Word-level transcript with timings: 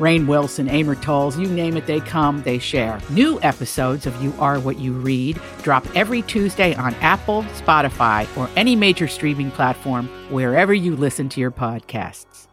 Rainn 0.00 0.26
Wilson, 0.26 0.68
Amor 0.68 0.94
Towles, 0.96 1.38
you 1.38 1.46
name 1.46 1.76
it, 1.76 1.86
they 1.86 2.00
come, 2.00 2.42
they 2.42 2.58
share. 2.58 2.98
New 3.10 3.38
episodes 3.42 4.06
of 4.06 4.20
You 4.22 4.32
Are 4.38 4.58
What 4.58 4.78
You 4.78 4.94
Read 4.94 5.38
drop 5.62 5.86
every 5.94 6.22
Tuesday 6.22 6.74
on 6.74 6.94
Apple, 6.96 7.42
Spotify, 7.42 8.26
or 8.36 8.48
any 8.56 8.74
major 8.74 9.06
streaming 9.06 9.50
platform 9.50 10.08
wherever 10.30 10.72
you 10.72 10.96
listen 10.96 11.28
to 11.28 11.40
your 11.40 11.50
podcasts. 11.50 12.46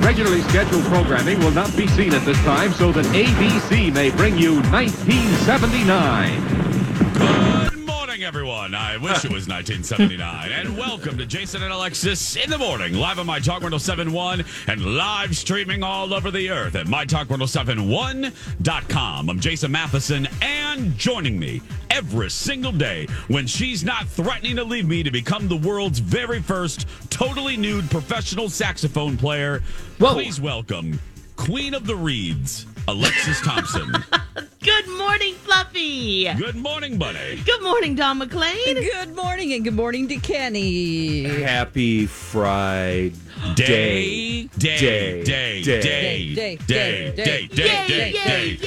Regularly 0.00 0.40
scheduled 0.42 0.84
programming 0.84 1.38
will 1.40 1.50
not 1.50 1.76
be 1.76 1.86
seen 1.88 2.14
at 2.14 2.24
this 2.24 2.38
time 2.38 2.72
so 2.72 2.90
that 2.90 3.04
ABC 3.06 3.92
may 3.92 4.10
bring 4.10 4.38
you 4.38 4.54
1979. 4.72 6.59
Morning, 8.20 8.28
everyone. 8.28 8.74
I 8.74 8.98
wish 8.98 9.24
it 9.24 9.32
was 9.32 9.48
1979. 9.48 10.52
and 10.52 10.76
welcome 10.76 11.16
to 11.16 11.24
Jason 11.24 11.62
and 11.62 11.72
Alexis 11.72 12.36
in 12.36 12.50
the 12.50 12.58
morning, 12.58 12.92
live 12.92 13.18
on 13.18 13.24
My 13.24 13.38
Talk 13.38 13.62
1071 13.62 14.44
and 14.66 14.84
live 14.94 15.34
streaming 15.34 15.82
all 15.82 16.12
over 16.12 16.30
the 16.30 16.50
earth 16.50 16.74
at 16.74 16.84
MyTalk1071.com. 16.84 19.30
I'm 19.30 19.40
Jason 19.40 19.72
Matheson, 19.72 20.28
and 20.42 20.94
joining 20.98 21.38
me 21.38 21.62
every 21.88 22.28
single 22.28 22.72
day 22.72 23.06
when 23.28 23.46
she's 23.46 23.84
not 23.84 24.06
threatening 24.06 24.56
to 24.56 24.64
leave 24.64 24.86
me 24.86 25.02
to 25.02 25.10
become 25.10 25.48
the 25.48 25.56
world's 25.56 26.00
very 26.00 26.42
first 26.42 26.86
totally 27.08 27.56
nude 27.56 27.90
professional 27.90 28.50
saxophone 28.50 29.16
player. 29.16 29.62
Please 29.98 30.38
welcome 30.38 31.00
Queen 31.36 31.72
of 31.72 31.86
the 31.86 31.96
Reeds, 31.96 32.66
Alexis 32.86 33.40
Thompson. 33.40 33.94
Good 34.62 34.88
morning, 34.88 35.34
Fluffy. 35.36 36.24
Good 36.34 36.56
morning, 36.56 36.98
buddy. 36.98 37.40
Good 37.46 37.62
morning, 37.62 37.94
Don 37.94 38.20
McClain. 38.20 38.74
Good 38.74 39.16
morning 39.16 39.54
and 39.54 39.64
good 39.64 39.72
morning 39.72 40.06
to 40.08 40.16
Kenny. 40.16 41.22
Happy 41.24 42.04
Friday. 42.04 43.14
Day, 43.54 44.48
day, 44.58 44.78
day, 44.78 45.22
day, 45.22 45.62
day, 45.62 45.80
Day, 46.34 47.06
day, 47.14 47.46
day, 47.46 47.46
day, 47.48 48.58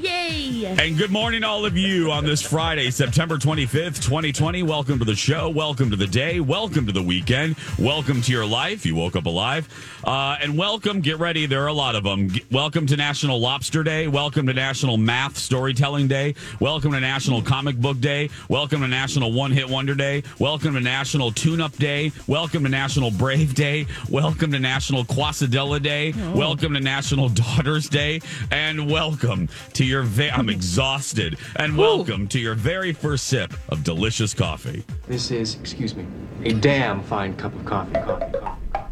day. 0.00 0.74
And 0.78 0.96
good 0.96 1.10
morning, 1.10 1.42
all 1.44 1.66
of 1.66 1.76
you, 1.76 2.10
on 2.10 2.24
this 2.24 2.40
Friday, 2.40 2.90
September 2.90 3.36
25th, 3.36 4.02
2020. 4.02 4.62
Welcome 4.62 4.98
to 5.00 5.04
the 5.04 5.14
show. 5.14 5.50
Welcome 5.50 5.90
to 5.90 5.96
the 5.96 6.06
day. 6.06 6.40
Welcome 6.40 6.86
to 6.86 6.92
the 6.92 7.02
weekend. 7.02 7.56
Welcome 7.78 8.22
to 8.22 8.32
your 8.32 8.46
life. 8.46 8.86
You 8.86 8.94
woke 8.94 9.16
up 9.16 9.26
alive. 9.26 9.68
Uh, 10.04 10.36
and 10.40 10.56
welcome, 10.56 11.00
get 11.00 11.18
ready. 11.18 11.46
There 11.46 11.62
are 11.62 11.68
a 11.68 11.72
lot 11.72 11.94
of 11.94 12.04
them. 12.04 12.30
Welcome 12.50 12.86
to 12.86 12.96
National 12.96 13.40
Lobster 13.40 13.82
Day. 13.82 14.06
Welcome 14.08 14.46
to 14.46 14.52
National 14.52 14.96
Math 14.96 15.36
Storytelling 15.36 16.06
Day. 16.08 16.34
Welcome 16.60 16.92
to 16.92 17.00
National 17.00 17.42
Comic 17.42 17.76
Book 17.76 18.00
Day. 18.00 18.30
Welcome 18.48 18.80
to 18.82 18.88
National 18.88 19.32
One 19.32 19.50
Hit 19.50 19.68
Wonder 19.68 19.94
Day. 19.94 20.22
Welcome 20.38 20.74
to 20.74 20.80
National 20.80 21.32
Tune 21.32 21.60
Up 21.60 21.76
Day. 21.76 22.12
Welcome 22.26 22.62
to 22.62 22.70
National 22.70 23.10
Brave 23.10 23.54
Day. 23.54 23.86
Welcome 24.12 24.52
to 24.52 24.58
National 24.58 25.06
Quesadilla 25.06 25.82
Day. 25.82 26.12
Welcome 26.34 26.74
to 26.74 26.80
National 26.80 27.30
Daughters 27.30 27.88
Day. 27.88 28.20
And 28.50 28.90
welcome 28.90 29.48
to 29.72 29.86
your. 29.86 30.02
Va- 30.02 30.34
I'm 30.34 30.50
exhausted. 30.50 31.38
And 31.56 31.78
welcome 31.78 32.28
to 32.28 32.38
your 32.38 32.54
very 32.54 32.92
first 32.92 33.24
sip 33.28 33.54
of 33.70 33.82
delicious 33.84 34.34
coffee. 34.34 34.84
This 35.08 35.30
is, 35.30 35.54
excuse 35.54 35.94
me, 35.94 36.04
a 36.44 36.52
damn 36.52 37.02
fine 37.02 37.34
cup 37.36 37.54
of 37.54 37.64
coffee. 37.64 37.94
Coffee, 37.94 38.28
coffee, 38.28 38.68
coffee. 38.74 38.88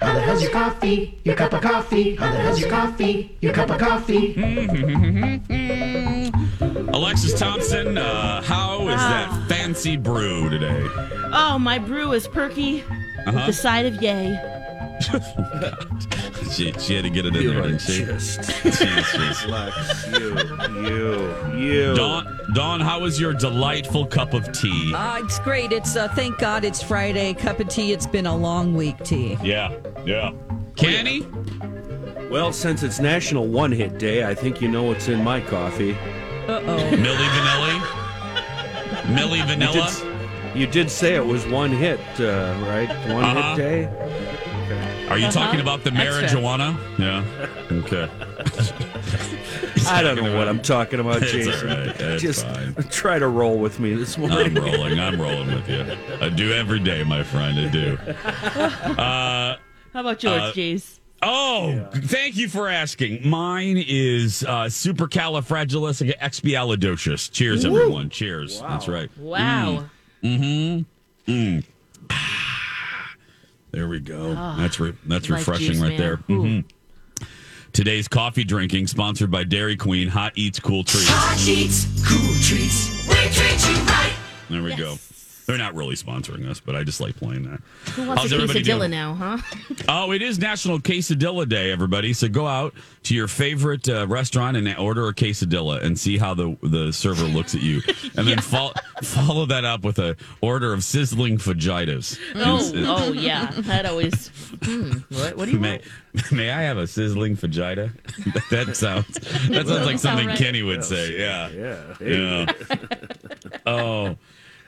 How 0.00 0.14
the 0.14 0.20
hell's 0.22 0.40
your 0.42 0.50
coffee? 0.50 1.18
Your 1.24 1.36
cup 1.36 1.52
of 1.52 1.60
coffee? 1.60 2.16
How 2.16 2.32
the 2.32 2.38
hell's 2.38 2.58
your 2.58 2.70
coffee? 2.70 3.36
Your 3.42 3.52
cup 3.52 3.68
of 3.68 3.78
coffee? 3.78 4.32
Alexis 6.88 7.38
Thompson, 7.38 7.98
uh, 7.98 8.40
how 8.40 8.88
is 8.88 8.96
that 8.96 9.44
fancy 9.46 9.98
brew 9.98 10.48
today? 10.48 10.86
Oh, 11.34 11.58
my 11.60 11.78
brew 11.78 12.12
is 12.12 12.26
perky 12.26 12.82
Uh-huh. 13.26 13.32
with 13.36 13.46
the 13.46 13.52
side 13.52 13.86
of 13.86 14.00
yay. 14.02 14.38
She, 16.50 16.72
she 16.80 16.96
had 16.96 17.04
to 17.04 17.10
get 17.10 17.24
it 17.26 17.36
in 17.36 17.42
You 17.42 17.50
there, 17.52 17.60
are 17.60 17.68
didn't 17.68 17.80
she? 17.80 18.04
just 18.04 18.44
She's 18.62 18.78
just- 18.80 19.46
Lex, 19.46 20.06
you, 20.08 20.36
you, 20.82 21.56
you. 21.56 21.94
Dawn, 21.94 22.40
Dawn, 22.54 22.80
how 22.80 22.98
was 23.00 23.20
your 23.20 23.32
delightful 23.32 24.04
cup 24.04 24.34
of 24.34 24.50
tea? 24.50 24.92
Uh, 24.92 25.20
it's 25.22 25.38
great. 25.38 25.70
It's 25.70 25.94
uh, 25.94 26.08
thank 26.08 26.38
God 26.38 26.64
it's 26.64 26.82
Friday. 26.82 27.34
Cup 27.34 27.60
of 27.60 27.68
tea. 27.68 27.92
It's 27.92 28.06
been 28.06 28.26
a 28.26 28.36
long 28.36 28.74
week. 28.74 28.98
Tea. 29.04 29.38
Yeah, 29.44 29.72
yeah. 30.04 30.32
Kenny? 30.76 31.24
Well, 32.30 32.52
since 32.52 32.82
it's 32.82 32.98
National 32.98 33.46
One 33.46 33.70
Hit 33.70 33.98
Day, 33.98 34.24
I 34.28 34.34
think 34.34 34.60
you 34.60 34.66
know 34.68 34.82
what's 34.82 35.06
in 35.08 35.22
my 35.22 35.40
coffee. 35.40 35.92
Uh 36.48 36.60
oh. 36.66 36.90
Milli 36.96 37.28
Vanilli? 37.36 39.14
Millie 39.14 39.42
Vanilla? 39.42 39.88
Did, 40.52 40.60
you 40.60 40.66
did 40.66 40.90
say 40.90 41.14
it 41.14 41.24
was 41.26 41.46
one 41.46 41.70
hit, 41.70 42.00
uh, 42.20 42.54
right? 42.66 42.88
One 43.12 43.24
Uh-huh. 43.24 43.56
hit 43.56 43.62
day. 43.62 43.88
Are 45.08 45.18
you 45.18 45.30
talking 45.30 45.60
about 45.60 45.82
the 45.82 45.90
That's 45.90 46.32
marijuana? 46.32 46.76
Yeah. 46.98 47.24
Okay. 47.72 48.08
I 49.88 50.02
don't 50.02 50.16
know 50.22 50.36
what 50.38 50.46
I'm 50.46 50.60
talking 50.62 51.00
about, 51.00 51.22
It's 51.22 51.32
Jason. 51.32 51.68
all 51.70 51.76
right. 51.78 52.00
It's 52.00 52.22
Just 52.22 52.46
fine. 52.46 52.74
try 52.90 53.18
to 53.18 53.26
roll 53.26 53.58
with 53.58 53.80
me 53.80 53.94
this 53.94 54.16
morning. 54.16 54.56
I'm 54.56 54.64
rolling. 54.64 55.00
I'm 55.00 55.20
rolling 55.20 55.48
with 55.52 55.68
you. 55.68 55.84
I 56.20 56.28
do 56.28 56.52
every 56.52 56.78
day, 56.78 57.02
my 57.02 57.24
friend. 57.24 57.58
I 57.58 57.68
do. 57.70 57.98
Uh, 59.00 59.56
How 59.92 60.00
about 60.00 60.22
yours, 60.22 60.40
Uh, 60.42 60.52
Jace? 60.52 60.98
Oh, 61.22 61.88
thank 61.92 62.36
you 62.36 62.48
for 62.48 62.68
asking. 62.68 63.28
Mine 63.28 63.82
is 63.86 64.42
uh, 64.44 64.64
supercalifragilisticexpialidocious. 64.66 67.30
Cheers, 67.32 67.64
everyone. 67.64 68.10
Cheers. 68.10 68.60
That's 68.60 68.86
right. 68.88 69.10
Wow. 69.18 69.86
Mm-hmm. 70.22 71.30
Mm. 71.30 71.64
There 73.72 73.86
we 73.86 74.00
go. 74.00 74.34
Ah, 74.36 74.56
that's 74.58 74.80
re- 74.80 74.94
that's 75.06 75.30
refreshing 75.30 75.68
juice, 75.68 75.78
right 75.78 75.96
there. 75.96 76.18
man. 76.26 76.36
Ooh. 76.36 76.42
Mhm. 76.42 76.64
Today's 77.72 78.08
coffee 78.08 78.42
drinking 78.42 78.88
sponsored 78.88 79.30
by 79.30 79.44
Dairy 79.44 79.76
Queen. 79.76 80.08
Hot 80.08 80.32
eats, 80.34 80.58
cool 80.58 80.82
treats. 80.82 81.06
Hot 81.08 81.38
eats, 81.48 81.84
cool 82.04 82.34
treats. 82.42 83.06
We 83.06 83.14
treat 83.30 83.68
you 83.68 83.84
right. 83.84 84.12
There 84.50 84.62
we 84.64 84.74
go. 84.74 84.96
They're 85.50 85.58
not 85.58 85.74
really 85.74 85.96
sponsoring 85.96 86.48
us, 86.48 86.60
but 86.60 86.76
I 86.76 86.84
just 86.84 87.00
like 87.00 87.16
playing 87.16 87.42
that. 87.50 87.60
Who 87.94 88.06
wants 88.06 88.22
How's 88.22 88.32
a 88.32 88.36
everybody 88.36 88.62
quesadilla 88.62 88.78
doing? 88.78 88.90
now, 88.92 89.14
huh? 89.14 89.38
Oh, 89.88 90.12
it 90.12 90.22
is 90.22 90.38
National 90.38 90.78
Quesadilla 90.78 91.48
Day, 91.48 91.72
everybody. 91.72 92.12
So 92.12 92.28
go 92.28 92.46
out 92.46 92.72
to 93.02 93.16
your 93.16 93.26
favorite 93.26 93.88
uh, 93.88 94.06
restaurant 94.06 94.56
and 94.56 94.72
order 94.78 95.08
a 95.08 95.12
quesadilla 95.12 95.82
and 95.82 95.98
see 95.98 96.18
how 96.18 96.34
the 96.34 96.56
the 96.62 96.92
server 96.92 97.24
looks 97.24 97.56
at 97.56 97.62
you, 97.62 97.82
and 98.16 98.28
then 98.28 98.38
fol- 98.42 98.74
follow 99.02 99.44
that 99.46 99.64
up 99.64 99.82
with 99.82 99.98
a 99.98 100.16
order 100.40 100.72
of 100.72 100.84
sizzling 100.84 101.38
fajitas. 101.38 102.16
Oh, 102.36 102.40
It's- 102.54 102.68
it's- 102.72 102.86
oh 102.88 103.12
yeah. 103.12 103.50
That 103.56 103.86
always. 103.86 104.28
Hmm. 104.62 104.92
What, 105.08 105.36
what 105.36 105.46
do 105.46 105.50
you 105.50 105.58
May, 105.58 105.80
want? 106.14 106.32
may 106.32 106.50
I 106.52 106.62
have 106.62 106.78
a 106.78 106.86
sizzling 106.86 107.36
fajita? 107.36 107.90
that 108.50 108.76
sounds 108.76 109.08
that 109.48 109.66
sounds 109.66 109.86
like 109.86 109.98
something 109.98 110.28
right. 110.28 110.38
Kenny 110.38 110.62
would 110.62 110.84
say. 110.84 111.18
Yeah. 111.18 111.48
yeah. 111.48 111.94
Yeah. 112.00 112.52
oh. 113.66 114.16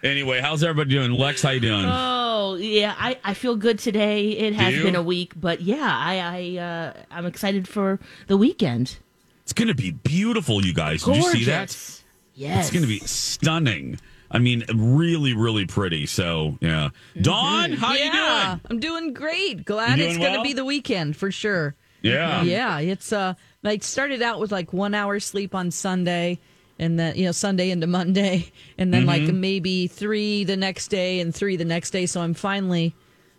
Anyway, 0.02 0.40
how's 0.40 0.64
everybody 0.64 0.90
doing? 0.90 1.12
Lex, 1.12 1.42
how 1.42 1.50
you 1.50 1.60
doing? 1.60 1.84
Oh 1.86 2.56
yeah, 2.58 2.94
I, 2.98 3.18
I 3.22 3.34
feel 3.34 3.56
good 3.56 3.78
today. 3.78 4.30
It 4.30 4.54
has 4.54 4.74
you? 4.74 4.82
been 4.82 4.96
a 4.96 5.02
week, 5.02 5.32
but 5.36 5.60
yeah, 5.60 5.78
I 5.80 6.18
I 6.58 6.60
uh, 6.60 6.92
I'm 7.10 7.26
excited 7.26 7.68
for 7.68 8.00
the 8.26 8.36
weekend. 8.36 8.98
it's 9.44 9.52
gonna 9.52 9.74
be 9.74 9.92
beautiful, 9.92 10.64
you 10.64 10.74
guys. 10.74 11.04
Did 11.04 11.16
you 11.16 11.22
see 11.22 11.44
that? 11.44 12.00
Yes, 12.34 12.66
It's 12.66 12.70
going 12.70 12.82
to 12.82 12.88
be 12.88 13.00
stunning. 13.00 13.98
I 14.30 14.38
mean, 14.38 14.64
really, 14.74 15.34
really 15.34 15.66
pretty. 15.66 16.06
So, 16.06 16.56
yeah. 16.62 16.88
Dawn, 17.20 17.72
how 17.72 17.92
yeah, 17.92 18.04
you 18.04 18.10
doing? 18.12 18.60
I'm 18.70 18.80
doing 18.80 19.12
great. 19.12 19.66
Glad 19.66 19.98
You 19.98 20.06
it's 20.06 20.14
doing 20.14 20.20
going 20.22 20.32
to 20.32 20.38
well? 20.38 20.44
be 20.44 20.54
the 20.54 20.64
weekend 20.64 21.14
for 21.14 21.30
sure. 21.30 21.74
Yeah. 22.00 22.42
Yeah, 22.42 22.78
it's 22.78 23.12
uh 23.12 23.34
like 23.62 23.82
started 23.82 24.22
out 24.22 24.40
with 24.40 24.50
like 24.50 24.72
one 24.72 24.94
hour 24.94 25.20
sleep 25.20 25.54
on 25.54 25.70
Sunday 25.70 26.40
and 26.82 26.98
then 26.98 27.16
you 27.16 27.24
know 27.24 27.32
Sunday 27.32 27.70
into 27.70 27.86
Monday 27.86 28.50
and 28.78 28.92
then 28.92 29.06
like 29.06 29.22
Mm-hmm. 29.22 29.40
maybe 29.40 29.86
three 29.86 30.44
the 30.44 30.56
next 30.56 30.88
day 30.88 31.20
and 31.20 31.34
three 31.34 31.56
the 31.56 31.64
next 31.64 31.90
day. 31.90 32.06
So 32.06 32.20
I'm 32.20 32.34
finally 32.34 32.94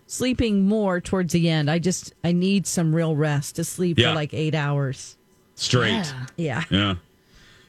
sleeping 0.08 0.66
more 0.68 1.00
towards 1.02 1.34
the 1.34 1.50
end. 1.50 1.70
I 1.70 1.80
just 1.80 2.14
I 2.24 2.32
need 2.32 2.66
some 2.68 2.94
real 2.96 3.16
rest 3.16 3.56
to 3.58 3.64
sleep 3.64 4.00
Yeah. 4.00 4.10
for 4.10 4.16
like 4.16 4.34
eight 4.34 4.56
hours. 4.56 5.18
Straight. 5.56 6.12
Yeah. 6.36 6.64
Yeah. 6.70 6.96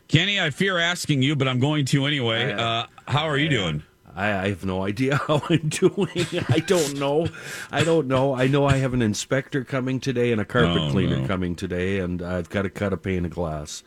Kenny, 0.08 0.40
I 0.40 0.50
fear 0.50 0.78
asking 0.78 1.22
you, 1.22 1.34
but 1.36 1.48
I'm 1.48 1.60
going 1.60 1.84
to 1.86 2.06
anyway. 2.06 2.52
Uh, 2.52 2.86
how 3.08 3.24
are 3.28 3.36
you 3.38 3.48
doing? 3.48 3.82
I, 4.16 4.26
I 4.44 4.48
have 4.50 4.64
no 4.64 4.84
idea 4.84 5.16
how 5.26 5.42
I'm 5.50 5.68
doing. 5.68 6.26
I 6.48 6.60
don't 6.60 6.98
know. 6.98 7.26
I 7.72 7.82
don't 7.84 8.06
know. 8.06 8.34
I 8.34 8.46
know 8.46 8.64
I 8.66 8.76
have 8.76 8.94
an 8.94 9.02
inspector 9.02 9.64
coming 9.64 9.98
today 10.00 10.30
and 10.30 10.40
a 10.40 10.44
carpet 10.44 10.82
Oh, 10.82 10.90
cleaner 10.90 11.20
no. 11.20 11.26
coming 11.26 11.56
today, 11.56 11.98
and 11.98 12.22
I've 12.22 12.48
got 12.48 12.62
to 12.62 12.70
cut 12.70 12.92
a 12.92 12.96
pane 12.96 13.24
of 13.24 13.32
glass. 13.32 13.82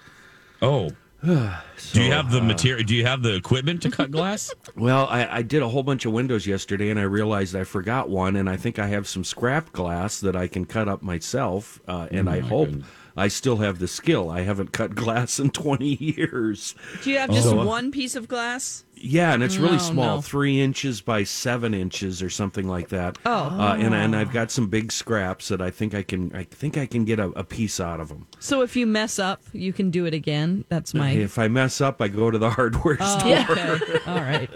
Oh. 0.61 0.91
So, 1.23 1.53
do 1.93 2.03
you 2.03 2.11
have 2.11 2.31
the 2.31 2.39
uh, 2.39 2.43
material? 2.43 2.83
Do 2.85 2.95
you 2.95 3.05
have 3.05 3.23
the 3.23 3.35
equipment 3.35 3.81
to 3.83 3.91
cut 3.91 4.11
glass? 4.11 4.53
Well, 4.75 5.07
I, 5.09 5.37
I 5.37 5.41
did 5.41 5.63
a 5.63 5.67
whole 5.67 5.81
bunch 5.81 6.05
of 6.05 6.11
windows 6.13 6.45
yesterday, 6.45 6.91
and 6.91 6.99
I 6.99 7.03
realized 7.03 7.55
I 7.55 7.63
forgot 7.63 8.09
one, 8.09 8.35
and 8.35 8.47
I 8.47 8.57
think 8.57 8.77
I 8.77 8.87
have 8.87 9.07
some 9.07 9.23
scrap 9.23 9.71
glass 9.71 10.19
that 10.19 10.35
I 10.35 10.47
can 10.47 10.65
cut 10.65 10.87
up 10.87 11.01
myself, 11.01 11.81
uh, 11.87 12.07
and 12.11 12.29
I 12.29 12.41
hope 12.41 12.69
I 13.17 13.27
still 13.29 13.57
have 13.57 13.79
the 13.79 13.87
skill. 13.87 14.29
I 14.29 14.41
haven't 14.41 14.71
cut 14.71 14.93
glass 14.95 15.39
in 15.39 15.49
20 15.51 15.95
years. 15.95 16.75
Do 17.03 17.09
you 17.11 17.17
have 17.17 17.31
just 17.31 17.49
So, 17.49 17.59
uh, 17.59 17.65
one 17.65 17.91
piece 17.91 18.15
of 18.15 18.27
glass? 18.27 18.83
Yeah, 18.99 19.33
and 19.33 19.43
it's 19.43 19.57
really 19.57 19.75
Oh, 19.75 19.79
small, 19.79 20.15
no. 20.17 20.21
three 20.21 20.59
inches 20.61 21.01
by 21.01 21.23
seven 21.23 21.73
inches 21.75 22.23
or 22.23 22.29
something 22.31 22.67
like 22.67 22.89
that. 22.89 23.17
Oh. 23.27 23.31
uh, 23.59 23.75
and 23.79 23.93
and 23.93 24.15
I've 24.15 24.31
got 24.33 24.49
some 24.49 24.69
big 24.69 24.91
scraps 24.91 25.49
that 25.49 25.61
I 25.61 25.69
think 25.69 25.93
I 25.93 26.01
can 26.01 26.31
I 26.35 26.43
think 26.45 26.77
I 26.79 26.87
can 26.87 27.05
get 27.05 27.19
a, 27.19 27.25
a 27.31 27.43
piece 27.43 27.79
out 27.79 27.99
of 27.99 28.09
them. 28.09 28.25
So 28.39 28.61
if 28.63 28.75
you 28.75 28.87
mess 28.87 29.19
up, 29.19 29.41
you 29.53 29.71
can 29.71 29.91
do 29.91 30.05
it 30.05 30.15
again. 30.15 30.65
That's 30.69 30.95
my. 30.95 31.11
If 31.11 31.37
I 31.37 31.47
mess 31.47 31.79
up, 31.79 32.01
I 32.01 32.07
go 32.07 32.31
to 32.31 32.39
the 32.39 32.49
hardware 32.57 32.97
Oh, 32.99 33.19
store. 33.19 33.55
okay. 33.55 33.99
All 34.07 34.15
right. 34.21 34.49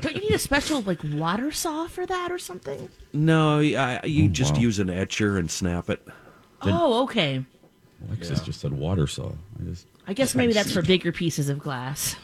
Don't 0.00 0.14
you 0.16 0.22
need 0.22 0.32
a 0.32 0.38
special 0.38 0.80
like 0.80 1.00
water 1.04 1.50
saw 1.52 1.86
for 1.86 2.06
that 2.06 2.32
or 2.32 2.38
something? 2.38 2.88
No, 3.12 3.58
I, 3.60 4.00
you 4.04 4.28
just 4.28 4.56
use 4.56 4.78
an 4.78 4.88
etcher 4.88 5.36
and 5.36 5.50
snap 5.50 5.90
it. 5.90 6.06
Oh, 6.62 7.02
okay. 7.04 7.44
Alexis 8.08 8.40
just 8.40 8.60
said 8.60 8.72
water 8.72 9.06
saw. 9.06 9.28
I 9.60 9.64
just 9.64 9.86
I 10.06 10.12
guess 10.14 10.34
maybe 10.34 10.52
that's 10.52 10.72
for 10.72 10.82
bigger 10.94 11.12
pieces 11.12 11.48
of 11.48 11.58
glass. 11.58 12.16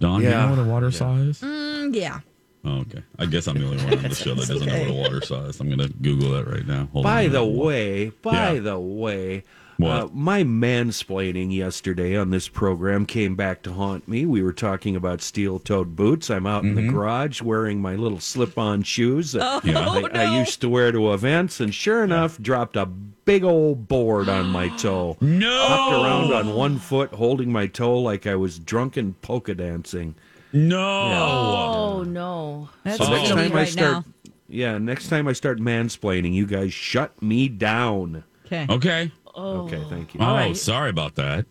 Dawn, 0.00 0.20
do 0.20 0.26
Yeah. 0.26 0.42
you 0.42 0.50
know 0.56 0.62
what 0.62 0.66
a 0.68 0.70
water 0.70 0.90
saw 0.90 1.16
is? 1.16 1.40
Mm, 1.40 1.94
yeah. 1.94 2.20
Oh, 2.64 2.80
okay. 2.80 3.02
I 3.18 3.26
guess 3.26 3.46
I'm 3.46 3.58
the 3.58 3.64
only 3.64 3.82
one 3.84 3.94
on 3.98 4.02
the 4.02 4.14
show 4.14 4.34
that 4.34 4.48
doesn't 4.48 4.66
know 4.66 4.78
what 4.80 4.88
a 4.90 4.92
water 4.92 5.20
saw 5.24 5.44
is. 5.44 5.60
I'm 5.60 5.68
going 5.68 5.78
to 5.78 5.88
Google 6.02 6.32
that 6.32 6.46
right 6.46 6.66
now. 6.66 6.88
Hold 6.92 7.04
By 7.04 7.26
on. 7.26 7.32
the 7.32 7.44
way, 7.44 8.10
by 8.22 8.54
Yeah. 8.54 8.60
the 8.60 8.78
way, 8.78 9.36
What? 9.36 9.44
Uh, 9.80 10.08
my 10.12 10.42
mansplaining 10.42 11.54
yesterday 11.54 12.16
on 12.16 12.30
this 12.30 12.48
program 12.48 13.06
came 13.06 13.36
back 13.36 13.62
to 13.62 13.72
haunt 13.72 14.08
me. 14.08 14.26
We 14.26 14.42
were 14.42 14.52
talking 14.52 14.96
about 14.96 15.22
steel-toed 15.22 15.94
boots. 15.94 16.30
I'm 16.30 16.46
out 16.46 16.64
in 16.64 16.74
Mm-hmm. 16.74 16.86
the 16.86 16.92
garage 16.92 17.40
wearing 17.42 17.80
my 17.80 17.94
little 17.94 18.18
slip-on 18.18 18.82
shoes 18.82 19.32
that 19.32 19.42
Oh, 19.44 19.60
Yeah. 19.62 19.88
I, 20.12 20.24
I 20.24 20.38
used 20.40 20.60
to 20.62 20.68
wear 20.68 20.90
to 20.90 21.12
events, 21.12 21.60
and 21.60 21.72
sure 21.72 22.02
enough, 22.02 22.38
dropped 22.42 22.74
a 22.76 22.86
big 22.86 23.44
old 23.44 23.86
board 23.86 24.28
on 24.28 24.46
my 24.48 24.68
toe. 24.78 25.16
No! 25.20 25.66
Hopped 25.68 25.92
around 25.92 26.32
on 26.32 26.56
one 26.56 26.78
foot, 26.78 27.12
holding 27.12 27.52
my 27.52 27.68
toe 27.68 27.98
like 27.98 28.26
I 28.26 28.34
was 28.34 28.58
drunken 28.58 29.14
polka 29.22 29.54
dancing. 29.54 30.16
No! 30.52 30.80
Oh 30.80 32.02
no. 32.02 32.68
That's 32.82 32.98
So 32.98 33.08
next 33.10 33.28
time 33.28 33.38
need 33.50 33.54
I 33.54 33.64
start, 33.64 33.92
now. 33.92 34.04
yeah, 34.48 34.78
next 34.78 35.08
time 35.08 35.28
I 35.28 35.34
start 35.34 35.58
mansplaining, 35.60 36.32
you 36.34 36.46
guys 36.46 36.72
shut 36.72 37.20
me 37.22 37.48
down. 37.48 38.24
Okay. 38.46 38.66
Okay. 38.70 39.12
Okay, 39.38 39.82
thank 39.88 40.14
you. 40.14 40.20
Oh, 40.20 40.24
right. 40.24 40.56
sorry 40.56 40.90
about 40.90 41.14
that. 41.16 41.46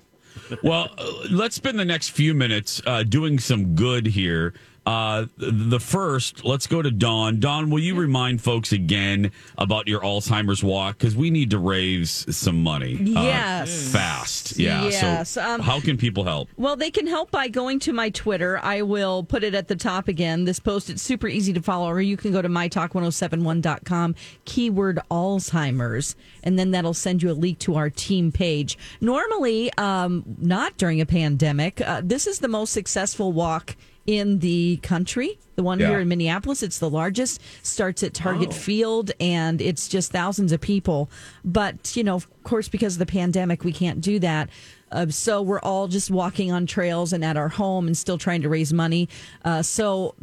Well, 0.64 0.90
let's 1.32 1.56
spend 1.56 1.80
the 1.80 1.86
next 1.86 2.10
few 2.10 2.34
minutes 2.34 2.82
uh, 2.86 3.04
doing 3.04 3.40
some 3.40 3.76
good 3.76 4.08
here. 4.08 4.54
Uh, 4.88 5.26
the 5.36 5.82
first, 5.82 6.46
let's 6.46 6.66
go 6.66 6.82
to 6.82 6.90
Dawn. 6.90 7.42
Dawn, 7.42 7.70
will 7.70 7.82
you 7.82 7.94
remind 7.94 8.42
folks 8.42 8.72
again 8.72 9.34
about 9.58 9.86
your 9.86 10.00
Alzheimer's 10.00 10.64
walk? 10.64 10.98
Because 10.98 11.14
we 11.14 11.30
need 11.30 11.50
to 11.50 11.60
raise 11.60 12.26
some 12.34 12.64
money. 12.64 12.94
uh, 12.96 13.22
Yes. 13.22 13.92
fast. 13.92 14.58
Yeah. 14.58 14.86
Yes, 14.86 15.32
So, 15.32 15.42
um, 15.44 15.60
how 15.60 15.82
can 15.82 15.98
people 15.98 16.24
help? 16.24 16.48
Well, 16.56 16.78
they 16.78 16.90
can 16.90 17.06
help 17.06 17.32
by 17.32 17.50
going 17.50 17.80
to 17.80 17.92
my 17.92 18.10
Twitter. 18.12 18.62
I 18.64 18.82
will 18.82 19.24
put 19.24 19.44
it 19.44 19.54
at 19.54 19.68
the 19.68 19.76
top 19.76 20.08
again. 20.08 20.46
This 20.46 20.62
post, 20.62 20.90
it's 20.90 21.02
super 21.02 21.28
easy 21.28 21.52
to 21.52 21.62
follow, 21.62 21.90
or 21.90 22.00
you 22.00 22.16
can 22.16 22.32
go 22.32 22.42
to 22.42 22.48
mytalk1071.com, 22.48 24.16
keyword 24.46 25.00
Alzheimer's, 25.12 26.16
and 26.44 26.58
then 26.58 26.72
that'll 26.72 26.94
send 26.94 27.22
you 27.22 27.32
a 27.32 27.34
link 27.34 27.60
to 27.60 27.76
our 27.76 27.90
team 27.90 28.32
page. 28.32 28.78
Normally, 29.02 29.70
um, 29.78 30.24
not 30.38 30.78
during 30.78 31.02
a 31.02 31.06
pandemic, 31.06 31.82
uh, 31.82 32.00
this 32.06 32.26
is 32.26 32.40
the 32.40 32.48
most 32.48 32.72
successful 32.72 33.34
walk 33.34 33.76
in 34.08 34.40
the 34.40 34.78
country. 34.82 35.38
The 35.58 35.64
one 35.64 35.80
Yeah. 35.80 35.90
here 35.90 36.00
in 36.00 36.08
Minneapolis, 36.08 36.64
it's 36.64 36.80
the 36.80 36.90
largest, 36.90 37.42
starts 37.64 38.04
at 38.04 38.14
Target 38.14 38.54
Field, 38.54 39.12
and 39.20 39.60
it's 39.62 39.88
just 39.88 40.12
thousands 40.12 40.52
of 40.52 40.62
people. 40.62 41.10
But, 41.44 41.96
you 41.96 42.04
know, 42.04 42.16
of 42.16 42.28
course, 42.44 42.68
because 42.70 42.94
of 42.96 43.00
the 43.00 43.06
pandemic, 43.08 43.64
we 43.64 43.74
can't 43.74 44.00
do 44.00 44.20
that. 44.20 44.50
Uh, 44.92 45.08
so 45.10 45.42
we're 45.42 45.60
all 45.60 45.88
just 45.88 46.10
walking 46.10 46.52
on 46.52 46.66
trails 46.66 47.12
and 47.12 47.26
at 47.26 47.36
our 47.38 47.50
home 47.50 47.88
and 47.88 47.98
still 47.98 48.18
trying 48.18 48.42
to 48.44 48.50
raise 48.50 48.72
money. 48.72 49.10
Uh, 49.44 49.62
so 49.62 50.14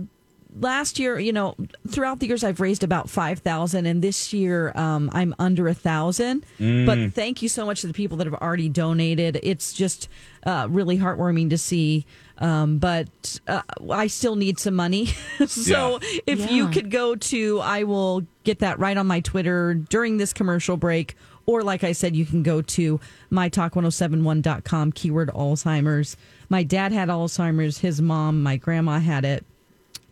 last 0.61 0.99
year, 1.01 1.19
you 1.19 1.33
know, 1.33 1.57
throughout 1.89 2.21
the 2.21 2.27
years, 2.29 2.45
I've 2.45 2.61
raised 2.61 2.85
about 2.85 3.11
five 3.11 3.41
thousand, 3.41 3.87
and 3.87 4.01
this 4.01 4.33
year 4.33 4.73
um, 4.77 5.11
I'm 5.13 5.35
under 5.39 5.67
a 5.69 5.75
thousand. 5.75 6.47
But 6.59 7.13
thank 7.13 7.43
you 7.43 7.49
so 7.49 7.67
much 7.67 7.81
to 7.83 7.89
the 7.89 7.93
people 7.93 8.17
that 8.19 8.27
have 8.27 8.35
already 8.41 8.69
donated. 8.69 9.39
It's 9.43 9.73
just 9.73 10.09
uh, 10.47 10.69
really 10.71 10.99
heartwarming 10.99 11.51
to 11.51 11.59
see. 11.59 12.07
Um, 12.39 12.79
but 12.79 13.39
uh, 13.47 13.63
I 13.93 14.09
still 14.09 14.35
need 14.37 14.59
some 14.59 14.75
money, 14.75 15.07
so 15.47 16.01
if 16.27 16.51
you 16.51 16.69
could 16.69 16.91
go 16.91 17.15
to, 17.15 17.61
I 17.61 17.85
will 17.85 18.27
get 18.43 18.59
that 18.59 18.79
right 18.81 18.97
on 18.97 19.07
my 19.07 19.21
Twitter 19.21 19.75
during 19.75 20.17
this 20.17 20.33
commercial 20.33 20.77
break. 20.77 21.17
Or, 21.47 21.63
like 21.63 21.85
I 21.85 21.93
said, 21.93 22.17
you 22.17 22.25
can 22.27 22.43
go 22.43 22.63
to 22.63 22.99
mytalk1071.com, 23.31 24.93
keyword 24.93 25.29
Alzheimer's. 25.31 26.17
My 26.49 26.63
dad 26.63 26.93
had 26.93 27.09
Alzheimer's, 27.09 27.79
his 27.79 28.01
mom, 28.01 28.43
my 28.43 28.57
grandma 28.57 28.99
had 28.99 29.25
it 29.25 29.45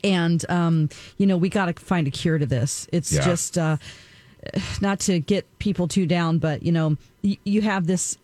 and 0.04 0.44
um, 0.50 0.88
you 1.16 1.28
know 1.28 1.36
we 1.36 1.48
got 1.48 1.66
to 1.66 1.80
find 1.80 2.08
a 2.08 2.10
cure 2.10 2.36
to 2.36 2.44
this 2.44 2.88
it's 2.92 3.12
Yeah. 3.12 3.24
just 3.24 3.56
uh, 3.56 3.76
not 4.80 4.98
to 5.00 5.20
get 5.20 5.46
people 5.60 5.86
too 5.86 6.06
down 6.06 6.38
but 6.38 6.64
you 6.64 6.72
know 6.72 6.96
y- 7.22 7.38
you 7.44 7.60
have 7.62 7.86
this 7.86 8.18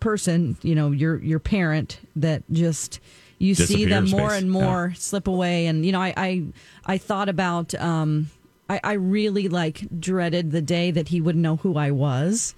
person 0.00 0.56
you 0.62 0.74
know 0.74 0.90
your 0.90 1.18
your 1.22 1.38
parent 1.38 2.00
that 2.16 2.42
just 2.50 2.98
you 3.40 3.54
see 3.56 3.84
them 3.86 4.08
more 4.10 4.32
and 4.32 4.50
more 4.50 4.92
slip 4.96 5.26
away. 5.26 5.66
And 5.66 5.84
you 5.84 5.92
know 5.92 6.00
i 6.00 6.12
i, 6.16 6.44
I 6.86 6.98
thought 6.98 7.28
about 7.28 7.74
um 7.74 8.30
I, 8.68 8.78
I 8.84 8.92
really 8.92 9.48
like 9.48 9.78
dreaded 9.98 10.52
the 10.52 10.62
day 10.62 10.92
that 10.92 11.08
he 11.08 11.20
wouldn't 11.20 11.42
know 11.42 11.56
who 11.56 11.76
i 11.76 11.90
was. 11.90 12.54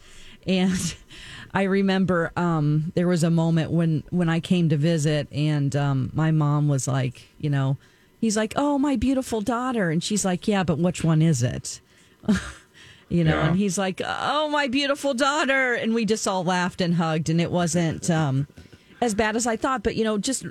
And 0.47 0.95
I 1.55 1.63
remember 1.65 2.33
um, 2.37 2.93
there 2.97 3.07
was 3.07 3.23
a 3.23 3.31
moment 3.31 3.71
when 3.71 4.03
when 4.11 4.29
I 4.29 4.41
came 4.41 4.71
to 4.71 4.77
visit, 4.77 5.29
and 5.31 5.77
um, 5.77 6.11
my 6.15 6.31
mom 6.31 6.67
was 6.67 6.89
like, 6.89 7.29
you 7.39 7.51
know, 7.51 7.77
he's 8.19 8.37
like, 8.39 8.55
"Oh, 8.57 8.79
my 8.79 8.97
beautiful 8.97 9.41
daughter," 9.43 9.91
and 9.91 10.03
she's 10.03 10.25
like, 10.25 10.49
"Yeah, 10.49 10.65
but 10.65 10.79
which 10.79 11.05
one 11.05 11.21
is 11.23 11.43
it?" 11.43 11.81
you 13.09 13.23
know, 13.23 13.37
Yeah. 13.39 13.49
and 13.49 13.57
he's 13.59 13.77
like, 13.79 14.01
"Oh, 14.05 14.49
my 14.49 14.67
beautiful 14.69 15.13
daughter," 15.15 15.75
and 15.75 15.93
we 15.95 16.05
just 16.07 16.27
all 16.27 16.43
laughed 16.43 16.81
and 16.81 16.95
hugged, 16.95 17.29
and 17.29 17.39
it 17.41 17.51
wasn't 17.53 18.09
um, 18.11 18.49
as 19.03 19.15
bad 19.15 19.37
as 19.37 19.47
I 19.47 19.57
thought, 19.57 19.83
but 19.83 19.95
you 19.95 20.05
know, 20.05 20.17
just 20.19 20.47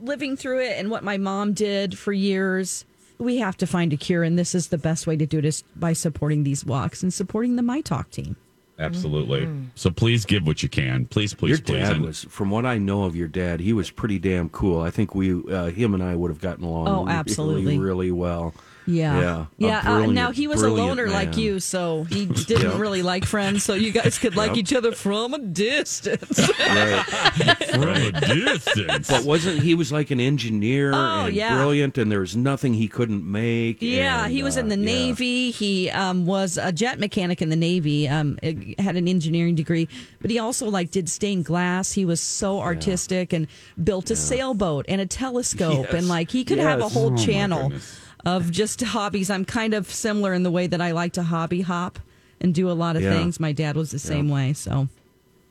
living 0.00 0.36
through 0.36 0.60
it 0.60 0.78
and 0.78 0.90
what 0.90 1.04
my 1.04 1.16
mom 1.18 1.52
did 1.52 1.98
for 1.98 2.12
years. 2.12 2.84
We 3.18 3.38
have 3.38 3.56
to 3.58 3.66
find 3.66 3.92
a 3.92 3.96
cure, 3.96 4.22
and 4.22 4.38
this 4.38 4.54
is 4.54 4.68
the 4.68 4.78
best 4.78 5.06
way 5.06 5.16
to 5.16 5.26
do 5.26 5.38
it 5.38 5.44
is 5.44 5.62
by 5.74 5.92
supporting 5.92 6.44
these 6.44 6.64
walks 6.64 7.02
and 7.02 7.12
supporting 7.12 7.56
the 7.56 7.62
My 7.62 7.80
Talk 7.80 8.10
team. 8.10 8.36
Absolutely. 8.78 9.48
So 9.74 9.90
please 9.90 10.24
give 10.24 10.46
what 10.46 10.62
you 10.62 10.68
can. 10.68 11.06
Please, 11.06 11.34
please, 11.34 11.50
your 11.50 11.58
please. 11.58 11.80
dad 11.80 11.96
And- 11.96 12.04
was, 12.04 12.24
from 12.30 12.50
what 12.50 12.64
I 12.64 12.78
know 12.78 13.02
of 13.04 13.16
your 13.16 13.26
dad, 13.26 13.58
he 13.58 13.72
was 13.72 13.90
pretty 13.90 14.20
damn 14.20 14.48
cool. 14.50 14.80
I 14.80 14.90
think 14.90 15.16
we, 15.16 15.32
uh, 15.52 15.66
him 15.66 15.94
and 15.94 16.02
I, 16.02 16.14
would 16.14 16.30
have 16.30 16.40
gotten 16.40 16.62
along. 16.64 16.86
Oh, 16.86 17.00
really, 17.04 17.12
absolutely. 17.18 17.78
really 17.78 18.12
well. 18.12 18.54
Yeah. 18.88 19.20
Yeah. 19.20 19.40
A 19.42 19.46
Yeah. 19.58 19.82
Uh, 19.84 20.06
now 20.06 20.30
he 20.32 20.48
was 20.48 20.62
a 20.62 20.66
brilliant 20.66 20.88
loner 20.88 21.08
like 21.08 21.36
you, 21.36 21.60
so 21.60 22.04
he 22.04 22.24
didn't 22.26 22.78
really 22.78 23.02
like 23.02 23.24
friends. 23.26 23.62
So 23.64 23.74
you 23.74 23.92
guys 23.92 24.18
could 24.18 24.34
like 24.34 24.48
Yep. 24.50 24.56
each 24.56 24.72
other 24.72 24.92
from 24.92 25.34
a 25.34 25.38
distance. 25.38 26.40
Right. 26.58 27.04
from 27.70 27.82
a 27.88 28.10
distance. 28.12 29.08
But 29.10 29.24
wasn't 29.24 29.62
he 29.62 29.74
was 29.74 29.92
like 29.92 30.10
an 30.10 30.20
engineer 30.20 30.92
Oh, 30.94 31.26
and 31.26 31.34
yeah. 31.34 31.54
brilliant, 31.56 31.98
and 31.98 32.10
there 32.10 32.20
was 32.20 32.36
nothing 32.36 32.74
he 32.74 32.88
couldn't 32.88 33.24
make. 33.30 33.78
yeah, 33.80 34.24
and, 34.24 34.32
he 34.32 34.42
was 34.42 34.56
in 34.56 34.66
uh, 34.66 34.70
the 34.70 34.78
yeah. 34.78 34.84
Navy. 34.86 35.50
He 35.50 35.90
um, 35.90 36.26
was 36.26 36.56
a 36.58 36.72
jet 36.72 36.98
mechanic 36.98 37.42
in 37.42 37.48
the 37.50 37.56
Navy. 37.56 38.08
Um, 38.08 38.38
had 38.78 38.96
an 38.96 39.06
engineering 39.08 39.54
degree, 39.54 39.88
but 40.20 40.30
he 40.30 40.38
also 40.38 40.68
like 40.70 40.90
did 40.90 41.08
stained 41.08 41.44
glass. 41.44 41.92
He 41.92 42.04
was 42.04 42.20
so 42.20 42.60
artistic 42.60 43.32
and 43.32 43.46
built 43.82 44.10
a 44.10 44.16
sailboat 44.16 44.86
and 44.88 45.00
a 45.00 45.06
telescope, 45.06 45.86
Yes. 45.86 45.94
and 45.94 46.08
like 46.08 46.30
he 46.30 46.44
could 46.44 46.58
have 46.58 46.80
a 46.80 46.88
whole 46.88 47.12
Oh, 47.12 47.16
channel 47.16 47.68
goodness. 47.68 48.00
Of 48.24 48.50
just 48.50 48.80
hobbies. 48.82 49.30
I'm 49.30 49.44
kind 49.44 49.74
of 49.74 49.90
similar 49.90 50.32
in 50.34 50.42
the 50.42 50.50
way 50.50 50.66
that 50.66 50.80
I 50.80 50.92
like 50.92 51.12
to 51.14 51.22
hobby 51.22 51.62
hop 51.62 51.98
and 52.40 52.54
do 52.54 52.70
a 52.70 52.72
lot 52.72 52.96
of 52.96 53.02
Yeah. 53.02 53.12
things. 53.14 53.38
My 53.40 53.52
dad 53.52 53.76
was 53.76 53.90
the 53.90 53.98
same 53.98 54.28
way, 54.28 54.52
so. 54.52 54.88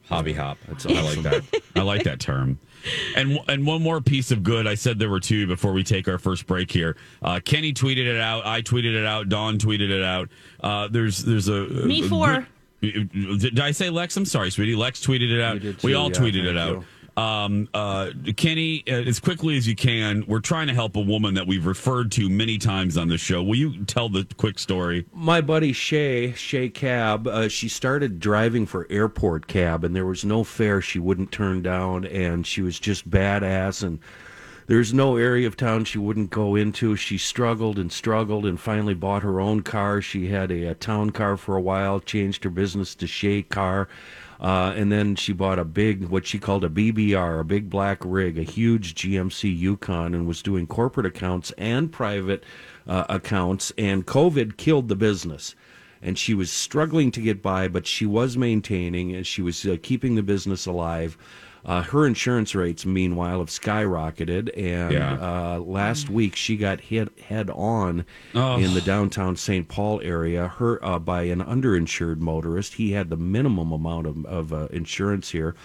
Hobby 0.09 0.33
hop. 0.33 0.57
That's 0.67 0.85
I 0.85 1.01
like 1.01 1.21
that. 1.23 1.43
I 1.75 1.81
like 1.81 2.03
that 2.03 2.19
term. 2.21 2.59
And 3.17 3.39
and 3.49 3.65
one 3.65 3.81
more 3.81 3.99
piece 3.99 4.31
of 4.31 4.41
good. 4.41 4.65
I 4.65 4.75
said 4.75 4.99
there 4.99 5.09
were 5.09 5.19
two 5.19 5.47
before 5.47 5.73
we 5.73 5.83
take 5.83 6.07
our 6.07 6.17
first 6.17 6.47
break 6.47 6.71
here. 6.71 6.95
Uh, 7.21 7.41
Kenny 7.43 7.73
tweeted 7.73 8.05
it 8.07 8.17
out. 8.21 8.45
I 8.45 8.61
tweeted 8.61 8.95
it 8.95 9.05
out. 9.05 9.27
Dawn 9.27 9.57
tweeted 9.57 9.89
it 9.89 10.03
out. 10.03 10.29
Uh, 10.61 10.87
there's 10.87 11.23
there's 11.25 11.49
a 11.49 11.65
Me 11.65 12.05
a 12.05 12.07
four. 12.07 12.47
good- 12.81 13.09
did 13.39 13.59
I 13.59 13.71
say 13.71 13.89
Lex? 13.89 14.15
I'm 14.15 14.23
sorry, 14.25 14.49
sweetie. 14.51 14.75
Lex 14.75 15.05
tweeted 15.05 15.29
it 15.31 15.41
out. 15.41 15.55
You 15.55 15.73
did 15.73 15.83
we 15.83 15.93
all 15.95 16.09
yeah, 16.11 16.19
tweeted 16.19 16.45
it 16.45 16.57
out. 16.57 16.71
you. 16.77 16.85
Um, 17.17 17.67
uh, 17.73 18.11
Kenny, 18.35 18.83
uh, 18.87 18.91
as 18.91 19.19
quickly 19.19 19.57
as 19.57 19.67
you 19.67 19.75
can, 19.75 20.23
we're 20.27 20.39
trying 20.39 20.67
to 20.67 20.73
help 20.75 20.95
a 20.95 21.01
woman 21.01 21.33
that 21.33 21.47
we've 21.47 21.65
referred 21.65 22.11
to 22.11 22.29
many 22.29 22.59
times 22.59 22.95
on 22.95 23.07
the 23.07 23.17
show. 23.17 23.41
Will 23.41 23.55
you 23.55 23.83
tell 23.85 24.07
the 24.07 24.27
quick 24.37 24.59
story? 24.59 25.07
My 25.11 25.41
buddy 25.41 25.73
Shay, 25.73 26.33
Shay 26.33 26.69
Cab, 26.69 27.27
uh, 27.27 27.49
she 27.49 27.69
started 27.69 28.19
driving 28.19 28.67
for 28.67 28.85
airport 28.91 29.47
cab, 29.47 29.83
and 29.83 29.95
there 29.95 30.05
was 30.05 30.23
no 30.23 30.43
fare 30.43 30.79
she 30.79 30.99
wouldn't 30.99 31.31
turn 31.31 31.63
down, 31.63 32.05
and 32.05 32.45
she 32.45 32.61
was 32.61 32.79
just 32.79 33.09
badass. 33.09 33.81
And 33.81 33.97
there's 34.67 34.93
no 34.93 35.15
area 35.15 35.47
of 35.47 35.57
town 35.57 35.85
she 35.85 35.97
wouldn't 35.97 36.29
go 36.29 36.55
into. 36.55 36.95
She 36.95 37.17
struggled 37.17 37.79
and 37.79 37.91
struggled, 37.91 38.45
and 38.45 38.59
finally 38.59 38.93
bought 38.93 39.23
her 39.23 39.39
own 39.39 39.61
car. 39.61 40.03
She 40.03 40.27
had 40.27 40.51
a, 40.51 40.65
a 40.65 40.75
town 40.75 41.09
car 41.09 41.35
for 41.35 41.55
a 41.55 41.61
while, 41.61 41.99
changed 41.99 42.43
her 42.43 42.51
business 42.51 42.93
to 42.93 43.07
Shay 43.07 43.41
Car. 43.41 43.87
Uh, 44.39 44.73
and 44.75 44.91
then 44.91 45.15
she 45.15 45.33
bought 45.33 45.59
a 45.59 45.65
big, 45.65 46.05
what 46.09 46.25
she 46.27 46.37
called 46.37 46.63
a 46.63 46.69
BBR, 46.69 47.39
a 47.39 47.43
big 47.43 47.69
black 47.69 47.99
rig, 48.03 48.37
a 48.37 48.43
huge 48.43 48.93
GMC 48.95 49.57
Yukon, 49.57 50.13
and 50.13 50.27
was 50.27 50.41
doing 50.41 50.67
corporate 50.67 51.05
accounts 51.05 51.51
and 51.57 51.91
private 51.91 52.43
uh, 52.87 53.05
accounts. 53.09 53.71
And 53.77 54.05
COVID 54.05 54.57
killed 54.57 54.87
the 54.87 54.95
business. 54.95 55.55
And 56.01 56.17
she 56.17 56.35
was 56.35 56.51
struggling 56.51 57.09
to 57.11 57.21
get 57.21 57.41
by, 57.41 57.67
but 57.67 57.87
she 57.87 58.05
was 58.05 58.37
maintaining 58.37 59.15
and 59.15 59.25
she 59.25 59.41
was 59.41 59.65
uh, 59.65 59.77
keeping 59.81 60.13
the 60.13 60.21
business 60.21 60.67
alive. 60.67 61.17
Uh, 61.67 61.83
her 61.83 62.07
insurance 62.07 62.55
rates, 62.55 62.85
meanwhile, 62.85 63.39
have 63.39 63.49
skyrocketed. 63.49 64.49
And 64.57 64.93
Yeah. 64.93 65.13
uh, 65.55 65.59
last 65.59 66.09
week, 66.09 66.35
she 66.37 66.55
got 66.55 66.79
hit 66.79 67.09
head 67.19 67.49
on 67.49 68.05
Oh. 68.33 68.55
in 68.57 68.73
the 68.73 68.79
downtown 68.79 69.35
St. 69.35 69.67
Paul 69.67 69.99
area. 70.01 70.47
Her 70.47 70.83
uh, 70.83 70.97
by 70.97 71.23
an 71.23 71.41
underinsured 71.43 72.19
motorist. 72.19 72.75
He 72.75 72.93
had 72.93 73.09
the 73.09 73.17
minimum 73.17 73.73
amount 73.73 74.07
of, 74.07 74.25
of 74.25 74.53
uh, 74.53 74.67
insurance 74.71 75.31
here, 75.31 75.55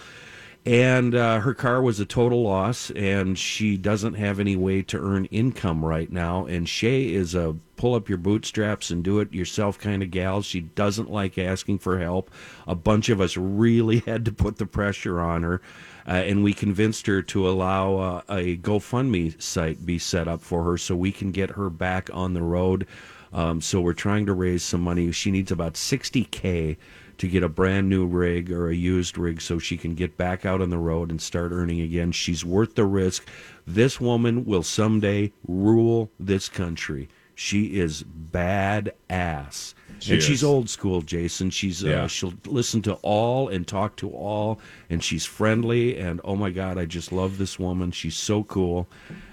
and 0.65 1.13
uh, 1.13 1.39
her 1.41 1.53
car 1.53 1.81
was 1.81 1.99
a 1.99 2.05
total 2.05 2.43
loss. 2.43 2.89
And 2.91 3.37
she 3.37 3.77
doesn't 3.77 4.13
have 4.13 4.39
any 4.39 4.55
way 4.55 4.81
to 4.83 4.99
earn 4.99 5.25
income 5.25 5.83
right 5.83 6.11
now. 6.11 6.45
And 6.45 6.67
Shay 6.67 7.13
is 7.13 7.35
a 7.35 7.55
pull 7.75 7.95
up 7.95 8.07
your 8.07 8.17
bootstraps 8.17 8.89
and 8.89 9.03
do 9.03 9.19
it 9.19 9.33
yourself 9.33 9.77
kind 9.77 10.01
of 10.01 10.11
gal. 10.11 10.41
She 10.41 10.61
doesn't 10.61 11.11
like 11.11 11.37
asking 11.37 11.79
for 11.79 11.99
help. 11.99 12.31
A 12.65 12.75
bunch 12.75 13.09
of 13.09 13.19
us 13.19 13.35
really 13.35 13.99
had 14.05 14.23
to 14.25 14.31
put 14.31 14.57
the 14.57 14.65
pressure 14.65 15.19
on 15.19 15.43
her. 15.43 15.61
Uh, 16.07 16.11
and 16.11 16.43
we 16.43 16.53
convinced 16.53 17.07
her 17.07 17.21
to 17.21 17.49
allow 17.49 17.97
uh, 17.97 18.21
a 18.29 18.57
GoFundMe 18.57 19.41
site 19.41 19.85
be 19.85 19.97
set 19.99 20.27
up 20.27 20.41
for 20.41 20.63
her 20.63 20.77
so 20.77 20.95
we 20.95 21.11
can 21.11 21.31
get 21.31 21.51
her 21.51 21.69
back 21.69 22.09
on 22.13 22.33
the 22.33 22.41
road. 22.41 22.87
Um, 23.33 23.61
so 23.61 23.81
we're 23.81 23.93
trying 23.93 24.27
to 24.27 24.33
raise 24.33 24.63
some 24.63 24.81
money. 24.81 25.11
She 25.11 25.31
needs 25.31 25.51
about 25.51 25.73
60K 25.73 26.77
to 27.17 27.27
get 27.27 27.43
a 27.43 27.49
brand 27.49 27.89
new 27.89 28.05
rig 28.05 28.51
or 28.51 28.69
a 28.69 28.75
used 28.75 29.17
rig 29.17 29.41
so 29.41 29.59
she 29.59 29.77
can 29.77 29.95
get 29.95 30.17
back 30.17 30.45
out 30.45 30.61
on 30.61 30.69
the 30.69 30.77
road 30.77 31.11
and 31.11 31.21
start 31.21 31.51
earning 31.51 31.81
again. 31.81 32.11
She's 32.11 32.43
worth 32.43 32.75
the 32.75 32.85
risk. 32.85 33.27
This 33.67 33.99
woman 34.01 34.45
will 34.45 34.63
someday 34.63 35.31
rule 35.47 36.09
this 36.19 36.49
country. 36.49 37.07
She 37.35 37.77
is 37.79 38.03
badass. 38.31 39.73
She 39.99 40.11
and 40.11 40.19
is. 40.19 40.25
she's 40.25 40.43
old 40.43 40.69
school, 40.69 41.01
Jason. 41.01 41.49
She's 41.49 41.81
Yeah. 41.81 42.03
uh, 42.03 42.07
she'll 42.07 42.33
listen 42.45 42.81
to 42.83 42.93
all 43.01 43.47
and 43.47 43.65
talk 43.65 43.95
to 43.97 44.09
all, 44.09 44.59
and 44.89 45.03
she's 45.03 45.25
friendly. 45.25 45.97
And 45.97 46.19
oh 46.23 46.35
my 46.35 46.49
God, 46.51 46.77
I 46.77 46.85
just 46.85 47.11
love 47.11 47.37
this 47.37 47.57
woman. 47.57 47.91
She's 47.91 48.15
so 48.15 48.43
cool, 48.43 48.87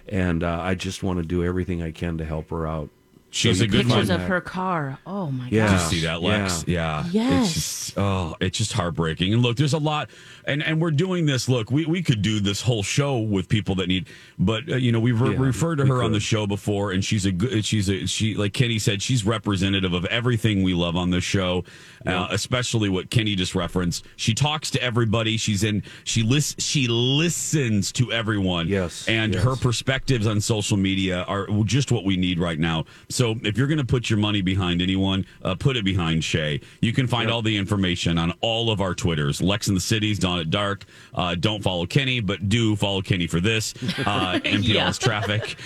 and 0.09 0.43
uh, 0.43 0.61
I 0.63 0.75
just 0.75 1.03
want 1.03 1.19
to 1.19 1.25
do 1.25 1.45
everything 1.45 1.83
I 1.83 1.91
can 1.91 2.19
to 2.19 2.25
help 2.25 2.51
her 2.51 2.67
out. 2.67 2.89
She's 3.31 3.59
So 3.59 3.65
a 3.65 3.67
good 3.69 3.87
Pictures 3.87 4.09
find 4.09 4.23
of 4.23 4.29
her 4.29 4.41
car. 4.41 4.99
Oh 5.07 5.31
my 5.31 5.49
Yeah. 5.51 5.71
Did 5.71 5.73
you 5.73 5.87
see 5.87 6.01
that, 6.07 6.21
Lex? 6.21 6.65
Yeah. 6.67 7.05
Yes. 7.11 7.45
It's 7.45 7.55
just, 7.55 7.99
oh, 7.99 8.37
it's 8.41 8.59
just 8.59 8.73
heartbreaking. 8.73 9.33
And 9.33 9.41
look, 9.41 9.57
there's 9.57 9.73
a 9.73 9.79
lot, 9.79 10.11
and 10.45 10.63
and 10.65 10.81
we're 10.81 10.91
doing 10.91 11.27
this. 11.27 11.49
Look, 11.49 11.71
we, 11.71 11.87
we 11.87 12.03
could 12.03 12.23
do 12.23 12.41
this 12.41 12.61
whole 12.61 12.83
show 12.83 13.19
with 13.19 13.49
people 13.49 13.77
that 13.77 13.87
need, 13.87 14.09
but 14.39 14.69
uh, 14.69 14.77
you 14.77 14.91
know, 14.91 14.99
we've 14.99 15.21
re- 15.21 15.33
Yeah, 15.33 15.39
referred 15.39 15.77
to 15.77 15.85
we 15.85 15.91
her 15.91 16.03
on 16.03 16.11
the 16.11 16.19
show 16.21 16.47
before, 16.47 16.91
and 16.91 17.05
she's 17.05 17.25
a 17.25 17.33
good. 17.33 17.65
She's 17.65 17.89
a 17.89 18.07
she 18.07 18.35
like 18.35 18.53
Kenny 18.53 18.81
said. 18.81 19.01
She's 19.01 19.25
representative 19.25 19.93
of 19.93 20.05
everything 20.07 20.65
we 20.65 20.75
love 20.75 20.97
on 20.97 21.11
this 21.11 21.25
show, 21.25 21.63
uh, 22.07 22.27
especially 22.31 22.89
what 22.89 23.11
Kenny 23.11 23.37
just 23.37 23.55
referenced. 23.55 24.05
She 24.17 24.35
talks 24.35 24.73
to 24.73 24.83
everybody. 24.83 25.37
She's 25.37 25.63
in. 25.63 25.85
She 26.03 26.25
lists. 26.25 26.65
She 26.65 26.89
listens 26.89 27.93
to 27.93 28.11
everyone. 28.11 28.67
Yes, 28.67 29.07
and 29.07 29.35
yes. 29.35 29.45
her 29.45 29.55
perspectives 29.55 30.27
on 30.27 30.41
social 30.41 30.77
media 30.77 31.23
are 31.29 31.47
just 31.65 31.93
what 31.93 32.05
we 32.05 32.17
need 32.17 32.41
right 32.41 32.59
now. 32.59 32.87
So 33.09 33.20
if 33.43 33.57
you're 33.59 33.67
going 33.67 33.79
to 33.79 33.85
put 33.85 34.09
your 34.11 34.19
money 34.19 34.41
behind 34.43 34.81
anyone, 34.83 35.27
uh, 35.43 35.55
put 35.55 35.77
it 35.77 35.85
behind 35.85 36.25
Shay. 36.25 36.61
You 36.81 36.93
can 36.93 37.07
find 37.07 37.31
all 37.31 37.43
the 37.43 37.57
information 37.57 38.19
on 38.19 38.33
all 38.41 38.71
of 38.71 38.81
our 38.81 38.95
Twitters. 38.95 39.41
Lex 39.41 39.69
in 39.69 39.75
the 39.75 39.81
Cities, 39.81 40.19
Dawn 40.19 40.39
at 40.41 40.51
Dark. 40.51 40.85
Uh, 41.15 41.35
don't 41.35 41.63
follow 41.63 41.87
Kenny, 41.87 42.21
but 42.21 42.49
do 42.49 42.75
follow 42.77 43.03
Kenny 43.03 43.27
for 43.27 43.41
this. 43.41 43.75
Uh, 44.11 44.39
MPL's 44.41 44.67
Yeah. 44.69 44.91
Traffic 44.93 45.57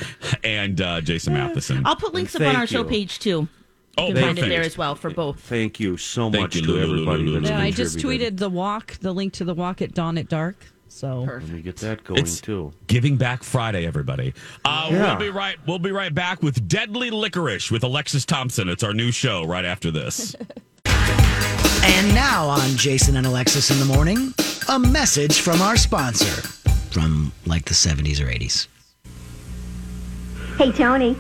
and 0.42 0.80
uh, 0.80 1.00
Jason 1.00 1.34
Matheson. 1.34 1.82
I'll 1.87 1.96
put 1.96 2.12
links 2.14 2.34
up 2.34 2.40
on 2.42 2.46
Thank 2.49 2.58
our 2.58 2.66
show 2.66 2.84
page 2.84 3.18
too. 3.20 3.49
Oh, 3.96 4.08
You 4.08 4.14
can 4.14 4.23
find 4.25 4.38
it 4.38 4.40
perfect. 4.42 4.49
there 4.56 4.62
as 4.62 4.76
well 4.78 4.94
for 4.96 5.11
both. 5.11 5.38
Thank 5.40 5.78
you 5.78 5.96
so 5.96 6.30
Thank 6.30 6.42
much 6.42 6.56
you, 6.56 6.62
to 6.62 6.68
Lulu, 6.73 6.82
everybody. 6.92 7.23
Lulu, 7.23 7.40
that's 7.40 7.50
Yeah, 7.50 7.61
I 7.61 7.70
just 7.70 7.99
tweeted 7.99 8.38
the 8.38 8.49
walk, 8.50 8.94
the 9.00 9.12
link 9.12 9.32
to 9.34 9.44
the 9.44 9.54
walk 9.54 9.80
at 9.82 9.94
dawn 9.94 10.18
at 10.18 10.28
dark. 10.28 10.56
So 10.94 11.22
Let 11.22 11.48
me 11.48 11.60
get 11.60 11.76
that 11.78 12.04
going 12.04 12.20
It's 12.20 12.40
too. 12.40 12.72
Giving 12.86 13.16
Back 13.16 13.42
Friday, 13.42 13.84
everybody. 13.84 14.32
Uh, 14.64 14.90
Yeah. 14.92 15.08
We'll 15.08 15.16
be 15.16 15.28
right. 15.28 15.56
We'll 15.66 15.80
be 15.80 15.90
right 15.90 16.14
back 16.14 16.40
with 16.40 16.68
Deadly 16.68 17.10
Licorice 17.10 17.68
with 17.68 17.82
Alexis 17.82 18.24
Thompson. 18.24 18.68
It's 18.68 18.84
our 18.84 18.94
new 18.94 19.10
show 19.10 19.44
right 19.44 19.64
after 19.64 19.90
this. 19.90 20.36
And 21.86 22.14
now 22.14 22.48
on 22.48 22.76
Jason 22.76 23.16
and 23.16 23.26
Alexis 23.26 23.70
in 23.70 23.78
the 23.78 23.84
morning, 23.84 24.32
a 24.70 24.78
message 24.78 25.40
from 25.42 25.60
our 25.60 25.76
sponsor 25.76 26.40
from 26.90 27.30
like 27.44 27.66
the 27.66 27.74
70s 27.74 28.20
or 28.20 28.26
80s. 28.26 28.68
Hey, 30.56 30.72
Tony, 30.72 31.14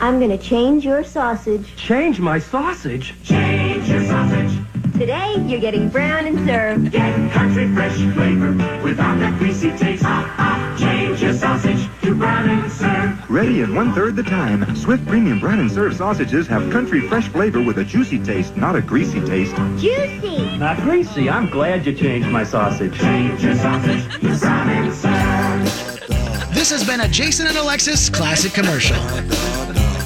I'm 0.00 0.18
going 0.18 0.36
to 0.36 0.42
change 0.42 0.84
your 0.84 1.04
sausage. 1.04 1.74
Change 1.76 2.20
my 2.20 2.38
sausage? 2.38 3.14
Change 3.24 3.88
your 3.88 4.04
sausage. 4.04 4.58
Today, 5.00 5.42
you're 5.46 5.60
getting 5.62 5.88
brown 5.88 6.26
and 6.26 6.46
served. 6.46 6.92
Get 6.92 7.32
country 7.32 7.72
fresh 7.72 7.96
flavor 8.12 8.52
without 8.82 9.18
that 9.20 9.38
greasy 9.38 9.70
taste. 9.78 10.02
Ah, 10.04 10.34
ah, 10.36 10.76
change 10.78 11.22
your 11.22 11.32
sausage 11.32 11.88
to 12.02 12.14
brown 12.14 12.50
and 12.50 12.70
served. 12.70 13.30
Ready 13.30 13.62
in 13.62 13.74
one 13.74 13.94
third 13.94 14.14
the 14.14 14.22
time. 14.22 14.76
Swift 14.76 15.06
Premium 15.06 15.40
Brown 15.40 15.58
and 15.58 15.72
Serve 15.72 15.96
sausages 15.96 16.46
have 16.48 16.70
country 16.70 17.00
fresh 17.00 17.28
flavor 17.28 17.62
with 17.62 17.78
a 17.78 17.84
juicy 17.84 18.22
taste, 18.22 18.58
not 18.58 18.76
a 18.76 18.82
greasy 18.82 19.24
taste. 19.24 19.56
Juicy. 19.78 20.58
Not 20.58 20.76
greasy. 20.82 21.30
I'm 21.30 21.48
glad 21.48 21.86
you 21.86 21.94
changed 21.94 22.28
my 22.28 22.44
sausage. 22.44 22.94
Change 22.98 23.42
your 23.42 23.54
sausage 23.54 24.04
to 24.20 24.38
brown 24.38 24.68
and 24.68 24.92
served. 24.92 26.52
This 26.52 26.70
has 26.70 26.86
been 26.86 27.00
a 27.00 27.08
Jason 27.08 27.46
and 27.46 27.56
Alexis 27.56 28.10
classic 28.10 28.52
commercial. 28.52 28.98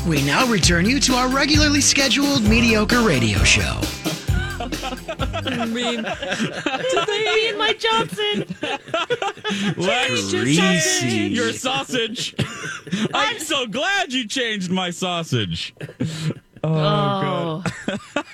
We 0.08 0.22
now 0.24 0.46
return 0.46 0.86
you 0.86 1.00
to 1.00 1.14
our 1.14 1.28
regularly 1.28 1.80
scheduled 1.80 2.44
mediocre 2.44 3.02
radio 3.02 3.40
show. 3.40 3.80
I 5.46 5.66
mean, 5.66 6.02
Me 7.34 7.48
and 7.48 7.58
Mike 7.58 7.78
Johnson. 7.78 8.44
Lex, 9.76 10.30
Greasy. 10.30 11.28
your 11.28 11.52
sausage. 11.52 12.34
I'm 13.14 13.38
so 13.38 13.66
glad 13.66 14.12
you 14.12 14.26
changed 14.26 14.70
my 14.70 14.90
sausage. 14.90 15.74
Oh, 16.62 17.62
god. 17.62 17.72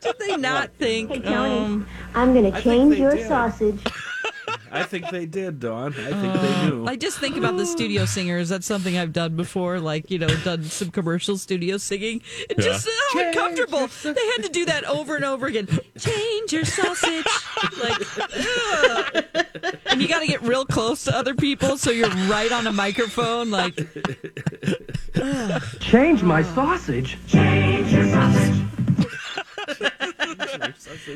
did 0.00 0.14
they 0.18 0.36
not 0.36 0.70
think? 0.74 1.24
Hey, 1.24 1.34
um, 1.34 1.86
I'm 2.14 2.32
going 2.32 2.52
to 2.52 2.62
change 2.62 2.96
your 2.96 3.18
sausage. 3.26 3.80
I 4.76 4.84
think 4.84 5.10
they 5.10 5.26
did, 5.26 5.60
Dawn. 5.60 5.92
I 5.92 6.10
think 6.10 6.32
they 6.34 6.54
uh, 6.54 6.68
knew. 6.68 6.86
I 6.86 6.96
just 6.96 7.18
think 7.18 7.36
about 7.36 7.56
the 7.56 7.66
studio 7.66 8.04
singers. 8.04 8.48
That's 8.48 8.66
something 8.66 8.96
I've 8.96 9.12
done 9.12 9.36
before, 9.36 9.80
like, 9.80 10.10
you 10.10 10.18
know, 10.18 10.28
done 10.44 10.64
some 10.64 10.90
commercial 10.90 11.36
studio 11.36 11.76
singing. 11.76 12.22
It 12.48 12.58
just 12.58 12.86
how 12.86 12.92
oh, 13.20 13.26
uncomfortable. 13.26 13.88
They 14.02 14.08
had 14.08 14.42
to 14.42 14.50
do 14.50 14.64
that 14.66 14.84
over 14.84 15.16
and 15.16 15.24
over 15.24 15.46
again. 15.46 15.68
Change 15.98 16.52
your 16.52 16.64
sausage. 16.64 17.26
like, 17.82 18.18
ugh. 18.20 19.24
and 19.86 20.02
you 20.02 20.08
got 20.08 20.20
to 20.20 20.26
get 20.26 20.42
real 20.42 20.64
close 20.64 21.04
to 21.04 21.16
other 21.16 21.34
people 21.34 21.76
so 21.76 21.90
you're 21.90 22.08
right 22.28 22.52
on 22.52 22.66
a 22.66 22.72
microphone. 22.72 23.50
Like, 23.50 23.76
Change 25.80 26.22
my 26.22 26.42
sausage? 26.42 27.18
Change 27.26 27.92
your 27.92 28.08
sausage. 28.08 28.85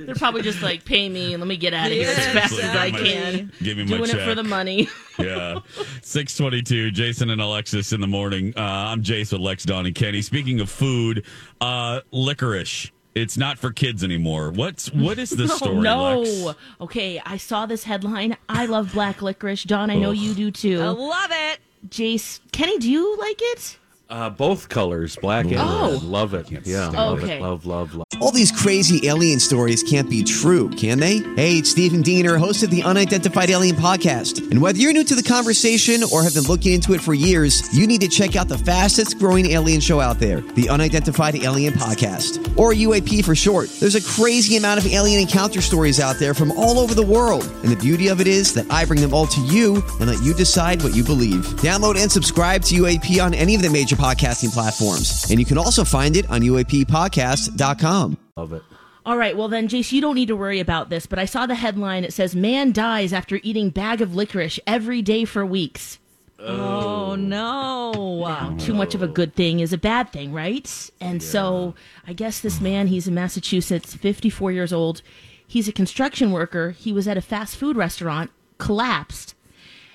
They're 0.06 0.14
probably 0.14 0.42
just 0.42 0.62
like, 0.62 0.84
pay 0.84 1.08
me 1.08 1.32
and 1.34 1.40
let 1.40 1.48
me 1.48 1.56
get 1.56 1.74
out 1.74 1.86
of 1.86 1.92
here 1.92 2.08
as 2.08 2.18
Yeah, 2.18 2.32
fast 2.32 2.58
as 2.58 2.76
I 2.76 2.90
can. 2.90 3.52
Give 3.62 3.76
me 3.76 3.84
my 3.84 3.96
Doing 3.96 4.10
check. 4.10 4.20
it 4.20 4.24
for 4.28 4.34
the 4.34 4.42
money. 4.44 4.88
yeah. 5.18 5.60
622, 6.02 6.90
Jason 6.90 7.30
and 7.30 7.40
Alexis 7.40 7.92
in 7.92 8.00
the 8.00 8.06
morning. 8.06 8.52
Uh, 8.56 8.60
I'm 8.60 9.02
Jace 9.02 9.32
with 9.32 9.40
Lex, 9.40 9.64
Dawn, 9.64 9.86
and 9.86 9.94
Kenny. 9.94 10.22
Speaking 10.22 10.60
of 10.60 10.68
food, 10.70 11.24
uh, 11.60 12.00
licorice. 12.10 12.90
It's 13.14 13.36
not 13.36 13.58
for 13.58 13.72
kids 13.72 14.04
anymore. 14.04 14.50
What's 14.52 14.92
what 14.92 15.18
is 15.18 15.30
the 15.30 15.48
story? 15.56 15.76
no. 15.80 16.20
Lex? 16.20 16.58
Okay, 16.80 17.20
I 17.26 17.38
saw 17.38 17.66
this 17.66 17.82
headline. 17.82 18.36
I 18.48 18.66
love 18.66 18.92
black 18.92 19.20
licorice. 19.20 19.64
Dawn, 19.64 19.90
I 19.90 19.96
know 19.96 20.12
you 20.12 20.32
do 20.32 20.50
too. 20.52 20.80
I 20.80 20.88
love 20.90 21.30
it. 21.32 21.58
Jace, 21.88 22.38
Kenny, 22.52 22.78
do 22.78 22.88
you 22.90 23.16
like 23.18 23.38
it? 23.40 23.78
Uh, 24.10 24.28
both 24.28 24.68
colors, 24.68 25.14
black 25.22 25.44
and 25.44 25.54
Oh. 25.60 25.92
red. 25.92 26.02
Love 26.02 26.34
it. 26.34 26.48
Yeah, 26.64 26.88
love 26.88 27.22
Okay. 27.22 27.34
it. 27.36 27.40
Love, 27.42 27.64
love, 27.64 27.94
love. 27.94 28.02
All 28.20 28.32
these 28.32 28.50
crazy 28.50 29.06
alien 29.06 29.38
stories 29.38 29.84
can't 29.84 30.10
be 30.10 30.24
true, 30.24 30.68
can 30.70 30.98
they? 30.98 31.18
Hey, 31.36 31.58
it's 31.58 31.70
Stephen 31.70 32.02
Diener, 32.02 32.36
host 32.36 32.64
of 32.64 32.70
the 32.70 32.82
Unidentified 32.82 33.50
Alien 33.50 33.76
Podcast. 33.76 34.50
And 34.50 34.60
whether 34.60 34.78
you're 34.78 34.92
new 34.92 35.04
to 35.04 35.14
the 35.14 35.22
conversation 35.22 36.02
or 36.12 36.24
have 36.24 36.34
been 36.34 36.42
looking 36.44 36.72
into 36.74 36.92
it 36.92 37.00
for 37.00 37.14
years, 37.14 37.62
you 37.72 37.86
need 37.86 38.00
to 38.00 38.08
check 38.08 38.34
out 38.34 38.48
the 38.48 38.58
fastest 38.58 39.16
growing 39.20 39.46
alien 39.52 39.80
show 39.80 40.00
out 40.00 40.18
there, 40.18 40.40
the 40.56 40.68
Unidentified 40.68 41.36
Alien 41.36 41.72
Podcast, 41.74 42.52
or 42.58 42.72
UAP 42.74 43.22
for 43.22 43.36
short. 43.36 43.70
There's 43.78 43.94
a 43.94 44.02
crazy 44.02 44.56
amount 44.56 44.84
of 44.84 44.92
alien 44.92 45.20
encounter 45.20 45.60
stories 45.62 46.00
out 46.00 46.18
there 46.18 46.34
from 46.34 46.50
all 46.58 46.80
over 46.80 46.94
the 46.96 47.06
world. 47.06 47.48
And 47.62 47.70
the 47.70 47.76
beauty 47.76 48.08
of 48.08 48.20
it 48.20 48.26
is 48.26 48.52
that 48.54 48.66
I 48.70 48.84
bring 48.84 49.00
them 49.00 49.14
all 49.14 49.28
to 49.28 49.40
you 49.42 49.84
and 50.00 50.10
let 50.10 50.20
you 50.22 50.34
decide 50.34 50.82
what 50.82 50.96
you 50.96 51.04
believe. 51.04 51.44
Download 51.62 51.96
and 51.96 52.10
subscribe 52.10 52.64
to 52.64 52.74
UAP 52.74 53.20
on 53.24 53.34
any 53.34 53.54
of 53.54 53.62
the 53.62 53.70
major 53.70 53.96
podcasting 54.00 54.52
platforms. 54.52 55.30
And 55.30 55.38
you 55.38 55.44
can 55.44 55.58
also 55.58 55.84
find 55.84 56.16
it 56.16 56.28
on 56.30 56.40
UAPpodcast.com. 56.40 58.16
Love 58.36 58.52
it. 58.54 58.62
All 59.04 59.16
right, 59.16 59.36
well 59.36 59.48
then, 59.48 59.68
Jace, 59.68 59.92
you 59.92 60.00
don't 60.00 60.14
need 60.14 60.28
to 60.28 60.36
worry 60.36 60.60
about 60.60 60.90
this, 60.90 61.06
but 61.06 61.18
I 61.18 61.24
saw 61.24 61.46
the 61.46 61.54
headline. 61.54 62.04
It 62.04 62.12
says, 62.12 62.34
Man 62.34 62.72
dies 62.72 63.12
after 63.12 63.40
eating 63.42 63.70
bag 63.70 64.00
of 64.00 64.14
licorice 64.14 64.60
every 64.66 65.02
day 65.02 65.24
for 65.24 65.44
weeks. 65.44 65.98
Oh, 66.38 67.10
oh 67.10 67.14
no. 67.14 67.92
Wow, 67.94 68.54
oh. 68.54 68.58
too 68.58 68.74
much 68.74 68.94
of 68.94 69.02
a 69.02 69.08
good 69.08 69.34
thing 69.34 69.60
is 69.60 69.72
a 69.72 69.78
bad 69.78 70.12
thing, 70.12 70.32
right? 70.32 70.90
And 71.00 71.22
so 71.22 71.74
I 72.06 72.12
guess 72.12 72.40
this 72.40 72.60
man, 72.60 72.86
he's 72.86 73.08
in 73.08 73.14
Massachusetts, 73.14 73.94
54 73.94 74.52
years 74.52 74.72
old. 74.72 75.02
He's 75.46 75.68
a 75.68 75.72
construction 75.72 76.30
worker. 76.30 76.70
He 76.70 76.92
was 76.92 77.08
at 77.08 77.16
a 77.16 77.22
fast 77.22 77.56
food 77.56 77.76
restaurant, 77.76 78.30
collapsed. 78.58 79.34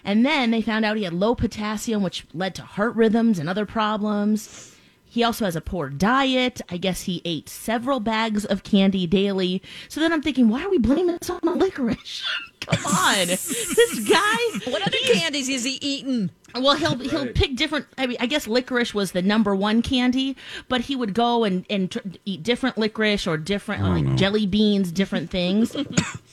And 0.06 0.26
then 0.26 0.52
they 0.52 0.62
found 0.62 0.86
out 0.86 0.96
he 0.96 1.04
had 1.04 1.14
low 1.14 1.36
potassium, 1.36 2.04
which 2.04 2.26
led 2.34 2.54
to 2.56 2.62
heart 2.62 2.96
rhythms 2.96 3.40
and 3.40 3.50
other 3.50 3.66
problems. 3.66 4.76
He 5.04 5.24
also 5.24 5.46
has 5.46 5.56
a 5.56 5.62
poor 5.62 5.90
diet. 5.90 6.62
I 6.70 6.78
guess 6.78 7.04
he 7.04 7.22
ate 7.26 7.50
several 7.50 8.00
bags 8.00 8.46
of 8.46 8.64
candy 8.64 9.08
daily. 9.08 9.62
So 9.90 10.00
then 10.00 10.14
I'm 10.14 10.22
thinking, 10.22 10.50
why 10.50 10.64
are 10.64 10.70
we 10.70 10.78
blaming 10.78 11.18
this 11.18 11.30
on 11.30 11.40
the 11.42 11.52
licorice? 11.52 12.24
Come 12.60 12.86
on, 12.86 13.28
this 13.28 14.10
guy. 14.10 14.72
What 14.72 14.82
other 14.82 14.98
candies 15.06 15.50
is 15.50 15.64
he 15.64 15.78
eating? 15.82 16.32
Well, 16.56 16.76
he'll 16.76 16.98
he'll 16.98 17.28
pick 17.28 17.56
different. 17.56 17.86
I 17.98 18.08
mean, 18.08 18.18
I 18.20 18.26
guess 18.26 18.48
licorice 18.48 18.94
was 18.94 19.12
the 19.12 19.22
number 19.22 19.56
one 19.56 19.82
candy, 19.82 20.36
but 20.68 20.82
he 20.82 20.96
would 20.96 21.14
go 21.14 21.44
and 21.44 21.66
and 21.70 21.92
tr- 21.92 22.00
eat 22.26 22.44
different 22.44 22.78
licorice 22.78 23.28
or 23.28 23.38
different 23.38 23.84
like 23.84 24.16
jelly 24.16 24.48
beans, 24.48 24.92
different 24.92 25.30
things. 25.30 25.76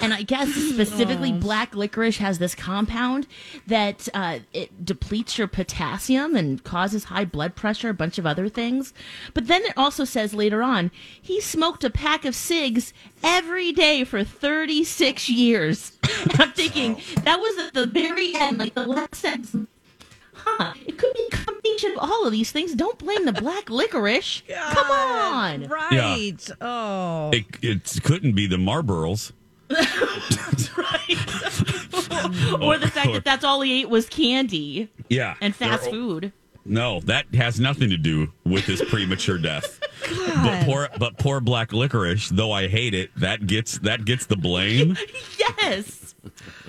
And 0.00 0.12
I 0.12 0.22
guess 0.22 0.48
specifically 0.50 1.32
black 1.32 1.74
licorice 1.74 2.18
has 2.18 2.38
this 2.38 2.54
compound 2.54 3.26
that 3.66 4.08
uh, 4.14 4.40
it 4.52 4.84
depletes 4.84 5.38
your 5.38 5.48
potassium 5.48 6.34
and 6.36 6.62
causes 6.64 7.04
high 7.04 7.24
blood 7.24 7.54
pressure, 7.54 7.90
a 7.90 7.94
bunch 7.94 8.18
of 8.18 8.26
other 8.26 8.48
things. 8.48 8.92
But 9.34 9.46
then 9.46 9.62
it 9.64 9.72
also 9.76 10.04
says 10.04 10.34
later 10.34 10.62
on, 10.62 10.90
he 11.20 11.40
smoked 11.40 11.84
a 11.84 11.90
pack 11.90 12.24
of 12.24 12.34
cigs 12.34 12.92
every 13.22 13.72
day 13.72 14.04
for 14.04 14.24
36 14.24 15.28
years. 15.28 15.98
And 16.22 16.40
I'm 16.40 16.52
thinking, 16.52 17.00
that 17.24 17.40
was 17.40 17.58
at 17.58 17.74
the 17.74 17.86
very 17.86 18.34
end, 18.34 18.58
like 18.58 18.74
the 18.74 18.86
last 18.86 19.16
sentence. 19.16 19.68
Huh, 20.34 20.72
it 20.86 20.98
could 20.98 21.12
be 21.14 21.28
a 21.30 21.36
combination 21.36 21.92
of 21.92 21.98
all 21.98 22.26
of 22.26 22.32
these 22.32 22.50
things. 22.50 22.74
Don't 22.74 22.98
blame 22.98 23.26
the 23.26 23.32
black 23.32 23.70
licorice. 23.70 24.42
Come 24.48 24.90
on. 24.90 25.64
Right. 25.68 26.50
Oh. 26.60 27.30
It, 27.32 27.46
it 27.62 28.02
couldn't 28.02 28.32
be 28.32 28.46
the 28.46 28.56
Marlboros. 28.56 29.32
or 32.60 32.78
the 32.78 32.90
fact 32.92 33.12
that 33.12 33.22
that's 33.24 33.44
all 33.44 33.60
he 33.60 33.80
ate 33.82 33.88
was 33.88 34.08
candy 34.08 34.88
Yeah. 35.08 35.34
and 35.40 35.54
fast 35.54 35.84
They're- 35.84 35.92
food. 35.92 36.32
No, 36.64 37.00
that 37.00 37.26
has 37.34 37.58
nothing 37.58 37.90
to 37.90 37.96
do 37.96 38.32
with 38.44 38.64
his 38.66 38.80
premature 38.82 39.38
death. 39.38 39.78
But 40.42 40.64
poor, 40.64 40.88
but 40.98 41.18
poor 41.18 41.40
black 41.40 41.72
licorice. 41.72 42.28
Though 42.28 42.50
I 42.52 42.66
hate 42.68 42.92
it, 42.94 43.10
that 43.16 43.46
gets 43.46 43.78
that 43.80 44.04
gets 44.04 44.26
the 44.26 44.36
blame. 44.36 44.96
Yes. 45.38 46.14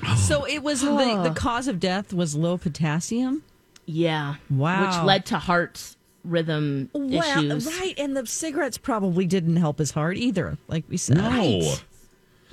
Oh. 0.06 0.16
So 0.16 0.46
it 0.46 0.62
was 0.64 0.82
the, 0.82 1.22
the 1.24 1.34
cause 1.36 1.68
of 1.68 1.80
death 1.80 2.14
was 2.14 2.36
low 2.36 2.58
potassium? 2.58 3.44
Yeah. 3.86 4.36
Wow. 4.50 4.86
Which 4.86 5.06
led 5.06 5.26
to 5.28 5.40
heart 5.40 5.96
rhythm 6.24 6.90
Well, 6.94 7.40
issues. 7.40 7.66
right, 7.80 7.94
and 7.98 8.16
the 8.16 8.26
cigarettes 8.28 8.78
probably 8.78 9.26
didn't 9.26 9.58
help 9.58 9.80
his 9.80 9.92
heart 9.92 10.18
either, 10.18 10.58
like 10.68 10.84
we 10.90 10.98
said. 10.98 11.18
No, 11.18 11.76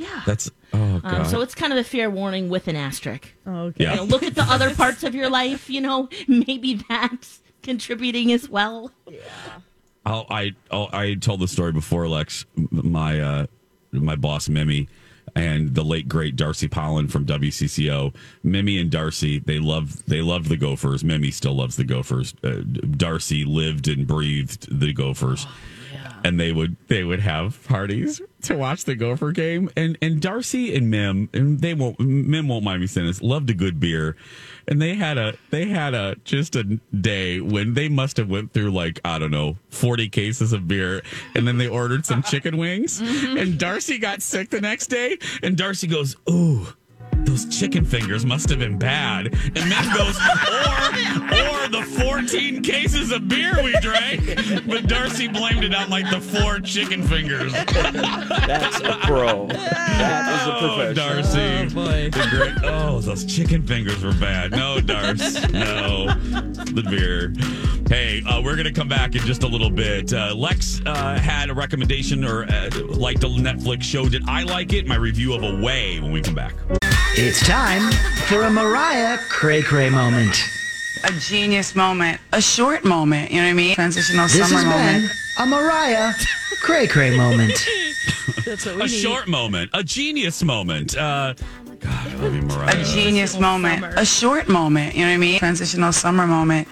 Yeah. 0.00 0.22
that's 0.24 0.50
oh 0.72 1.00
god. 1.00 1.14
Um, 1.14 1.24
so 1.26 1.42
it's 1.42 1.54
kind 1.54 1.72
of 1.72 1.78
a 1.78 1.84
fair 1.84 2.10
warning 2.10 2.48
with 2.48 2.68
an 2.68 2.76
asterisk. 2.76 3.32
Okay. 3.46 3.84
Yeah. 3.84 3.90
You 3.90 3.96
know, 3.98 4.04
look 4.04 4.22
at 4.22 4.34
the 4.34 4.42
other 4.42 4.74
parts 4.74 5.04
of 5.04 5.14
your 5.14 5.28
life. 5.28 5.68
You 5.68 5.82
know, 5.82 6.08
maybe 6.26 6.82
that's 6.88 7.40
contributing 7.62 8.32
as 8.32 8.48
well. 8.48 8.92
I'll, 10.06 10.26
I 10.30 10.52
I'll, 10.70 10.88
I 10.92 11.14
told 11.14 11.40
the 11.40 11.48
story 11.48 11.72
before, 11.72 12.08
Lex. 12.08 12.46
My 12.70 13.20
uh, 13.20 13.46
my 13.92 14.16
boss 14.16 14.48
Mimi 14.48 14.88
and 15.36 15.74
the 15.74 15.84
late 15.84 16.08
great 16.08 16.34
Darcy 16.34 16.66
Pohland 16.66 17.12
from 17.12 17.26
WCCO. 17.26 18.14
Mimi 18.42 18.78
and 18.78 18.90
Darcy 18.90 19.38
they 19.38 19.58
love 19.58 20.04
they 20.06 20.22
love 20.22 20.48
the 20.48 20.56
Gophers. 20.56 21.04
Mimi 21.04 21.30
still 21.30 21.54
loves 21.54 21.76
the 21.76 21.84
Gophers. 21.84 22.34
Uh, 22.42 22.62
Darcy 22.96 23.44
lived 23.44 23.86
and 23.86 24.06
breathed 24.06 24.80
the 24.80 24.94
Gophers. 24.94 25.46
Yeah. 25.92 26.14
And 26.24 26.40
they 26.40 26.52
would 26.52 26.76
they 26.88 27.04
would 27.04 27.20
have 27.20 27.62
parties 27.68 28.22
to 28.42 28.56
watch 28.56 28.84
the 28.84 28.94
Gopher 28.94 29.32
game, 29.32 29.70
and 29.76 29.96
and 30.02 30.20
Darcy 30.20 30.74
and 30.74 30.90
Mim 30.90 31.28
and 31.32 31.60
they 31.60 31.74
won't 31.74 31.98
Mim 32.00 32.48
won't 32.48 32.64
mind 32.64 32.80
me 32.80 32.86
saying 32.86 33.06
this 33.06 33.22
loved 33.22 33.50
a 33.50 33.54
good 33.54 33.80
beer, 33.80 34.16
and 34.66 34.80
they 34.80 34.94
had 34.94 35.18
a 35.18 35.34
they 35.50 35.66
had 35.66 35.94
a 35.94 36.16
just 36.24 36.56
a 36.56 36.64
day 36.98 37.40
when 37.40 37.74
they 37.74 37.88
must 37.88 38.16
have 38.16 38.28
went 38.28 38.52
through 38.52 38.70
like 38.70 39.00
I 39.04 39.18
don't 39.18 39.30
know 39.30 39.56
forty 39.70 40.08
cases 40.08 40.52
of 40.52 40.68
beer, 40.68 41.02
and 41.34 41.46
then 41.46 41.58
they 41.58 41.68
ordered 41.68 42.06
some 42.06 42.22
chicken 42.22 42.56
wings, 42.56 43.00
mm-hmm. 43.02 43.36
and 43.36 43.58
Darcy 43.58 43.98
got 43.98 44.22
sick 44.22 44.50
the 44.50 44.60
next 44.60 44.88
day, 44.88 45.18
and 45.42 45.56
Darcy 45.56 45.86
goes, 45.86 46.16
"Ooh, 46.28 46.68
those 47.24 47.44
chicken 47.46 47.84
fingers 47.84 48.24
must 48.24 48.48
have 48.50 48.58
been 48.58 48.78
bad," 48.78 49.26
and 49.26 49.54
then 49.70 49.94
goes, 49.96 50.16
"Or 50.50 51.62
or 51.62 51.68
the 51.68 51.82
fourteen 51.98 52.62
cases 52.62 53.12
of 53.12 53.28
beer 53.28 53.54
we 53.62 53.72
drank," 53.80 54.66
but 54.66 54.86
Darcy 54.86 55.28
blamed 55.28 55.64
it 55.64 55.74
on 55.74 55.88
like 55.90 56.08
the 56.10 56.20
four 56.20 56.58
chicken 56.60 57.02
fingers. 57.02 57.52
That's 57.52 58.80
a 58.80 58.98
pro. 59.02 59.46
That 59.46 60.40
is 60.42 60.46
a 60.48 60.50
Oh, 60.52 60.94
professional. 60.94 60.94
Darcy. 60.94 62.10
The 62.10 62.26
great, 62.30 62.54
oh, 62.70 63.00
those 63.00 63.24
chicken 63.24 63.62
fingers 63.66 64.02
were 64.02 64.12
bad. 64.14 64.50
No, 64.52 64.78
Darce. 64.80 65.50
No. 65.52 66.06
The 66.64 66.82
beer. 66.82 67.32
Hey, 67.88 68.22
uh, 68.26 68.40
we're 68.40 68.54
going 68.56 68.66
to 68.66 68.72
come 68.72 68.88
back 68.88 69.14
in 69.14 69.22
just 69.22 69.42
a 69.42 69.46
little 69.48 69.70
bit. 69.70 70.12
Uh, 70.12 70.34
Lex 70.34 70.80
uh, 70.86 71.18
had 71.18 71.50
a 71.50 71.54
recommendation 71.54 72.24
or 72.24 72.44
uh, 72.44 72.70
liked 72.88 73.24
a 73.24 73.28
Netflix 73.28 73.82
show. 73.82 74.08
Did 74.08 74.28
I 74.28 74.42
like 74.44 74.72
it? 74.72 74.86
My 74.86 74.96
review 74.96 75.34
of 75.34 75.42
Away 75.42 75.98
when 76.00 76.12
we 76.12 76.20
come 76.20 76.34
back. 76.34 76.54
It's 77.14 77.46
time 77.46 77.90
for 78.28 78.42
a 78.44 78.50
Mariah 78.50 79.18
Cray 79.28 79.62
Cray 79.62 79.90
moment. 79.90 80.36
a 81.04 81.12
genius 81.12 81.74
moment, 81.74 82.20
a 82.32 82.40
short 82.40 82.84
moment, 82.84 83.30
you 83.30 83.38
know 83.38 83.44
what 83.44 83.50
I 83.50 83.54
mean? 83.54 83.74
Transitional 83.74 84.26
This 84.28 84.48
summer 84.48 84.62
has 84.62 84.64
moment. 84.64 85.02
been 85.02 85.10
a 85.38 85.46
Mariah 85.46 86.12
Cray 86.62 86.86
Cray 86.86 87.16
moment. 87.16 87.52
That's 88.44 88.64
what 88.66 88.76
we 88.76 88.82
A 88.84 88.88
short 88.88 89.28
moment, 89.28 89.70
a 89.74 89.82
genius 89.82 90.42
moment. 90.42 90.96
Uh, 90.96 91.34
God, 91.80 92.08
I 92.08 92.14
love 92.16 92.34
you, 92.34 92.42
Mariah. 92.42 92.80
A 92.80 92.84
genius 92.84 93.38
moment, 93.38 93.84
a 93.98 94.04
short 94.06 94.48
moment, 94.48 94.94
you 94.94 95.00
know 95.02 95.08
what 95.08 95.14
I 95.14 95.18
mean? 95.18 95.38
Transitional 95.38 95.92
summer 95.92 96.26
moment. 96.26 96.68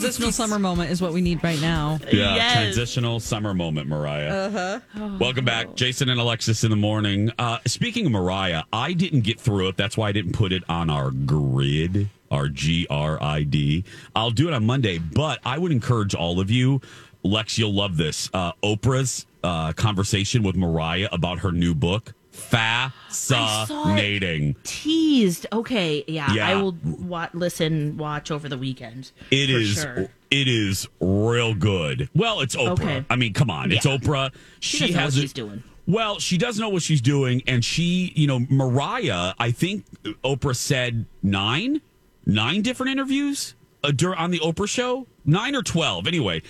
Transitional 0.00 0.32
summer 0.32 0.58
moment 0.58 0.90
is 0.90 1.00
what 1.00 1.12
we 1.12 1.20
need 1.20 1.44
right 1.44 1.60
now. 1.60 2.00
Yeah, 2.10 2.52
transitional 2.52 3.20
summer 3.20 3.54
moment, 3.54 3.86
Mariah. 3.86 4.48
Uh-huh. 4.48 5.16
Welcome 5.20 5.44
back, 5.44 5.76
Jason 5.76 6.08
and 6.08 6.18
Alexis 6.18 6.64
in 6.64 6.70
the 6.70 6.76
morning. 6.76 7.30
Uh, 7.38 7.58
speaking 7.64 8.06
of 8.06 8.10
Mariah, 8.10 8.64
I 8.72 8.92
didn't 8.92 9.20
get 9.20 9.38
through 9.38 9.68
it. 9.68 9.76
That's 9.76 9.96
why 9.96 10.08
I 10.08 10.12
didn't 10.12 10.32
put 10.32 10.52
it 10.52 10.64
on 10.68 10.90
our 10.90 11.12
grid, 11.12 12.08
our 12.28 12.48
G 12.48 12.88
R 12.90 13.22
I 13.22 13.44
D. 13.44 13.84
I'll 14.16 14.32
do 14.32 14.48
it 14.48 14.54
on 14.54 14.66
Monday, 14.66 14.98
but 14.98 15.38
I 15.44 15.58
would 15.58 15.70
encourage 15.70 16.12
all 16.12 16.40
of 16.40 16.50
you, 16.50 16.80
Lex, 17.22 17.56
you'll 17.56 17.72
love 17.72 17.96
this. 17.96 18.28
Uh, 18.34 18.50
Oprah's 18.64 19.26
uh, 19.44 19.74
conversation 19.74 20.42
with 20.42 20.56
Mariah 20.56 21.08
about 21.12 21.38
her 21.38 21.52
new 21.52 21.72
book, 21.72 22.14
Fascinating. 22.34 24.56
Teased. 24.64 25.46
Okay, 25.52 26.04
yeah, 26.06 26.32
Yeah. 26.32 26.48
I 26.48 26.54
will 26.56 26.76
wa- 26.82 27.28
listen, 27.32 27.96
watch 27.96 28.30
over 28.30 28.48
the 28.48 28.58
weekend. 28.58 29.12
It 29.30 29.50
is. 29.50 29.74
sure. 29.74 30.08
It 30.30 30.48
is 30.48 30.88
real 31.00 31.54
good. 31.54 32.08
Well, 32.14 32.40
it's 32.40 32.56
Oprah. 32.56 32.70
Okay. 32.70 33.04
I 33.08 33.16
mean, 33.16 33.32
come 33.34 33.50
on, 33.50 33.70
it's 33.70 33.86
Oprah. 33.86 34.32
She 34.58 34.78
doesn't 34.92 34.96
know 34.96 35.22
what 35.22 35.34
doing. 35.34 35.62
Well, 35.86 36.18
she 36.18 36.38
does 36.38 36.58
know 36.58 36.70
what 36.70 36.82
she's 36.82 37.02
doing, 37.02 37.42
and 37.46 37.64
she, 37.64 38.12
you 38.16 38.26
know, 38.26 38.40
Mariah. 38.50 39.34
I 39.38 39.52
think 39.52 39.84
Oprah 40.24 40.56
said 40.56 41.06
nine, 41.22 41.80
nine 42.26 42.62
different 42.62 42.90
interviews 42.90 43.54
uh, 43.84 43.92
on 44.16 44.30
the 44.32 44.40
Oprah 44.40 44.68
show, 44.68 45.06
nine 45.24 45.54
or 45.54 45.62
twelve. 45.62 46.06
Anyway, 46.06 46.42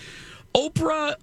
Oprah. 0.54 1.16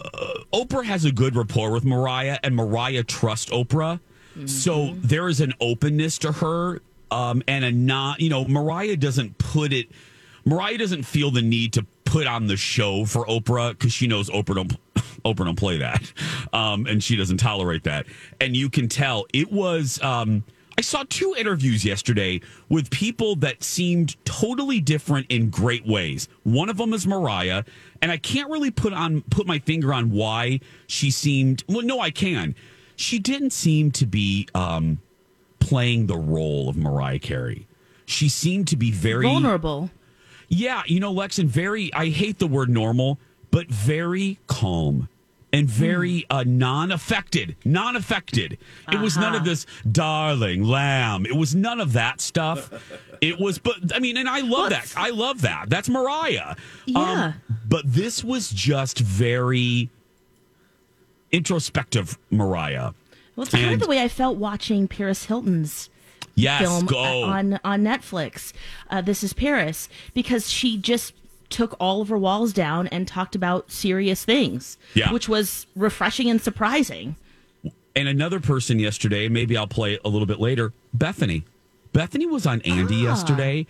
Uh, 0.00 0.34
Oprah 0.52 0.84
has 0.84 1.04
a 1.04 1.12
good 1.12 1.36
rapport 1.36 1.70
with 1.72 1.84
Mariah, 1.84 2.38
and 2.42 2.54
Mariah 2.56 3.02
trusts 3.04 3.50
Oprah. 3.50 4.00
So 4.46 4.76
Mm-hmm. 4.88 5.06
there 5.06 5.28
is 5.28 5.40
an 5.40 5.54
openness 5.60 6.18
to 6.18 6.32
her, 6.32 6.80
um, 7.12 7.42
and 7.46 7.64
a 7.64 7.70
not. 7.70 8.20
You 8.20 8.30
know, 8.30 8.44
Mariah 8.44 8.96
doesn't 8.96 9.38
put 9.38 9.72
it. 9.72 9.88
Mariah 10.44 10.76
doesn't 10.76 11.04
feel 11.04 11.30
the 11.30 11.40
need 11.40 11.72
to 11.74 11.86
put 12.04 12.26
on 12.26 12.48
the 12.48 12.56
show 12.56 13.04
for 13.04 13.24
Oprah 13.26 13.70
because 13.70 13.92
she 13.92 14.06
knows 14.08 14.28
Oprah 14.30 14.56
don't 14.56 14.76
Oprah 15.24 15.44
don't 15.44 15.56
play 15.56 15.78
that, 15.78 16.12
um, 16.52 16.86
and 16.86 17.02
she 17.02 17.14
doesn't 17.14 17.36
tolerate 17.38 17.84
that. 17.84 18.06
And 18.40 18.56
you 18.56 18.68
can 18.70 18.88
tell 18.88 19.26
it 19.32 19.52
was. 19.52 20.02
Um, 20.02 20.42
I 20.76 20.80
saw 20.80 21.04
two 21.08 21.34
interviews 21.38 21.84
yesterday 21.84 22.40
with 22.68 22.90
people 22.90 23.36
that 23.36 23.62
seemed 23.62 24.16
totally 24.24 24.80
different 24.80 25.26
in 25.30 25.50
great 25.50 25.86
ways. 25.86 26.28
One 26.42 26.68
of 26.68 26.78
them 26.78 26.92
is 26.92 27.06
Mariah, 27.06 27.62
and 28.02 28.10
I 28.10 28.16
can't 28.16 28.50
really 28.50 28.72
put 28.72 28.92
on 28.92 29.22
put 29.22 29.46
my 29.46 29.60
finger 29.60 29.94
on 29.94 30.10
why 30.10 30.60
she 30.86 31.10
seemed. 31.10 31.62
Well, 31.68 31.82
no, 31.82 32.00
I 32.00 32.10
can. 32.10 32.54
She 32.96 33.18
didn't 33.18 33.50
seem 33.50 33.92
to 33.92 34.06
be 34.06 34.48
um, 34.54 34.98
playing 35.60 36.06
the 36.06 36.16
role 36.16 36.68
of 36.68 36.76
Mariah 36.76 37.18
Carey. 37.18 37.66
She 38.06 38.28
seemed 38.28 38.68
to 38.68 38.76
be 38.76 38.90
very 38.90 39.24
Vulnerable. 39.26 39.90
yeah, 40.48 40.82
you 40.86 41.00
know, 41.00 41.10
Lex, 41.10 41.38
and 41.38 41.48
very, 41.48 41.92
I 41.94 42.10
hate 42.10 42.38
the 42.38 42.46
word 42.46 42.68
normal, 42.68 43.18
but 43.50 43.68
very 43.68 44.38
calm 44.46 45.08
and 45.54 45.68
very 45.68 46.26
uh, 46.28 46.44
non 46.46 46.90
affected. 46.92 47.56
Non 47.64 47.96
affected. 47.96 48.58
It 48.92 49.00
was 49.00 49.16
none 49.16 49.34
of 49.34 49.42
Uh-huh. 49.42 49.44
this 49.50 49.66
darling 49.90 50.64
lamb. 50.64 51.24
It 51.26 51.36
was 51.36 51.54
none 51.54 51.80
of 51.80 51.92
that 51.94 52.20
stuff. 52.20 52.70
It 53.20 53.38
was, 53.38 53.58
but 53.58 53.94
I 53.94 54.00
mean, 54.00 54.16
and 54.16 54.28
I 54.28 54.40
love 54.40 54.70
that. 54.70 54.92
I 54.96 55.10
love 55.10 55.40
that. 55.42 55.70
That's 55.70 55.88
Mariah. 55.88 56.50
Um, 56.50 56.94
Yeah. 56.94 57.32
but 57.68 57.84
this 57.86 58.22
was 58.24 58.50
just 58.50 58.98
very 58.98 59.88
introspective 61.32 62.18
Mariah. 62.30 62.92
Well, 63.36 63.42
it's 63.44 63.50
kind 63.52 63.64
And- 63.64 63.74
of 63.74 63.80
the 63.80 63.86
way 63.88 64.00
I 64.02 64.08
felt 64.08 64.36
watching 64.36 64.86
Paris 64.88 65.24
Hilton's 65.24 65.90
Yes, 66.36 66.62
film 66.62 66.86
go. 66.86 66.98
uh, 67.24 67.26
on 67.26 67.60
on 67.64 67.82
Netflix. 67.82 68.52
Uh, 68.90 69.00
this 69.00 69.22
is 69.22 69.32
Paris 69.32 69.88
because 70.14 70.50
she 70.50 70.76
just 70.76 71.12
took 71.54 71.76
all 71.78 72.00
of 72.02 72.08
her 72.08 72.18
walls 72.18 72.52
down 72.52 72.88
and 72.88 73.06
talked 73.06 73.36
about 73.36 73.70
serious 73.70 74.24
things, 74.24 74.76
Yeah. 74.94 75.12
which 75.12 75.28
was 75.28 75.66
refreshing 75.76 76.28
and 76.28 76.40
surprising. 76.42 77.14
And 77.94 78.08
another 78.08 78.40
person 78.40 78.80
yesterday, 78.80 79.28
maybe 79.28 79.56
I'll 79.56 79.68
play 79.68 80.00
a 80.04 80.08
little 80.08 80.26
bit 80.26 80.40
later, 80.40 80.72
Bethany. 80.92 81.44
Bethany 81.92 82.26
was 82.26 82.44
on 82.44 82.60
Andy 82.62 83.06
Ah. 83.06 83.10
yesterday. 83.12 83.66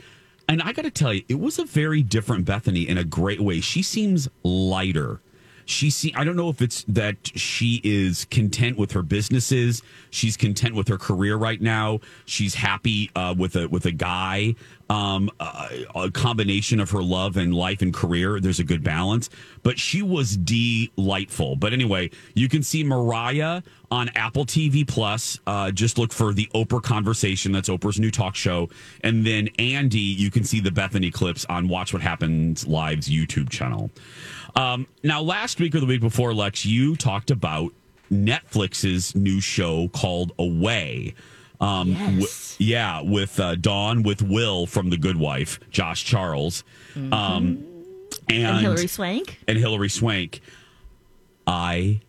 And 0.48 0.62
I 0.62 0.72
got 0.72 0.82
to 0.82 0.90
tell 0.90 1.12
you, 1.12 1.22
it 1.28 1.38
was 1.38 1.58
a 1.58 1.64
very 1.64 2.02
different 2.02 2.46
Bethany 2.46 2.88
in 2.88 2.96
a 2.98 3.04
great 3.04 3.40
way. 3.40 3.60
She 3.60 3.82
seems 3.82 4.28
lighter. 4.42 5.20
She 5.66 5.90
see 5.90 6.12
I 6.16 6.24
don't 6.24 6.36
know 6.36 6.48
if 6.48 6.60
it's 6.60 6.84
that 6.88 7.16
she 7.34 7.80
is 7.84 8.26
content 8.26 8.76
with 8.76 8.92
her 8.92 9.02
businesses. 9.02 9.82
She's 10.10 10.36
content 10.36 10.74
with 10.74 10.88
her 10.88 10.98
career 10.98 11.36
right 11.36 11.60
now. 11.60 12.00
She's 12.26 12.54
happy 12.54 13.10
uh, 13.16 13.34
with 13.36 13.56
a 13.56 13.68
with 13.68 13.86
a 13.86 13.92
guy. 13.92 14.54
Um, 14.90 15.30
uh, 15.40 15.68
a 15.94 16.10
combination 16.10 16.78
of 16.78 16.90
her 16.90 17.02
love 17.02 17.38
and 17.38 17.54
life 17.54 17.80
and 17.80 17.92
career. 17.92 18.38
There's 18.38 18.60
a 18.60 18.64
good 18.64 18.84
balance. 18.84 19.30
But 19.62 19.78
she 19.78 20.02
was 20.02 20.36
delightful. 20.36 21.56
But 21.56 21.72
anyway, 21.72 22.10
you 22.34 22.50
can 22.50 22.62
see 22.62 22.84
Mariah 22.84 23.62
on 23.90 24.10
Apple 24.10 24.44
TV 24.44 24.86
Plus. 24.86 25.38
Uh, 25.46 25.70
just 25.70 25.96
look 25.96 26.12
for 26.12 26.34
the 26.34 26.50
Oprah 26.54 26.82
Conversation. 26.82 27.50
That's 27.50 27.70
Oprah's 27.70 27.98
new 27.98 28.10
talk 28.10 28.34
show. 28.34 28.68
And 29.02 29.24
then 29.24 29.48
Andy, 29.58 30.00
you 30.00 30.30
can 30.30 30.44
see 30.44 30.60
the 30.60 30.70
Bethany 30.70 31.10
clips 31.10 31.46
on 31.48 31.68
Watch 31.68 31.94
What 31.94 32.02
Happens 32.02 32.66
Live's 32.66 33.08
YouTube 33.08 33.48
channel. 33.48 33.90
Um, 34.56 34.86
now, 35.02 35.20
last 35.22 35.58
week 35.60 35.74
or 35.74 35.80
the 35.80 35.86
week 35.86 36.00
before, 36.00 36.32
Lex, 36.34 36.64
you 36.64 36.96
talked 36.96 37.30
about 37.30 37.72
Netflix's 38.12 39.14
new 39.14 39.40
show 39.40 39.88
called 39.88 40.32
Away. 40.38 41.14
Um, 41.60 41.88
Yes. 41.90 42.56
yeah, 42.58 43.00
with 43.00 43.38
uh, 43.40 43.54
Dawn, 43.56 44.02
with 44.02 44.22
Will 44.22 44.66
from 44.66 44.90
The 44.90 44.96
Good 44.96 45.16
Wife, 45.16 45.58
Josh 45.70 46.04
Charles, 46.04 46.62
um, 46.96 47.10
and, 47.12 47.64
Mm-hmm. 48.28 48.32
And, 48.46 48.60
Hilary 48.60 48.86
Swank. 48.86 49.40
and 49.48 49.58
Hilary 49.58 49.88
Swank. 49.88 50.40
I 51.46 52.00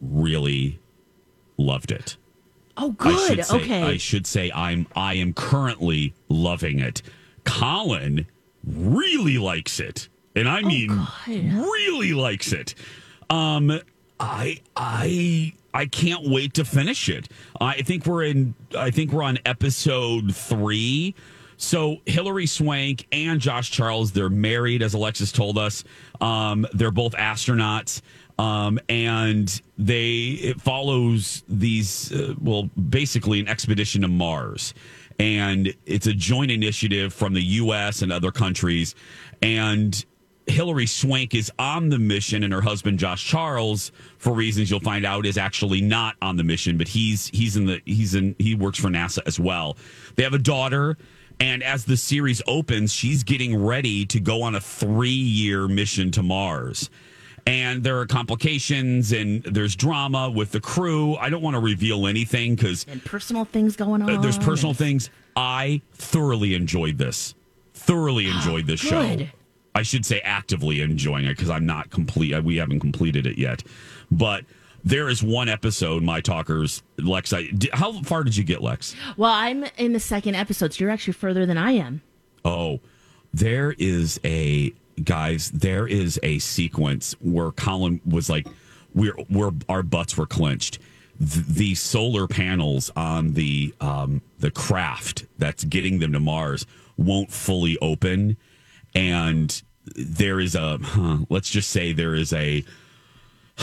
really 0.00 0.78
loved 1.56 1.92
it. 1.92 2.16
Oh, 2.76 2.90
good. 2.90 3.28
should 3.28 3.44
say, 3.46 3.56
okay. 3.56 3.82
I 3.82 3.96
should 3.96 4.26
say 4.26 4.50
I'm 4.52 4.86
I 4.96 5.14
am 5.14 5.32
currently 5.32 6.12
loving 6.28 6.80
it. 6.80 7.02
Colin 7.44 8.26
really 8.66 9.38
likes 9.38 9.78
it. 9.78 10.08
And 10.34 10.48
Oh, 10.48 10.52
I 10.52 10.62
mean 10.62 11.06
really 11.26 12.12
likes 12.12 12.52
it. 12.52 12.74
Um 13.30 13.80
I 14.20 14.60
I 14.76 15.52
I 15.72 15.86
can't 15.86 16.28
wait 16.28 16.54
to 16.54 16.64
finish 16.64 17.08
it. 17.08 17.28
I 17.60 17.82
think 17.82 18.06
we're 18.06 18.24
in 18.24 18.54
I 18.76 18.90
think 18.90 19.12
we're 19.12 19.24
on 19.24 19.38
episode 19.44 20.34
3. 20.34 21.14
So 21.56 21.98
Hilary 22.06 22.46
Swank 22.46 23.06
and 23.12 23.40
Josh 23.40 23.70
Charles, 23.70 24.12
they're 24.12 24.28
married, 24.28 24.82
as 24.82 24.94
Alexis 24.94 25.30
told 25.32 25.56
us. 25.56 25.84
Um, 26.20 26.66
they're 26.74 26.90
both 26.90 27.12
astronauts, 27.12 28.02
um, 28.38 28.80
and 28.88 29.60
they 29.78 30.30
it 30.42 30.60
follows 30.60 31.44
these 31.48 32.12
uh, 32.12 32.34
well, 32.40 32.64
basically 32.90 33.38
an 33.40 33.48
expedition 33.48 34.02
to 34.02 34.08
Mars, 34.08 34.74
and 35.18 35.72
it's 35.86 36.06
a 36.08 36.12
joint 36.12 36.50
initiative 36.50 37.14
from 37.14 37.34
the 37.34 37.42
U.S. 37.42 38.02
and 38.02 38.12
other 38.12 38.32
countries, 38.32 38.94
and 39.40 40.04
Hilary 40.46 40.86
Swank 40.86 41.34
is 41.34 41.50
on 41.58 41.88
the 41.88 41.98
mission, 41.98 42.42
and 42.42 42.52
her 42.52 42.60
husband 42.60 42.98
Josh 42.98 43.24
Charles, 43.24 43.92
for 44.18 44.34
reasons 44.34 44.70
you'll 44.70 44.80
find 44.80 45.06
out, 45.06 45.26
is 45.26 45.38
actually 45.38 45.80
not 45.80 46.16
on 46.20 46.36
the 46.36 46.44
mission, 46.44 46.76
but 46.76 46.88
he's 46.88 47.28
he's 47.28 47.56
in 47.56 47.66
the 47.66 47.80
he's 47.86 48.14
in 48.14 48.34
he 48.38 48.54
works 48.54 48.78
for 48.78 48.88
NASA 48.88 49.20
as 49.26 49.40
well. 49.40 49.76
They 50.16 50.22
have 50.22 50.34
a 50.34 50.38
daughter, 50.38 50.98
and 51.40 51.62
as 51.62 51.84
the 51.84 51.96
series 51.96 52.42
opens, 52.46 52.92
she's 52.92 53.22
getting 53.24 53.64
ready 53.64 54.04
to 54.06 54.20
go 54.20 54.42
on 54.42 54.54
a 54.54 54.60
three 54.60 55.08
year 55.10 55.66
mission 55.66 56.10
to 56.12 56.22
Mars. 56.22 56.90
And 57.46 57.84
there 57.84 57.98
are 57.98 58.06
complications 58.06 59.12
and 59.12 59.42
there's 59.42 59.76
drama 59.76 60.30
with 60.30 60.50
the 60.52 60.60
crew. 60.60 61.14
I 61.16 61.28
don't 61.28 61.42
want 61.42 61.54
to 61.54 61.60
reveal 61.60 62.06
anything 62.06 62.54
because 62.54 62.86
and 62.88 63.04
personal 63.04 63.44
things 63.44 63.76
going 63.76 64.00
uh, 64.00 64.14
on. 64.14 64.22
there's 64.22 64.38
personal 64.38 64.72
things. 64.72 65.10
I 65.36 65.82
thoroughly 65.92 66.54
enjoyed 66.54 66.96
this. 66.96 67.34
Thoroughly 67.74 68.28
ah, 68.30 68.36
enjoyed 68.36 68.66
this 68.66 68.80
show. 68.80 69.02
Good. 69.02 69.30
I 69.74 69.82
should 69.82 70.06
say 70.06 70.20
actively 70.20 70.80
enjoying 70.80 71.24
it 71.24 71.36
because 71.36 71.50
I'm 71.50 71.66
not 71.66 71.90
complete. 71.90 72.42
We 72.44 72.56
haven't 72.56 72.80
completed 72.80 73.26
it 73.26 73.38
yet, 73.38 73.62
but 74.10 74.44
there 74.84 75.08
is 75.08 75.22
one 75.22 75.48
episode. 75.48 76.02
My 76.02 76.20
talkers, 76.20 76.82
Lex. 76.98 77.32
I, 77.32 77.48
how 77.72 78.02
far 78.02 78.22
did 78.22 78.36
you 78.36 78.44
get, 78.44 78.62
Lex? 78.62 78.94
Well, 79.16 79.32
I'm 79.32 79.64
in 79.78 79.92
the 79.92 80.00
second 80.00 80.34
episode, 80.34 80.74
so 80.74 80.84
you're 80.84 80.90
actually 80.90 81.14
further 81.14 81.46
than 81.46 81.58
I 81.58 81.72
am. 81.72 82.02
Oh, 82.44 82.80
there 83.32 83.74
is 83.78 84.20
a 84.24 84.72
guys. 85.02 85.50
There 85.50 85.86
is 85.86 86.20
a 86.22 86.38
sequence 86.38 87.16
where 87.20 87.50
Colin 87.50 88.00
was 88.06 88.28
like, 88.28 88.46
"We're 88.94 89.16
we're 89.30 89.52
our 89.68 89.82
butts 89.82 90.16
were 90.16 90.26
clenched." 90.26 90.78
Th- 91.18 91.46
the 91.46 91.74
solar 91.74 92.26
panels 92.26 92.90
on 92.94 93.32
the 93.32 93.74
um, 93.80 94.20
the 94.38 94.50
craft 94.50 95.24
that's 95.38 95.64
getting 95.64 95.98
them 95.98 96.12
to 96.12 96.20
Mars 96.20 96.66
won't 96.96 97.32
fully 97.32 97.78
open, 97.78 98.36
and 98.94 99.62
there 99.96 100.40
is 100.40 100.54
a 100.54 100.78
huh, 100.82 101.18
let's 101.28 101.50
just 101.50 101.70
say 101.70 101.92
there 101.92 102.14
is 102.14 102.32
a 102.32 102.64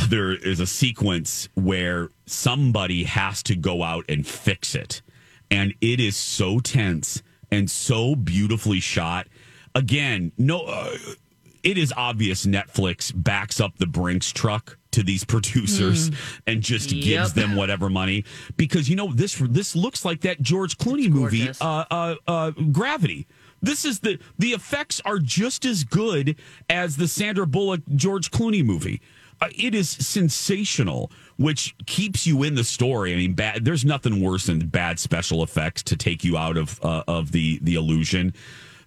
there 0.07 0.33
is 0.33 0.59
a 0.59 0.67
sequence 0.67 1.49
where 1.53 2.09
somebody 2.25 3.03
has 3.03 3.43
to 3.43 3.55
go 3.55 3.83
out 3.83 4.05
and 4.07 4.25
fix 4.25 4.73
it. 4.75 5.01
And 5.49 5.73
it 5.81 5.99
is 5.99 6.15
so 6.15 6.59
tense 6.59 7.21
and 7.51 7.69
so 7.69 8.15
beautifully 8.15 8.79
shot. 8.79 9.27
Again, 9.75 10.31
no, 10.37 10.61
uh, 10.61 10.95
it 11.63 11.77
is 11.77 11.93
obvious 11.95 12.45
Netflix 12.45 13.11
backs 13.13 13.59
up 13.59 13.77
the 13.77 13.85
Brinks 13.85 14.31
truck 14.31 14.77
to 14.91 15.03
these 15.03 15.23
producers 15.23 16.11
and 16.47 16.61
just 16.61 16.89
gives 16.89 17.33
them 17.33 17.55
whatever 17.55 17.89
money 17.89 18.25
because 18.57 18.89
you 18.89 18.95
know 18.95 19.11
this 19.13 19.35
this 19.49 19.75
looks 19.75 20.03
like 20.03 20.21
that 20.21 20.41
George 20.41 20.77
Clooney 20.77 21.09
movie, 21.09 21.49
uh, 21.61 21.85
uh, 21.91 22.15
uh, 22.27 22.51
Gravity. 22.71 23.27
This 23.61 23.85
is 23.85 23.99
the 23.99 24.19
the 24.39 24.49
effects 24.49 25.01
are 25.05 25.19
just 25.19 25.65
as 25.65 25.83
good 25.83 26.35
as 26.69 26.97
the 26.97 27.07
Sandra 27.07 27.45
Bullock 27.45 27.81
George 27.95 28.31
Clooney 28.31 28.63
movie. 28.63 29.01
Uh, 29.39 29.47
it 29.57 29.73
is 29.73 29.89
sensational, 29.89 31.11
which 31.37 31.75
keeps 31.87 32.27
you 32.27 32.43
in 32.43 32.53
the 32.53 32.63
story. 32.63 33.11
I 33.11 33.15
mean, 33.15 33.33
bad, 33.33 33.65
there's 33.65 33.83
nothing 33.83 34.21
worse 34.21 34.45
than 34.45 34.67
bad 34.67 34.99
special 34.99 35.41
effects 35.41 35.81
to 35.83 35.95
take 35.95 36.23
you 36.23 36.37
out 36.37 36.57
of 36.57 36.79
uh, 36.83 37.03
of 37.07 37.31
the 37.31 37.59
the 37.61 37.75
illusion. 37.75 38.33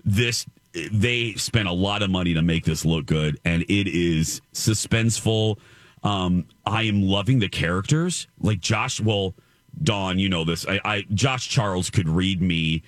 This 0.04 0.46
they 0.72 1.34
spent 1.34 1.68
a 1.68 1.72
lot 1.72 2.02
of 2.02 2.10
money 2.10 2.34
to 2.34 2.42
make 2.42 2.64
this 2.64 2.84
look 2.84 3.06
good, 3.06 3.38
and 3.44 3.62
it 3.62 3.88
is 3.88 4.40
suspenseful. 4.52 5.58
Um, 6.02 6.46
I 6.66 6.82
am 6.82 7.02
loving 7.02 7.38
the 7.38 7.48
characters, 7.48 8.26
like 8.40 8.60
Josh. 8.60 9.00
Well, 9.00 9.34
Dawn, 9.82 10.18
you 10.18 10.28
know 10.28 10.44
this. 10.44 10.66
I, 10.68 10.80
I 10.84 11.06
Josh 11.14 11.48
Charles 11.48 11.90
could 11.90 12.08
read 12.08 12.42
me 12.42 12.82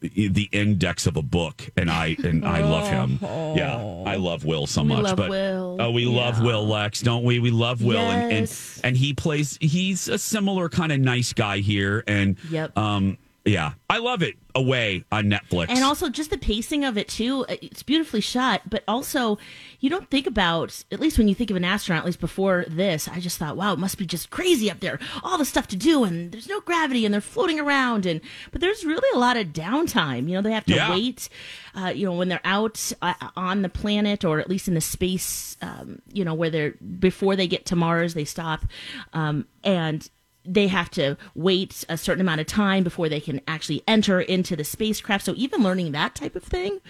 the 0.00 0.48
index 0.52 1.06
of 1.06 1.16
a 1.16 1.22
book, 1.22 1.68
and 1.76 1.90
I 1.90 2.16
and 2.22 2.44
I 2.44 2.60
love 2.60 2.88
him. 2.88 3.18
Yeah, 3.56 3.76
I 4.06 4.16
love 4.16 4.44
Will 4.44 4.66
so 4.66 4.82
We 4.82 4.88
much. 4.88 5.04
love 5.04 5.16
but 5.16 5.30
Will. 5.30 5.76
oh, 5.80 5.90
we 5.90 6.04
love 6.06 6.40
Will 6.42 6.66
Lex, 6.66 7.00
don't 7.00 7.24
we? 7.24 7.38
We 7.40 7.50
love 7.50 7.82
Will, 7.82 7.98
and, 7.98 8.32
and 8.32 8.60
and 8.84 8.96
he 8.96 9.14
plays. 9.14 9.56
He's 9.60 10.08
a 10.08 10.18
similar 10.18 10.68
kind 10.68 10.92
of 10.92 11.00
nice 11.00 11.32
guy 11.32 11.58
here, 11.58 12.04
and 12.06 12.36
Yep. 12.50 12.76
um, 12.78 13.16
yeah, 13.46 13.72
I 13.88 13.98
love 13.98 14.22
it. 14.22 14.34
Away 14.54 15.04
on 15.12 15.24
Netflix, 15.26 15.66
And 15.68 15.84
also 15.84 16.08
just 16.08 16.30
the 16.30 16.38
pacing 16.38 16.82
of 16.86 16.96
it 16.96 17.08
too. 17.08 17.44
uh, 17.46 17.56
It's 17.60 17.82
beautifully 17.82 18.22
shot, 18.22 18.62
but 18.70 18.82
also 18.88 19.36
you 19.80 19.90
don't 19.90 20.08
think 20.08 20.26
about 20.26 20.82
at 20.90 20.98
least 20.98 21.18
when 21.18 21.28
you 21.28 21.34
think 21.34 21.50
of 21.50 21.58
an 21.58 21.64
astronaut. 21.64 22.00
At 22.00 22.06
least 22.06 22.20
before 22.20 22.64
this, 22.66 23.06
I 23.06 23.20
just 23.20 23.36
thought, 23.36 23.58
wow, 23.58 23.74
it 23.74 23.78
must 23.78 23.98
be 23.98 24.06
just 24.06 24.30
crazy 24.30 24.70
up 24.70 24.80
there. 24.80 24.98
All 25.22 25.36
the 25.36 25.44
stuff 25.44 25.68
to 25.68 25.76
do, 25.76 26.04
and 26.04 26.32
there's 26.32 26.48
no 26.48 26.60
gravity, 26.62 27.04
and 27.04 27.12
they're 27.12 27.20
floating 27.20 27.60
around, 27.60 28.06
and 28.06 28.22
but 28.50 28.62
there's 28.62 28.82
really 28.82 29.06
a 29.14 29.18
lot 29.18 29.36
of 29.36 29.48
downtime. 29.48 30.26
You 30.26 30.36
know, 30.36 30.40
they 30.42 30.52
have 30.52 30.64
to 30.66 30.74
Yeah. 30.74 30.90
wait. 30.90 31.28
Uh, 31.74 31.88
you 31.88 32.06
know, 32.06 32.14
when 32.14 32.30
they're 32.30 32.40
out 32.44 32.92
uh, 33.02 33.12
on 33.36 33.60
the 33.60 33.68
planet, 33.68 34.24
or 34.24 34.40
at 34.40 34.48
least 34.48 34.68
in 34.68 34.72
the 34.72 34.80
space, 34.80 35.58
um, 35.60 36.00
you 36.14 36.24
know, 36.24 36.32
where 36.32 36.48
they're 36.48 36.72
before 36.98 37.36
they 37.36 37.46
get 37.46 37.66
to 37.66 37.76
Mars, 37.76 38.14
they 38.14 38.24
stop, 38.24 38.64
um, 39.12 39.46
and 39.62 40.08
they 40.46 40.68
have 40.68 40.90
to 40.92 41.16
wait 41.34 41.84
a 41.88 41.96
certain 41.96 42.20
amount 42.20 42.40
of 42.40 42.46
time 42.46 42.84
before 42.84 43.08
they 43.08 43.20
can 43.20 43.40
actually 43.48 43.82
enter 43.86 44.20
into 44.20 44.56
the 44.56 44.64
spacecraft. 44.64 45.24
So 45.24 45.34
even 45.36 45.62
learning 45.62 45.92
that 45.92 46.14
type 46.14 46.36
of 46.36 46.42
thing 46.44 46.80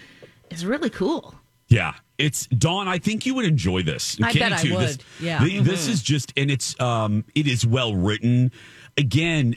is 0.49 0.65
really 0.65 0.89
cool. 0.89 1.35
Yeah, 1.69 1.95
it's 2.17 2.47
Dawn. 2.47 2.87
I 2.87 2.97
think 2.97 3.25
you 3.25 3.33
would 3.35 3.45
enjoy 3.45 3.83
this. 3.83 4.17
I 4.23 4.31
bet 4.31 4.53
I 4.53 4.61
too. 4.61 4.77
This, 4.77 4.97
would. 4.97 5.03
Yeah. 5.19 5.39
th- 5.43 5.63
this 5.63 5.87
Mhm. 5.87 5.91
is 5.91 6.01
just, 6.01 6.31
and 6.37 6.49
it's 6.49 6.79
um, 6.79 7.25
it 7.35 7.45
is 7.47 7.67
well 7.67 7.93
written. 7.95 8.51
Again, 8.95 9.55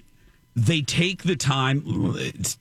they 0.56 0.80
take 0.82 1.22
the 1.22 1.36
time 1.36 1.82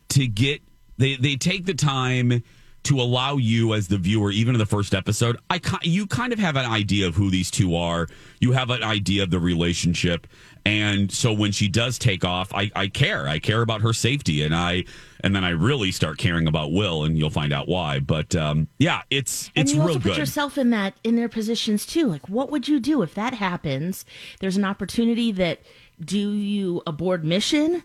to 0.10 0.28
get 0.28 0.62
they 0.98 1.16
they 1.16 1.36
take 1.36 1.66
the 1.66 1.74
time 1.74 2.44
to 2.90 3.00
allow 3.00 3.38
you 3.38 3.76
as 3.76 3.88
the 3.88 4.00
viewer, 4.00 4.32
even 4.32 4.56
in 4.56 4.60
the 4.60 4.66
first 4.66 4.96
episode, 4.96 5.38
I 5.48 5.62
you 5.84 6.08
kind 6.08 6.34
of 6.34 6.40
have 6.40 6.56
an 6.56 6.66
idea 6.66 7.06
of 7.06 7.16
who 7.16 7.30
these 7.30 7.52
two 7.52 7.76
are. 7.76 8.08
You 8.40 8.52
have 8.54 8.72
an 8.72 8.82
idea 8.82 9.22
of 9.22 9.30
the 9.30 9.40
relationship, 9.40 10.26
and 10.66 11.12
so 11.12 11.32
when 11.32 11.52
she 11.52 11.68
does 11.68 12.00
take 12.00 12.26
off, 12.26 12.52
I, 12.52 12.72
I 12.76 12.88
care. 12.88 13.28
I 13.28 13.38
care 13.38 13.62
about 13.62 13.82
her 13.82 13.94
safety, 13.94 14.42
and 14.42 14.56
I 14.56 14.86
and 15.24 15.36
then 15.36 15.44
I 15.44 15.52
really 15.52 15.92
start 15.92 16.18
caring 16.18 16.48
about 16.48 16.72
Will, 16.72 17.04
and 17.04 17.16
you'll 17.16 17.30
find 17.30 17.54
out 17.54 17.68
why. 17.68 18.00
But 18.00 18.36
um, 18.36 18.68
yeah, 18.80 19.04
it's 19.12 19.52
And 19.56 19.66
it's 19.66 19.74
you 19.76 19.82
real 19.82 19.90
also 19.90 20.00
put 20.00 20.10
good. 20.10 20.18
yourself 20.18 20.58
in 20.58 20.72
that 20.72 20.96
in 21.04 21.16
their 21.16 21.30
positions 21.30 21.86
too. 21.86 22.08
Like, 22.08 22.28
what 22.28 22.50
would 22.50 22.68
you 22.68 22.80
do 22.80 23.04
if 23.04 23.14
that 23.14 23.36
happens? 23.36 24.04
There's 24.40 24.58
an 24.58 24.66
opportunity 24.66 25.32
that 25.34 25.60
do 26.04 26.32
you 26.34 26.82
abort 26.88 27.24
mission, 27.24 27.84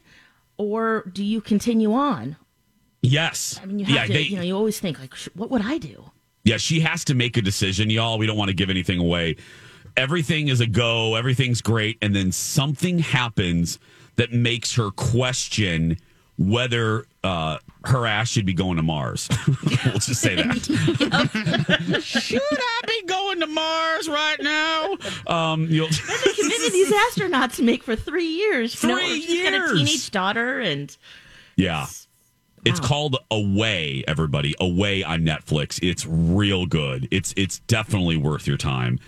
or 0.57 1.05
do 1.13 1.23
you 1.23 1.43
continue 1.43 1.93
on? 1.93 2.37
Yes, 3.05 3.61
I 3.63 3.67
mean, 3.67 3.79
you 3.81 3.85
have 3.87 3.95
yeah, 3.95 4.07
to. 4.07 4.13
they, 4.13 4.23
you 4.23 4.37
know, 4.37 4.43
you 4.43 4.57
always 4.57 4.79
think 4.81 4.99
like, 5.01 5.15
what 5.35 5.51
would 5.51 5.63
I 5.63 5.79
do? 5.79 6.11
yeah, 6.45 6.59
she 6.59 6.81
has 6.81 7.05
to 7.05 7.15
make 7.15 7.37
a 7.37 7.43
decision, 7.43 7.89
y'all. 7.91 8.19
We 8.19 8.27
don't 8.27 8.37
want 8.37 8.49
to 8.49 8.55
give 8.55 8.69
anything 8.71 8.99
away. 8.99 9.37
Everything 9.97 10.49
is 10.49 10.61
a 10.61 10.67
go. 10.67 11.15
Everything's 11.15 11.63
great, 11.63 11.97
and 12.03 12.15
then 12.15 12.33
something 12.33 12.99
happens 12.99 13.79
that 14.17 14.33
makes 14.33 14.75
her 14.75 14.91
question 14.91 15.97
whether 16.37 17.07
uh, 17.23 17.59
her 17.85 18.07
ass 18.07 18.29
should 18.29 18.45
be 18.45 18.53
going 18.55 18.77
to 18.77 18.83
Mars. 18.83 19.29
we'll 19.47 19.95
just 19.95 20.21
say 20.21 20.35
that. 20.35 22.01
should 22.03 22.41
I 22.43 22.81
be 22.87 23.03
going 23.07 23.41
to 23.41 23.47
Mars 23.47 24.09
right 24.09 24.37
now? 24.41 24.97
Um, 25.27 25.67
you'll. 25.71 25.89
They 26.25 26.33
committed 26.33 26.73
these 26.73 26.93
astronauts 26.93 27.57
to 27.57 27.63
make 27.63 27.83
for 27.85 27.95
three 27.97 28.27
years. 28.27 28.83
you 28.83 28.89
know, 28.89 28.99
Three 28.99 29.21
she's 29.21 29.43
got 29.49 29.71
a 29.71 29.75
teenage 29.75 30.11
daughter, 30.11 30.61
and 30.61 30.95
Yeah. 31.57 31.87
It's 32.65 32.81
called 32.81 33.17
Away, 33.31 34.05
everybody. 34.09 34.55
Away 34.61 35.03
on 35.03 35.21
Netflix. 35.21 35.79
It's 35.83 36.07
real 36.07 36.67
good. 36.67 37.09
It's 37.11 37.35
it's 37.37 37.59
definitely 37.61 38.17
worth 38.17 38.47
your 38.47 38.57
time. 38.57 38.99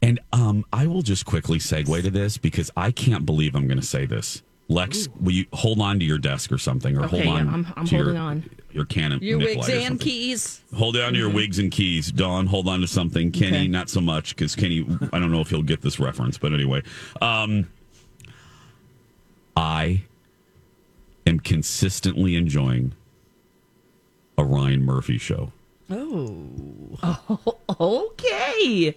And 0.00 0.18
um, 0.32 0.64
I 0.72 0.86
will 0.86 1.02
just 1.02 1.24
quickly 1.26 1.58
segue 1.58 2.02
to 2.02 2.10
this 2.10 2.36
because 2.38 2.70
I 2.76 2.90
can't 2.90 3.24
believe 3.24 3.54
I'm 3.54 3.66
going 3.68 3.80
to 3.80 3.86
say 3.86 4.04
this. 4.06 4.42
Lex, 4.68 5.08
will 5.20 5.32
you 5.32 5.46
hold 5.52 5.80
on 5.80 5.98
to 5.98 6.04
your 6.04 6.18
desk 6.18 6.50
or 6.50 6.58
something, 6.58 6.96
or 6.96 7.04
Okay, 7.04 7.24
hold 7.24 7.36
on? 7.38 7.46
yeah, 7.46 7.52
I'm- 7.52 7.72
I'm 7.76 7.86
to 7.86 7.94
your- 7.96 8.04
holding 8.04 8.20
on. 8.20 8.50
Your 8.72 8.86
can 8.86 9.12
of 9.12 9.22
Your 9.22 9.36
wigs 9.38 9.68
and 9.68 10.00
keys. 10.00 10.62
Hold 10.74 10.96
on 10.96 11.12
to 11.12 11.18
your 11.18 11.28
wigs 11.28 11.58
and 11.58 11.70
keys. 11.70 12.10
Dawn, 12.10 12.46
hold 12.46 12.68
on 12.68 12.80
to 12.80 12.86
something. 12.86 13.30
Kenny, 13.30 13.56
Okay. 13.58 13.68
not 13.68 13.90
so 13.90 14.00
much 14.00 14.34
because 14.34 14.56
Kenny, 14.56 14.86
I 15.12 15.18
don't 15.18 15.30
know 15.30 15.42
if 15.42 15.50
he'll 15.50 15.62
get 15.62 15.82
this 15.82 16.00
reference, 16.00 16.38
but 16.38 16.54
anyway, 16.54 16.82
um, 17.20 17.68
I 19.56 20.04
am 21.32 21.40
consistently 21.40 22.36
enjoying 22.36 22.92
a 24.38 24.44
Ryan 24.44 24.84
Murphy 24.84 25.18
show. 25.18 25.52
oh, 25.90 27.56
okay. 27.80 28.96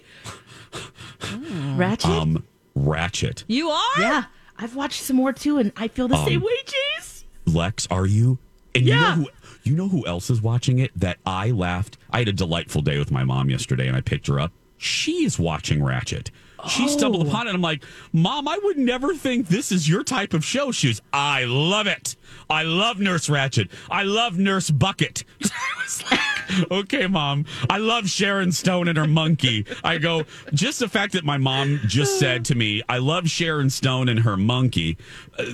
Ratched. 1.20 2.04
Um, 2.06 2.44
Ratched. 2.76 3.44
You 3.48 3.70
are? 3.70 4.00
Yeah, 4.00 4.24
I've 4.58 4.76
watched 4.76 5.02
some 5.02 5.16
more 5.16 5.32
too, 5.32 5.58
and 5.58 5.72
I 5.76 5.88
feel 5.88 6.08
the 6.08 6.16
Um, 6.16 6.26
same 6.26 6.40
way, 6.40 6.52
Jeez. 6.66 7.24
Lex, 7.46 7.86
are 7.90 8.06
you? 8.06 8.38
And 8.74 8.84
Yeah. 8.84 8.94
you 8.94 9.00
know 9.00 9.12
who 9.24 9.26
you 9.64 9.74
know 9.74 9.88
who 9.88 10.06
else 10.06 10.30
is 10.30 10.40
watching 10.40 10.78
it? 10.78 10.92
That 10.94 11.18
I 11.26 11.50
laughed. 11.50 11.96
I 12.10 12.20
had 12.20 12.28
a 12.28 12.32
delightful 12.32 12.82
day 12.82 12.98
with 12.98 13.10
my 13.10 13.24
mom 13.24 13.50
yesterday, 13.50 13.88
and 13.88 13.96
I 13.96 14.00
picked 14.00 14.28
her 14.28 14.38
up. 14.38 14.52
She 14.78 15.24
is 15.24 15.38
watching 15.40 15.80
Ratched. 15.80 16.28
She 16.68 16.88
stumbled 16.88 17.26
Oh. 17.26 17.30
upon 17.30 17.48
it. 17.48 17.54
I'm 17.54 17.60
like, 17.62 17.84
Mom, 18.12 18.48
I 18.48 18.58
would 18.62 18.78
never 18.78 19.14
think 19.14 19.48
this 19.48 19.70
is 19.70 19.88
your 19.88 20.02
type 20.02 20.32
of 20.34 20.44
show. 20.44 20.72
She 20.72 20.88
was, 20.88 21.02
I 21.12 21.44
love 21.44 21.86
it. 21.86 22.16
I 22.48 22.62
love 22.62 22.98
Nurse 22.98 23.28
Ratched. 23.28 23.70
I 23.90 24.02
love 24.04 24.38
Nurse 24.38 24.70
Bucket. 24.70 25.24
I 25.44 25.48
was 25.82 26.02
like, 26.10 26.70
okay, 26.72 27.06
Mom. 27.06 27.44
I 27.68 27.78
love 27.78 28.08
Sharon 28.08 28.52
Stone 28.52 28.88
and 28.88 28.96
her 28.98 29.06
monkey. 29.06 29.66
I 29.84 29.98
go, 29.98 30.24
just 30.54 30.78
the 30.80 30.88
fact 30.88 31.12
that 31.12 31.24
my 31.24 31.36
mom 31.38 31.80
just 31.86 32.18
said 32.18 32.44
to 32.46 32.54
me, 32.54 32.82
I 32.88 32.98
love 32.98 33.28
Sharon 33.28 33.70
Stone 33.70 34.08
and 34.08 34.20
her 34.20 34.36
monkey, 34.36 34.96
uh, 35.38 35.44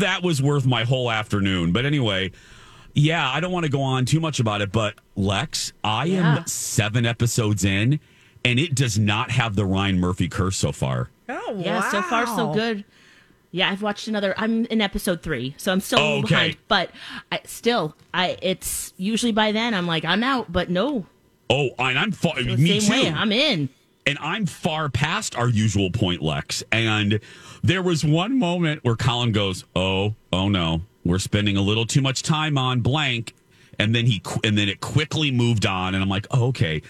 that 0.00 0.22
was 0.22 0.42
worth 0.42 0.66
my 0.66 0.84
whole 0.84 1.10
afternoon. 1.10 1.72
But 1.72 1.86
anyway, 1.86 2.32
yeah, 2.94 3.30
I 3.30 3.40
don't 3.40 3.52
want 3.52 3.64
to 3.64 3.72
go 3.72 3.80
on 3.82 4.04
too 4.04 4.20
much 4.20 4.40
about 4.40 4.60
it, 4.60 4.72
but 4.72 4.94
Lex, 5.16 5.72
I 5.82 6.06
Yeah. 6.06 6.36
am 6.38 6.46
seven 6.46 7.06
episodes 7.06 7.64
in, 7.64 8.00
and 8.44 8.58
it 8.58 8.74
does 8.74 8.98
not 8.98 9.30
have 9.30 9.56
the 9.56 9.64
Ryan 9.64 9.98
Murphy 9.98 10.28
curse 10.28 10.56
so 10.56 10.72
far. 10.72 11.10
Oh, 11.28 11.56
Yeah, 11.58 11.88
so 11.90 12.02
far 12.02 12.26
so 12.26 12.52
good. 12.52 12.84
Yeah, 13.52 13.68
I've 13.70 13.82
watched 13.82 14.06
another. 14.06 14.32
I'm 14.36 14.64
in 14.66 14.80
episode 14.80 15.22
three, 15.22 15.54
so 15.58 15.72
I'm 15.72 15.80
still 15.80 15.98
a 15.98 16.02
little 16.02 16.18
Okay. 16.20 16.28
behind. 16.34 16.56
But 16.68 16.90
I 17.32 17.40
still, 17.46 17.96
I 18.14 18.36
it's 18.42 18.92
usually 18.96 19.32
by 19.32 19.50
then 19.52 19.74
I'm 19.74 19.86
like 19.88 20.04
I'm 20.04 20.22
out. 20.22 20.52
But 20.52 20.70
no, 20.70 21.06
Oh, 21.48 21.70
and 21.78 21.98
I'm 21.98 22.12
far. 22.12 22.40
the 22.40 22.56
Me 22.56 22.78
same 22.78 23.02
too. 23.02 23.08
way. 23.08 23.12
I'm 23.12 23.32
in. 23.32 23.68
and 24.06 24.18
I'm 24.20 24.46
far 24.46 24.88
past 24.88 25.36
our 25.36 25.48
usual 25.48 25.90
point, 25.90 26.22
Lex. 26.22 26.62
And 26.70 27.18
there 27.62 27.82
was 27.82 28.04
one 28.04 28.38
moment 28.38 28.84
where 28.84 28.94
Colin 28.96 29.32
goes, 29.32 29.64
"Oh, 29.74 30.14
oh 30.32 30.48
no, 30.48 30.82
we're 31.04 31.18
spending 31.18 31.56
a 31.56 31.62
little 31.62 31.86
too 31.86 32.00
much 32.02 32.22
time 32.22 32.56
on 32.56 32.80
blank," 32.82 33.34
and 33.80 33.94
then 33.96 34.06
he 34.06 34.22
and 34.44 34.56
then 34.56 34.68
it 34.68 34.80
quickly 34.80 35.32
moved 35.32 35.66
on, 35.66 35.94
and 35.94 36.02
I'm 36.04 36.08
like, 36.08 36.28
oh, 36.30 36.46
"Okay." 36.48 36.82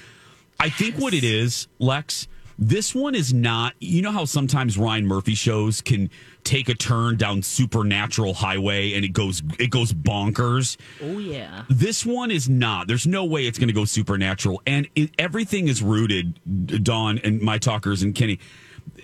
I 0.60 0.68
think 0.68 0.96
what 0.96 1.14
it 1.14 1.24
is, 1.24 1.68
Lex. 1.78 2.28
This 2.58 2.94
one 2.94 3.14
is 3.14 3.32
not. 3.32 3.72
You 3.80 4.02
know 4.02 4.12
how 4.12 4.26
sometimes 4.26 4.76
Ryan 4.76 5.06
Murphy 5.06 5.34
shows 5.34 5.80
can 5.80 6.10
take 6.44 6.68
a 6.68 6.74
turn 6.74 7.16
down 7.16 7.42
supernatural 7.42 8.34
highway 8.34 8.92
and 8.92 9.02
it 9.02 9.14
goes 9.14 9.42
it 9.58 9.70
goes 9.70 9.94
bonkers. 9.94 10.76
Oh 11.02 11.18
yeah. 11.18 11.64
This 11.70 12.04
one 12.04 12.30
is 12.30 12.50
not. 12.50 12.86
There's 12.86 13.06
no 13.06 13.24
way 13.24 13.46
it's 13.46 13.58
going 13.58 13.68
to 13.68 13.74
go 13.74 13.86
supernatural, 13.86 14.60
and 14.66 14.86
it, 14.94 15.10
everything 15.18 15.68
is 15.68 15.82
rooted. 15.82 16.38
Dawn 16.84 17.18
and 17.24 17.40
my 17.40 17.56
talkers 17.56 18.02
and 18.02 18.14
Kenny, 18.14 18.38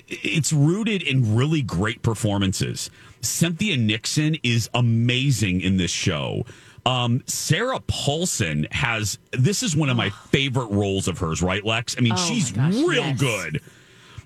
it's 0.06 0.52
rooted 0.52 1.02
in 1.02 1.34
really 1.34 1.62
great 1.62 2.02
performances. 2.02 2.90
Cynthia 3.22 3.78
Nixon 3.78 4.36
is 4.42 4.68
amazing 4.74 5.62
in 5.62 5.78
this 5.78 5.90
show. 5.90 6.44
Um, 6.86 7.22
Sarah 7.26 7.80
Paulson 7.86 8.66
has. 8.70 9.18
This 9.32 9.62
is 9.62 9.76
one 9.76 9.90
of 9.90 9.96
my 9.96 10.10
favorite 10.30 10.70
roles 10.70 11.08
of 11.08 11.18
hers, 11.18 11.42
right, 11.42 11.64
Lex? 11.64 11.96
I 11.98 12.00
mean, 12.00 12.12
Oh, 12.14 12.28
she's 12.28 12.52
gosh, 12.52 12.72
real 12.74 13.04
yes. 13.04 13.20
good. 13.20 13.60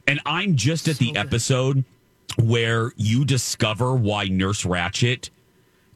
And 0.07 0.20
I'm 0.27 0.57
just 0.57 0.87
at 0.88 0.99
the 0.99 1.16
episode 1.16 1.85
where 2.38 2.92
you 2.96 3.25
discover 3.25 3.94
why 3.94 4.25
Nurse 4.27 4.64
Ratched 4.64 5.31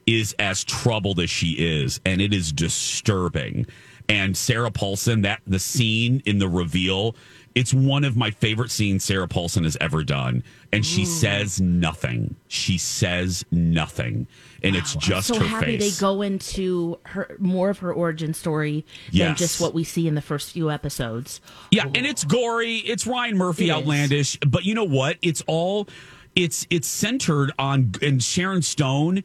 is 0.06 0.34
as 0.38 0.64
troubled 0.64 1.20
as 1.20 1.30
she 1.30 1.52
is, 1.52 2.00
and 2.04 2.20
it 2.20 2.34
is 2.34 2.52
disturbing. 2.52 3.66
And 4.08 4.36
Sarah 4.36 4.70
Paulson, 4.70 5.22
that 5.22 5.40
the 5.46 5.58
scene 5.58 6.22
in 6.26 6.38
the 6.38 6.48
reveal, 6.48 7.16
it's 7.54 7.72
one 7.72 8.02
of 8.04 8.16
my 8.16 8.30
favorite 8.30 8.70
scenes 8.70 9.04
Sarah 9.04 9.28
Paulson 9.28 9.64
has 9.64 9.76
ever 9.80 10.02
done. 10.02 10.42
And 10.72 10.84
she 10.84 11.02
mm. 11.02 11.06
says 11.06 11.60
nothing. 11.60 12.34
She 12.48 12.78
says 12.78 13.44
nothing. 13.52 14.26
And 14.62 14.74
it's 14.74 14.96
just 14.96 15.30
I'm 15.30 15.36
so 15.36 15.42
her 15.42 15.46
happy 15.46 15.78
face. 15.78 15.96
they 15.96 16.00
go 16.00 16.22
into 16.22 16.98
her 17.04 17.36
more 17.38 17.70
of 17.70 17.78
her 17.78 17.92
origin 17.92 18.34
story 18.34 18.84
than 19.12 19.36
just 19.36 19.60
what 19.60 19.72
we 19.72 19.84
see 19.84 20.08
in 20.08 20.16
the 20.16 20.22
first 20.22 20.52
few 20.52 20.70
episodes. 20.70 21.40
Yeah, 21.70 21.84
and 21.84 22.04
it's 22.06 22.24
gory. 22.24 22.78
It's 22.78 23.06
Ryan 23.06 23.36
Murphy 23.36 23.64
It 23.64 23.66
is. 23.68 23.76
outlandish, 23.76 24.38
but 24.40 24.64
you 24.64 24.74
know 24.74 24.84
what? 24.84 25.18
It's 25.22 25.42
all 25.46 25.86
it's 26.34 26.66
it's 26.70 26.88
centered 26.88 27.52
on 27.58 27.92
and 28.02 28.22
Sharon 28.22 28.62
Stone 28.62 29.22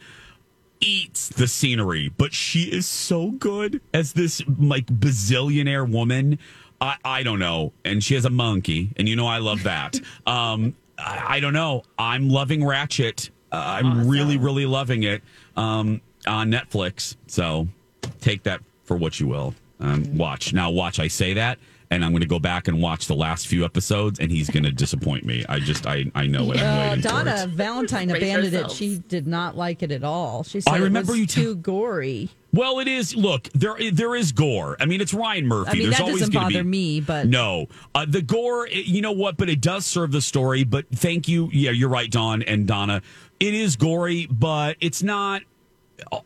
eats 0.82 1.30
the 1.30 1.48
scenery, 1.48 2.10
but 2.10 2.34
she 2.34 2.64
is 2.64 2.86
so 2.86 3.32
good 3.32 3.82
as 3.94 4.14
this 4.14 4.42
like 4.60 4.86
bazillionaire 4.86 5.90
woman. 5.90 6.38
I, 6.82 6.96
I 7.04 7.24
don't 7.24 7.40
know. 7.40 7.74
And 7.86 8.04
she 8.04 8.14
has 8.16 8.26
a 8.26 8.30
monkey, 8.30 8.92
and 8.98 9.08
you 9.10 9.16
know 9.16 9.28
I 9.28 9.40
love 9.40 9.64
that. 9.64 10.00
um, 10.28 10.76
I, 10.98 11.36
I 11.36 11.40
don't 11.40 11.54
know. 11.54 11.84
I'm 11.98 12.30
loving 12.30 12.62
Ratched. 12.62 13.30
Uh, 13.52 13.80
I'm 13.82 14.08
really, 14.08 14.38
really 14.38 14.66
loving 14.66 15.04
it 15.04 15.24
um, 15.58 16.02
on 16.28 16.52
Netflix. 16.52 17.16
So 17.28 17.68
take 18.22 18.44
that 18.44 18.62
for 18.84 18.96
what 18.96 19.20
you 19.20 19.28
will. 19.28 19.56
Um, 19.80 20.18
watch 20.18 20.54
now. 20.54 20.70
Watch. 20.70 21.00
I 21.00 21.08
say 21.08 21.34
that, 21.34 21.58
and 21.90 22.04
I'm 22.06 22.12
going 22.12 22.22
to 22.22 22.28
go 22.28 22.38
back 22.40 22.68
and 22.68 22.82
watch 22.82 23.08
the 23.08 23.16
last 23.16 23.48
few 23.48 23.64
episodes, 23.66 24.20
and 24.20 24.30
he's 24.32 24.50
going 24.50 24.64
to 24.64 24.72
disappoint 24.72 25.26
me. 25.26 25.46
I 25.50 25.60
just, 25.60 25.88
I, 25.88 26.12
I 26.16 26.28
know 26.28 26.52
it. 26.52 26.60
I'm 26.60 26.66
Uh, 26.66 26.90
waiting 26.90 27.02
for 27.02 27.08
Donna. 27.10 27.48
Valentine 27.48 28.10
Brace 28.10 28.22
abandoned 28.22 28.54
it. 28.54 28.72
She 28.72 29.00
did 29.08 29.26
not 29.26 29.58
like 29.58 29.82
it 29.82 29.92
at 29.92 30.04
all. 30.04 30.44
She 30.44 30.60
said 30.62 30.74
I 30.74 30.78
remember 30.78 31.14
it 31.14 31.14
was 31.14 31.20
you 31.22 31.26
t- 31.28 31.42
too 31.44 31.56
gory. 31.56 32.30
Well, 32.52 32.80
it 32.80 32.88
is. 32.88 33.16
Look, 33.16 33.44
there 33.54 33.76
there 33.92 34.16
is 34.16 34.32
gore. 34.32 34.76
I 34.80 34.86
mean, 34.86 35.02
it's 35.02 35.14
Ryan 35.14 35.46
Murphy. 35.48 35.70
I 35.70 35.74
mean, 35.74 35.84
There's 35.84 35.98
that 35.98 36.02
always 36.04 36.20
doesn't 36.20 36.34
gonna 36.34 36.46
bother 36.48 36.64
be, 36.64 36.70
me, 36.70 37.00
but 37.02 37.28
no, 37.28 37.68
uh, 37.94 38.06
the 38.08 38.22
gore. 38.24 38.66
it- 38.68 38.86
You 38.88 39.02
know 39.02 39.12
what? 39.12 39.38
But 39.38 39.50
it 39.50 39.62
does 39.62 39.86
serve 39.86 40.12
the 40.12 40.22
story. 40.22 40.64
But 40.64 40.86
thank 40.90 41.28
you. 41.28 41.50
Yeah, 41.54 41.72
you're 41.72 41.90
right, 41.90 42.10
Don 42.10 42.42
and 42.44 42.66
Donna. 42.68 43.02
It 43.40 43.54
is 43.54 43.76
gory, 43.76 44.28
but 44.32 44.78
it's 44.82 45.04
not 45.04 45.44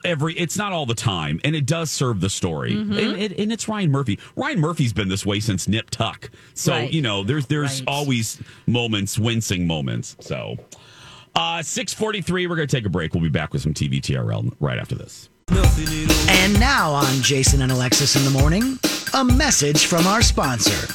every. 0.05 0.33
It's 0.36 0.57
not 0.57 0.71
all 0.71 0.86
the 0.86 0.95
time, 0.95 1.41
and 1.43 1.55
it 1.57 1.65
does 1.65 1.91
serve 1.91 2.21
the 2.21 2.29
story. 2.29 2.73
Mm-hmm. 2.73 2.93
And, 2.93 3.17
and, 3.21 3.33
and 3.33 3.51
it's 3.51 3.67
Ryan 3.67 3.91
Murphy. 3.91 4.17
Ryan 4.38 4.59
Murphy's 4.62 4.93
been 4.93 5.09
this 5.09 5.25
way 5.25 5.39
since 5.41 5.67
Nip 5.67 5.89
Tuck. 5.89 6.29
So 6.53 6.71
Right. 6.71 6.93
you 6.93 7.01
know, 7.01 7.23
there's 7.23 7.47
there's 7.47 7.81
Right. 7.81 7.88
always 7.89 8.39
moments, 8.65 9.19
wincing 9.19 9.67
moments. 9.67 10.15
So. 10.21 10.57
Uh, 11.36 11.63
643, 11.63 12.45
we're 12.45 12.55
going 12.55 12.67
to 12.67 12.75
take 12.77 12.86
a 12.86 12.89
break. 12.89 13.15
We'll 13.15 13.23
be 13.23 13.27
back 13.29 13.53
with 13.53 13.63
some 13.63 13.73
TV 13.73 13.99
TRL 13.99 14.53
right 14.59 14.77
after 14.77 14.93
this. 14.93 15.29
And 15.49 16.60
now 16.60 16.91
on 16.91 17.21
Jason 17.21 17.62
and 17.62 17.71
Alexis 17.71 18.15
in 18.15 18.23
the 18.23 18.39
morning, 18.39 18.79
a 19.13 19.23
message 19.23 19.86
from 19.86 20.08
our 20.08 20.21
sponsor 20.21 20.88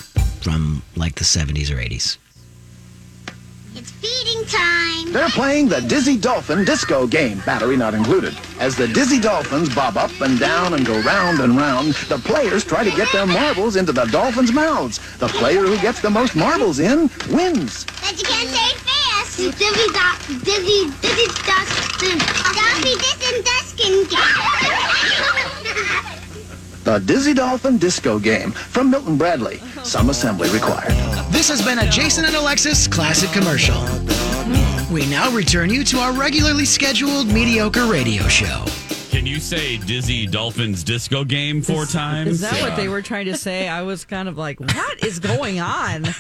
from 0.42 0.82
like 0.96 1.14
the 1.14 1.24
70s 1.24 1.70
or 1.70 1.76
80s. 1.76 2.18
It's 3.74 3.90
feeding 3.92 4.44
time. 4.46 5.12
They're 5.12 5.28
playing 5.28 5.68
the 5.68 5.80
Dizzy 5.82 6.16
Dolphin 6.16 6.64
Disco 6.64 7.06
game, 7.06 7.40
battery 7.46 7.76
not 7.76 7.94
included. 7.94 8.36
As 8.58 8.76
the 8.76 8.88
Dizzy 8.88 9.20
Dolphins 9.20 9.74
bob 9.74 9.96
up 9.96 10.10
and 10.20 10.38
down 10.38 10.74
and 10.74 10.84
go 10.84 11.00
round 11.02 11.40
and 11.40 11.56
round, 11.56 11.94
the 12.08 12.18
players 12.18 12.64
try 12.64 12.82
to 12.82 12.90
get 12.96 13.10
their 13.12 13.26
marbles 13.26 13.76
into 13.76 13.92
the 13.92 14.06
dolphins' 14.06 14.52
mouths. 14.52 14.98
The 15.18 15.28
player 15.28 15.62
who 15.62 15.78
gets 15.78 16.00
the 16.00 16.10
most 16.10 16.34
marbles 16.34 16.78
in 16.78 17.10
wins. 17.30 17.84
But 18.00 18.18
you 18.18 18.24
can't 18.24 18.48
say 18.48 18.76
fast. 18.78 18.97
Dizzy 19.38 19.86
Dot, 19.92 20.18
Dizzy, 20.42 20.90
Dizzy 21.00 21.26
Dustin. 21.46 22.18
Dumpy 22.58 22.94
Dizzy 22.96 23.42
Dustin. 23.44 24.04
The 26.82 26.98
Dizzy 26.98 27.34
Dolphin 27.34 27.78
Disco 27.78 28.18
game 28.18 28.50
from 28.50 28.90
Milton 28.90 29.16
Bradley. 29.16 29.58
Some 29.84 30.10
assembly 30.10 30.50
required. 30.50 30.90
This 31.30 31.48
has 31.50 31.64
been 31.64 31.78
a 31.78 31.88
Jason 31.88 32.24
and 32.24 32.34
Alexis 32.34 32.88
classic 32.88 33.30
commercial. 33.30 33.80
We 34.92 35.06
now 35.06 35.30
return 35.30 35.70
you 35.70 35.84
to 35.84 35.98
our 35.98 36.12
regularly 36.12 36.64
scheduled 36.64 37.28
mediocre 37.28 37.86
radio 37.86 38.24
show. 38.24 38.64
You 39.28 39.40
say 39.40 39.76
Dizzy 39.76 40.26
Dolphins 40.26 40.82
disco 40.82 41.22
game 41.22 41.60
four 41.60 41.84
times? 41.84 42.30
Is 42.30 42.40
that 42.40 42.54
Yeah. 42.56 42.62
what 42.68 42.76
they 42.76 42.88
were 42.88 43.02
trying 43.02 43.26
to 43.26 43.36
say? 43.36 43.68
I 43.68 43.82
was 43.82 44.04
kind 44.06 44.26
of 44.28 44.38
like, 44.38 44.58
what 44.58 45.04
is 45.04 45.18
going 45.18 45.60
on? 45.60 46.06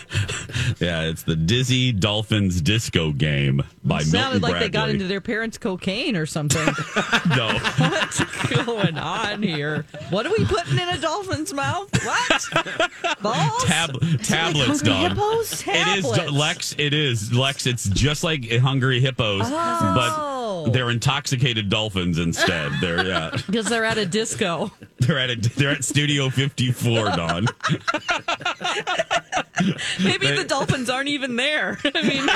Yeah, 0.80 1.02
it's 1.02 1.22
the 1.24 1.34
Dizzy 1.34 1.90
Dolphins 1.92 2.60
disco 2.60 3.10
game 3.10 3.64
by 3.84 4.00
Sounded 4.00 4.12
Milton 4.12 4.42
like 4.42 4.50
Bradley. 4.52 4.68
they 4.68 4.70
got 4.72 4.88
into 4.90 5.06
their 5.08 5.20
parents' 5.20 5.58
cocaine 5.58 6.16
or 6.16 6.24
something. 6.24 6.64
no. 7.36 7.58
What's 7.78 8.24
going 8.64 8.96
on 8.96 9.42
here? 9.42 9.84
What 10.10 10.24
are 10.26 10.30
we 10.36 10.44
putting 10.44 10.78
in 10.78 10.88
a 10.88 10.98
dolphin's 10.98 11.52
mouth? 11.52 11.88
What? 12.04 13.20
Balls? 13.22 13.64
Tab- 13.64 14.00
tablets, 14.22 14.82
dog. 14.82 15.10
hippos? 15.12 15.64
It 15.66 15.98
is 15.98 16.30
Lex. 16.30 16.74
It 16.78 16.94
is 16.94 17.32
Lex. 17.32 17.66
It's 17.66 17.88
just 17.88 18.22
like 18.22 18.48
hungry 18.58 19.00
hippos, 19.00 19.42
Oh. 19.44 19.50
but 19.96 20.37
Oh. 20.66 20.70
they're 20.70 20.90
intoxicated 20.90 21.68
dolphins 21.68 22.18
instead. 22.18 22.72
They're 22.80 23.06
yeah. 23.06 23.30
Because 23.46 23.66
they're 23.66 23.84
at 23.84 23.98
a 23.98 24.06
disco. 24.06 24.70
They're 25.00 25.18
at 25.18 25.30
a, 25.30 25.36
they're 25.36 25.70
at 25.70 25.84
Studio 25.84 26.28
54, 26.28 27.10
Don. 27.10 27.46
Maybe 30.02 30.26
They- 30.26 30.36
the 30.36 30.44
dolphins 30.46 30.90
aren't 30.90 31.08
even 31.08 31.36
there. 31.36 31.78
I 31.84 32.02
mean, 32.02 32.26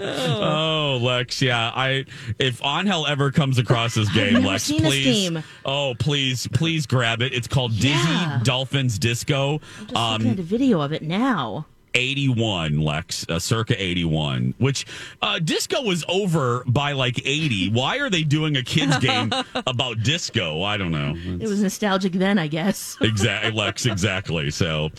oh. 0.00 0.42
oh, 0.42 0.98
Lex, 1.00 1.40
yeah. 1.40 1.70
I 1.74 2.04
if 2.38 2.60
Angel 2.64 3.06
ever 3.06 3.30
comes 3.30 3.58
across 3.58 3.94
this 3.94 4.08
game, 4.12 4.42
Lex, 4.44 4.70
please. 4.70 5.30
game. 5.30 5.42
Oh, 5.64 5.94
please, 5.98 6.48
please 6.48 6.86
grab 6.86 7.22
it. 7.22 7.32
It's 7.32 7.46
called 7.48 7.72
Yeah. 7.72 7.94
Dizzy 8.38 8.44
Dolphins 8.44 8.98
Disco. 8.98 9.54
I'm 9.54 9.60
Just 9.86 9.92
looking 9.94 10.26
um, 10.26 10.32
at 10.32 10.38
a 10.38 10.42
video 10.42 10.80
of 10.80 10.92
it 10.92 11.02
now. 11.02 11.66
81 11.94 12.80
lex 12.80 13.26
uh, 13.28 13.38
circa 13.38 13.80
81 13.80 14.54
which 14.58 14.86
uh 15.22 15.38
disco 15.38 15.82
was 15.82 16.04
over 16.08 16.64
by 16.66 16.92
like 16.92 17.20
80 17.24 17.70
why 17.70 17.98
are 17.98 18.10
they 18.10 18.22
doing 18.22 18.56
a 18.56 18.62
kids 18.62 18.98
game 18.98 19.30
about 19.66 20.02
disco? 20.02 20.62
I 20.62 20.76
don't 20.76 20.90
know. 20.90 21.14
It 21.16 21.48
was 21.48 21.62
nostalgic 21.62 22.12
then, 22.12 22.38
I 22.38 22.46
guess. 22.46 22.96
exactly 23.00 23.52
lex 23.52 23.86
exactly. 23.86 24.50
So 24.50 24.90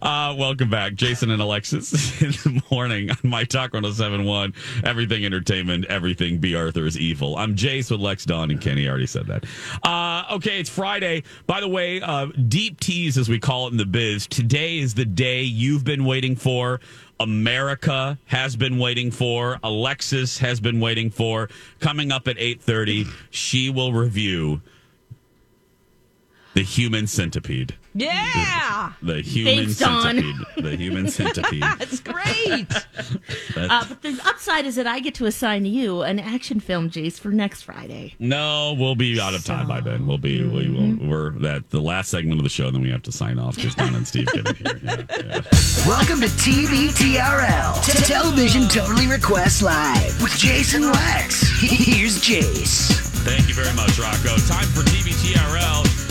uh 0.00 0.34
welcome 0.38 0.70
back. 0.70 0.94
Jason 0.94 1.30
and 1.30 1.40
alexis 1.40 1.92
in 2.22 2.30
the 2.30 2.62
morning 2.70 3.10
on 3.10 3.16
my 3.22 3.44
talk 3.44 3.72
1071 3.72 4.54
everything 4.84 5.24
entertainment 5.24 5.84
everything 5.86 6.38
b 6.38 6.54
is 6.54 6.98
evil. 6.98 7.36
I'm 7.36 7.54
jace 7.54 7.90
with 7.90 8.00
lex 8.00 8.24
Dawn, 8.24 8.50
and 8.50 8.60
kenny. 8.60 8.86
I 8.86 8.90
already 8.90 9.06
said 9.06 9.26
that. 9.26 9.44
Uh 9.82 10.24
okay 10.34 10.60
it's 10.60 10.70
friday. 10.70 11.22
By 11.46 11.60
the 11.60 11.68
way 11.68 12.00
uh 12.00 12.26
deep 12.48 12.80
tease 12.80 13.18
as 13.18 13.28
we 13.28 13.38
call 13.38 13.66
it 13.68 13.72
in 13.72 13.76
the 13.76 13.86
biz 13.86 14.26
today 14.26 14.78
is 14.78 14.94
the 14.94 15.04
day 15.04 15.42
you've 15.42 15.84
been 15.84 16.04
waiting 16.04 16.36
for 16.42 16.80
America 17.20 18.18
has 18.26 18.56
been 18.56 18.78
waiting 18.78 19.12
for. 19.12 19.60
Alexis 19.62 20.38
has 20.38 20.58
been 20.60 20.80
waiting 20.80 21.08
for. 21.08 21.48
Coming 21.78 22.10
up 22.10 22.26
at 22.26 22.36
8:30, 22.36 23.06
she 23.30 23.70
will 23.70 23.92
review 23.92 24.60
the 26.54 26.62
human 26.62 27.06
centipede. 27.06 27.74
yeah. 27.94 28.92
The 29.02 29.20
human 29.22 29.56
Thanks, 29.56 29.78
Dawn. 29.78 30.02
centipede. 30.02 30.46
The 30.64 30.76
human 30.76 31.08
centipede. 31.10 31.62
That's 31.62 32.00
great. 32.00 32.68
That's- 33.54 33.70
Uh, 33.70 33.84
but 33.88 34.02
the 34.02 34.18
upside 34.26 34.66
is 34.66 34.74
that 34.76 34.86
I 34.86 35.00
get 35.00 35.14
to 35.16 35.26
assign 35.26 35.64
you 35.64 36.02
an 36.02 36.18
action 36.18 36.60
film, 36.60 36.90
Jace, 36.90 37.18
for 37.18 37.30
next 37.30 37.62
Friday. 37.62 38.14
no, 38.18 38.74
we'll 38.78 38.94
be 38.94 39.20
out 39.20 39.34
of 39.34 39.44
time 39.44 39.66
by 39.68 39.80
then. 39.80 40.06
We'll 40.06 40.18
be 40.18 40.42
we 40.44 40.68
will 40.68 41.08
we're 41.08 41.30
that 41.40 41.70
the 41.70 41.80
last 41.80 42.10
segment 42.10 42.38
of 42.40 42.44
the 42.44 42.50
show. 42.50 42.70
Then 42.70 42.82
we 42.82 42.90
have 42.90 43.02
to 43.04 43.12
sign 43.12 43.38
off 43.38 43.56
because 43.56 43.74
Don 43.74 43.94
and 43.94 44.06
Steve 44.06 44.26
get 44.32 44.56
here. 44.56 44.78
Yeah, 44.82 44.96
yeah. 45.10 45.40
Welcome 45.86 46.20
to 46.20 46.28
TVTRL, 46.28 47.84
T- 47.84 48.04
Television 48.04 48.68
Totally 48.68 49.06
Request 49.06 49.62
Live 49.62 50.20
with 50.22 50.36
Jason 50.36 50.82
Lex. 50.90 51.42
Here's 51.60 52.18
Jace. 52.20 52.92
Thank 53.24 53.48
you 53.48 53.54
very 53.54 53.74
much, 53.76 53.98
Rocco. 53.98 54.36
Time 54.46 54.66
for 54.68 54.82
TVTRL. 54.82 56.01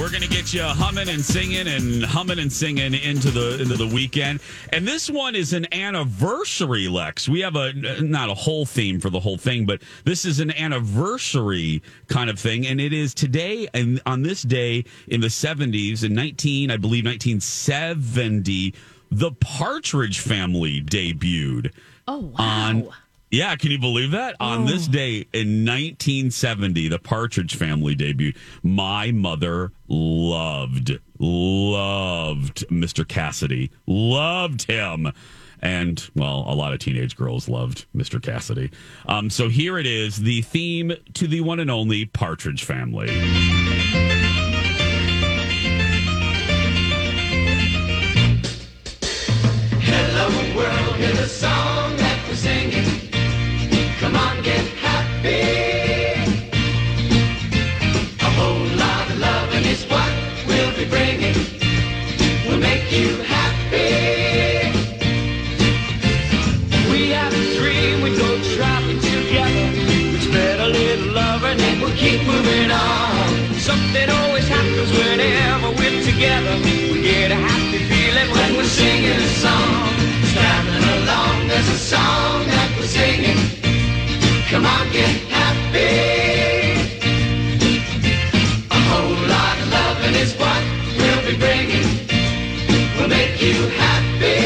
We're 0.00 0.10
gonna 0.10 0.26
get 0.28 0.54
you 0.54 0.62
humming 0.62 1.10
and 1.10 1.22
singing 1.22 1.68
and 1.68 2.02
humming 2.02 2.38
and 2.38 2.50
singing 2.50 2.94
into 2.94 3.30
the 3.30 3.60
into 3.60 3.76
the 3.76 3.86
weekend. 3.86 4.40
And 4.72 4.88
this 4.88 5.10
one 5.10 5.34
is 5.36 5.52
an 5.52 5.72
anniversary, 5.74 6.88
Lex. 6.88 7.28
We 7.28 7.40
have 7.40 7.54
a 7.54 7.74
not 8.00 8.30
a 8.30 8.34
whole 8.34 8.64
theme 8.64 8.98
for 8.98 9.10
the 9.10 9.20
whole 9.20 9.36
thing, 9.36 9.66
but 9.66 9.82
this 10.04 10.24
is 10.24 10.40
an 10.40 10.52
anniversary 10.52 11.82
kind 12.08 12.30
of 12.30 12.38
thing, 12.38 12.66
and 12.66 12.80
it 12.80 12.94
is 12.94 13.12
today 13.12 13.68
and 13.74 14.00
on 14.06 14.22
this 14.22 14.40
day 14.42 14.86
in 15.08 15.20
the 15.20 15.26
'70s, 15.28 16.02
in 16.02 16.14
19, 16.14 16.70
I 16.70 16.78
believe 16.78 17.04
1970, 17.04 18.74
the 19.10 19.32
Partridge 19.32 20.20
Family 20.20 20.80
debuted 20.80 21.72
Oh, 22.08 22.18
wow. 22.20 22.34
on 22.38 22.88
yeah, 23.30 23.54
can 23.54 23.70
you 23.70 23.78
believe 23.78 24.10
that? 24.10 24.34
On 24.40 24.66
this 24.66 24.88
day 24.88 25.26
in 25.32 25.64
1970, 25.64 26.88
the 26.88 26.98
Partridge 26.98 27.54
Family 27.54 27.94
debuted. 27.94 28.36
My 28.64 29.12
mother 29.12 29.70
loved, 29.86 30.98
loved 31.20 32.66
Mr. 32.68 33.06
Cassidy, 33.06 33.70
loved 33.86 34.64
him. 34.64 35.12
And, 35.62 36.10
well, 36.16 36.44
a 36.48 36.54
lot 36.54 36.72
of 36.72 36.80
teenage 36.80 37.16
girls 37.16 37.48
loved 37.48 37.86
Mr. 37.94 38.20
Cassidy. 38.20 38.72
Um, 39.06 39.30
so 39.30 39.48
here 39.48 39.78
it 39.78 39.86
is 39.86 40.16
the 40.16 40.42
theme 40.42 40.92
to 41.14 41.28
the 41.28 41.42
one 41.42 41.60
and 41.60 41.70
only 41.70 42.06
Partridge 42.06 42.64
Family. 42.64 43.10
Hello 49.82 50.56
world, 50.56 50.96
singing 54.42 54.66
a 58.20 58.30
whole 58.38 58.66
lot 58.76 59.10
of 59.10 59.18
love, 59.18 59.52
and 59.54 59.66
it's 59.66 59.84
what 59.84 60.10
we'll 60.46 60.74
be 60.76 60.86
bringing. 60.88 61.36
We'll 62.46 62.58
make 62.60 62.90
you 62.90 63.16
happy. 63.22 64.72
We 66.90 67.10
have 67.10 67.32
a 67.32 67.44
dream 67.58 68.02
we 68.02 68.16
go 68.16 68.28
traveling 68.54 69.00
together 69.00 69.70
We 70.12 70.18
sped 70.20 70.60
a 70.60 70.68
little 70.68 71.12
love 71.14 71.44
and 71.44 71.58
then 71.58 71.80
we'll 71.80 71.96
keep 71.96 72.26
moving 72.26 72.70
on 72.70 73.54
Something 73.58 74.08
always 74.10 74.48
happens 74.48 74.90
whenever 74.92 75.70
we're 75.70 76.02
together 76.02 76.56
We 76.92 77.02
get 77.02 77.30
a 77.30 77.36
happy 77.36 77.78
feeling 77.90 78.30
when 78.32 78.56
we're 78.56 78.64
singin' 78.64 79.16
a 79.16 79.28
song. 79.44 79.94
Traveling 80.32 80.84
along, 81.02 81.48
there's 81.48 81.68
a 81.68 81.78
song 81.78 82.46
that 82.46 82.74
we're 82.78 82.86
singing. 82.86 83.49
Come 84.50 84.66
on, 84.66 84.90
get 84.90 85.08
happy. 85.30 85.78
A 88.68 88.74
whole 88.74 89.14
lot 89.28 89.56
of 89.60 89.68
loving 89.70 90.16
is 90.16 90.34
what 90.34 90.60
we'll 90.98 91.22
be 91.24 91.36
bringing. 91.38 91.86
We'll 92.98 93.06
make 93.06 93.40
you 93.40 93.68
happy. 93.78 94.40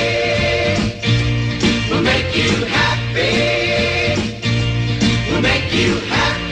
We'll 1.88 2.02
make 2.02 2.36
you 2.36 2.66
happy. 2.66 4.20
We'll 5.32 5.40
make 5.40 5.72
you 5.72 5.96
happy. 6.00 6.44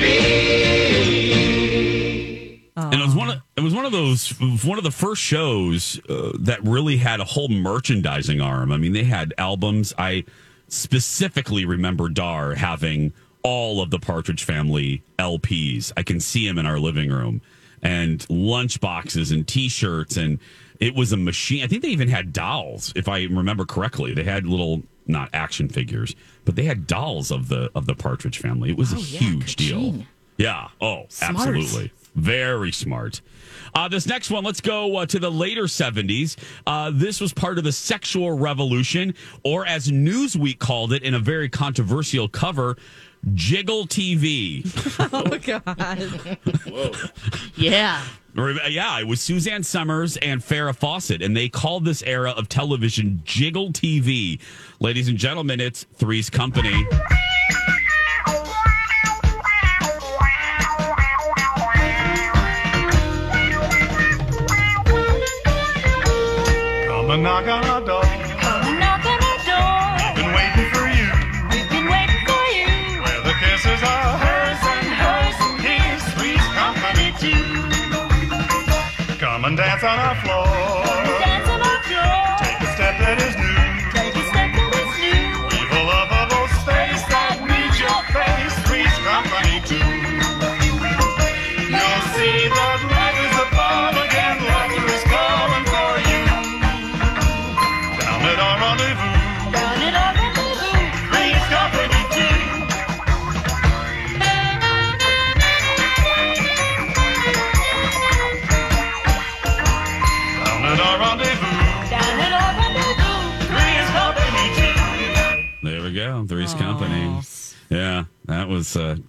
And 2.74 2.94
it 2.94 3.05
was 3.05 3.14
one 3.14 3.28
of 3.28 3.42
it 3.55 3.61
was 3.61 3.74
one 3.74 3.84
of 3.84 3.92
those 3.92 4.30
one 4.64 4.78
of 4.78 4.84
the 4.84 4.90
first 4.90 5.20
shows 5.20 6.00
uh, 6.09 6.32
that 6.40 6.64
really 6.64 6.96
had 6.96 7.20
a 7.20 7.24
whole 7.24 7.50
merchandising 7.50 8.40
arm. 8.40 8.72
I 8.72 8.78
mean, 8.78 8.94
they 8.94 9.05
had 9.05 9.34
albums. 9.36 9.92
I 9.98 10.24
specifically 10.68 11.66
remember 11.66 12.09
Dar 12.09 12.55
having 12.55 13.12
all 13.43 13.80
of 13.80 13.90
the 13.90 13.99
Partridge 13.99 14.45
Family 14.45 15.03
LPs. 15.18 15.93
I 15.97 16.03
can 16.03 16.20
see 16.20 16.47
them 16.47 16.59
in 16.59 16.66
our 16.66 16.78
living 16.78 17.11
room 17.11 17.43
and 17.82 18.24
lunch 18.30 18.80
boxes 18.80 19.32
and 19.32 19.47
T-shirts 19.47 20.16
and 20.16 20.38
it 20.80 20.95
was 20.97 21.12
a 21.12 21.16
machine. 21.16 21.62
I 21.62 21.68
think 21.68 21.82
they 21.82 21.90
even 21.90 22.09
had 22.09 22.32
dolls, 22.32 22.93
if 22.97 23.09
I 23.09 23.22
remember 23.24 23.64
correctly. 23.64 24.14
They 24.14 24.24
had 24.24 24.47
little 24.47 24.82
not 25.07 25.28
action 25.32 25.68
figures, 25.68 26.14
but 26.45 26.57
they 26.57 26.64
had 26.64 26.86
dolls 26.88 27.30
of 27.30 27.49
the 27.49 27.70
of 27.74 27.86
the 27.86 27.95
Partridge 27.95 28.38
Family. 28.38 28.70
It 28.70 28.76
was 28.76 28.93
a 28.93 28.97
huge 28.97 29.55
deal. 29.57 30.05
Yeah. 30.38 30.68
Oh, 30.80 31.05
Smart. 31.09 31.49
absolutely. 31.49 31.93
Very 32.16 32.72
smart. 32.72 33.20
Uh, 33.74 33.88
this 33.88 34.07
next 34.07 34.30
one, 34.30 34.45
let's 34.45 34.61
go 34.61 34.97
uh, 34.97 35.07
to 35.07 35.18
the 35.18 35.30
later 35.30 35.62
70s. 35.64 36.36
Uh, 36.66 36.90
this 36.93 37.20
was 37.20 37.32
part 37.32 37.59
of 37.59 37.64
the 37.64 37.72
sexual 37.72 38.36
revolution, 38.36 39.14
or 39.45 39.64
as 39.66 39.88
Newsweek 39.88 40.59
called 40.59 40.93
it 40.93 41.03
in 41.03 41.14
a 41.14 41.18
very 41.18 41.49
controversial 41.49 42.28
cover, 42.28 42.76
Jiggle 43.34 43.86
TV. 43.86 44.62
Oh 45.14 45.38
God. 45.38 45.98
Whoa. 46.66 46.92
Yeah. 47.56 48.02
Yeah, 48.34 49.00
it 49.00 49.06
was 49.06 49.20
Suzanne 49.20 49.62
Somers 49.62 50.16
and 50.18 50.40
Farrah 50.40 50.74
Fawcett, 50.74 51.20
and 51.20 51.36
they 51.36 51.48
called 51.48 51.84
this 51.84 52.02
era 52.04 52.30
of 52.30 52.48
television 52.48 53.20
Jiggle 53.24 53.72
TV. 53.72 54.40
Ladies 54.80 55.08
and 55.08 55.18
gentlemen, 55.18 55.60
it's 55.60 55.84
Three's 55.96 56.30
Company. 56.30 56.86
Come 66.86 68.01
on 79.85 79.99
our 79.99 80.14
floor. 80.14 80.41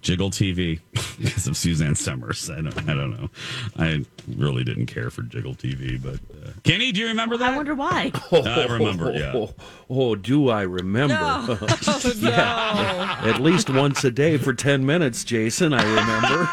Jiggle 0.04 0.30
TV 0.30 0.80
because 1.18 1.46
of 1.46 1.56
Suzanne 1.56 1.94
Somers. 1.94 2.50
I 2.50 2.56
don't, 2.60 2.78
I 2.88 2.92
don't 2.94 3.10
know. 3.10 3.30
I 3.78 4.04
really 4.36 4.62
didn't 4.62 4.86
care 4.86 5.08
for 5.10 5.22
Jiggle 5.22 5.54
TV, 5.54 6.00
but 6.00 6.16
uh, 6.46 6.52
Kenny, 6.62 6.92
do 6.92 7.00
you 7.00 7.08
remember 7.08 7.38
that? 7.38 7.54
I 7.54 7.56
wonder 7.56 7.74
why. 7.74 8.12
I 8.32 8.66
remember. 8.66 9.12
Yeah. 9.12 9.32
Oh, 9.34 9.54
oh, 9.88 10.14
do 10.14 10.50
I 10.50 10.62
remember? 10.62 11.14
No. 11.14 11.58
Oh, 11.86 12.12
Yeah. 12.16 13.18
At 13.22 13.40
least 13.40 13.70
once 13.70 14.04
a 14.04 14.10
day 14.10 14.36
for 14.36 14.52
10 14.52 14.84
minutes, 14.84 15.24
Jason, 15.24 15.72
I 15.72 15.82
remember. 15.82 16.48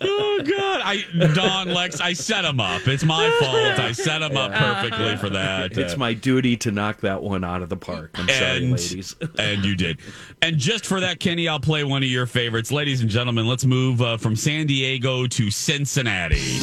Oh 0.00 0.40
God! 0.44 0.80
I 0.84 1.04
Don 1.34 1.68
Lex, 1.72 2.00
I 2.00 2.12
set 2.12 2.44
him 2.44 2.60
up. 2.60 2.86
It's 2.86 3.04
my 3.04 3.30
fault. 3.40 3.78
I 3.78 3.92
set 3.92 4.22
him 4.22 4.36
up 4.36 4.52
perfectly 4.52 5.16
for 5.16 5.30
that. 5.30 5.76
it's 5.76 5.94
Uh, 5.94 5.98
my 5.98 6.14
duty 6.14 6.56
to 6.58 6.70
knock 6.70 7.00
that 7.00 7.22
one 7.22 7.44
out 7.44 7.62
of 7.62 7.68
the 7.68 7.76
park. 7.76 8.10
I'm 8.14 8.28
sorry, 8.28 8.56
and, 8.58 8.70
ladies. 8.72 9.16
and 9.38 9.64
you 9.64 9.74
did. 9.74 9.98
And 10.42 10.58
just 10.58 10.86
for 10.86 11.00
that, 11.00 11.20
Kenny, 11.20 11.48
I'll 11.48 11.60
play 11.60 11.84
one 11.84 12.02
of 12.02 12.08
your 12.08 12.26
favorites, 12.26 12.70
ladies 12.72 13.00
and 13.00 13.10
gentlemen. 13.10 13.46
Let's 13.46 13.64
move 13.64 14.00
uh, 14.02 14.16
from 14.16 14.36
San 14.36 14.66
Diego 14.66 15.26
to 15.26 15.50
Cincinnati. 15.50 16.58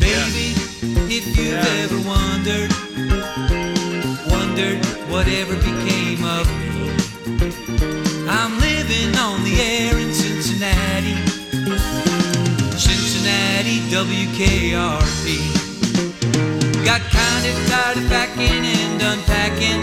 Baby, 0.00 0.54
if 1.12 1.26
you've 1.36 1.54
ever 1.54 1.98
wondered, 2.08 2.72
wondered 4.30 4.84
whatever 5.10 5.54
became 5.56 6.24
of 6.24 6.46
me, 6.50 6.90
I'm 8.28 8.58
living 8.60 9.16
on 9.16 9.44
the 9.44 9.54
air 9.60 10.01
WKRP. 13.92 15.26
Got 16.82 17.02
kind 17.12 17.44
of 17.44 17.54
tired 17.68 17.98
of 17.98 18.08
packing 18.08 18.64
and 18.64 19.02
unpacking, 19.02 19.82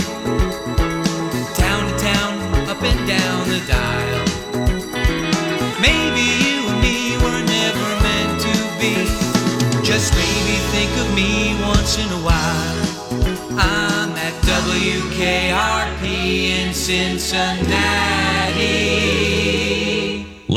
town 1.53 1.85
to 1.85 1.93
town, 1.99 2.33
up 2.67 2.81
and 2.81 3.07
down 3.07 3.49
the 3.49 3.61
dial. 3.67 4.25
Maybe 5.79 6.25
you 6.41 6.65
and 6.71 6.81
me 6.81 7.17
were 7.21 7.43
never 7.45 7.87
meant 8.01 8.41
to 8.41 8.53
be. 8.81 8.95
Just 9.85 10.11
maybe 10.15 10.57
think 10.73 10.91
of 10.97 11.13
me 11.13 11.53
once 11.61 11.99
in 11.99 12.09
a 12.11 12.21
while. 12.25 12.81
I'm 13.59 14.17
at 14.17 14.33
WKRP 14.41 16.03
in 16.57 16.73
Cincinnati. 16.73 17.59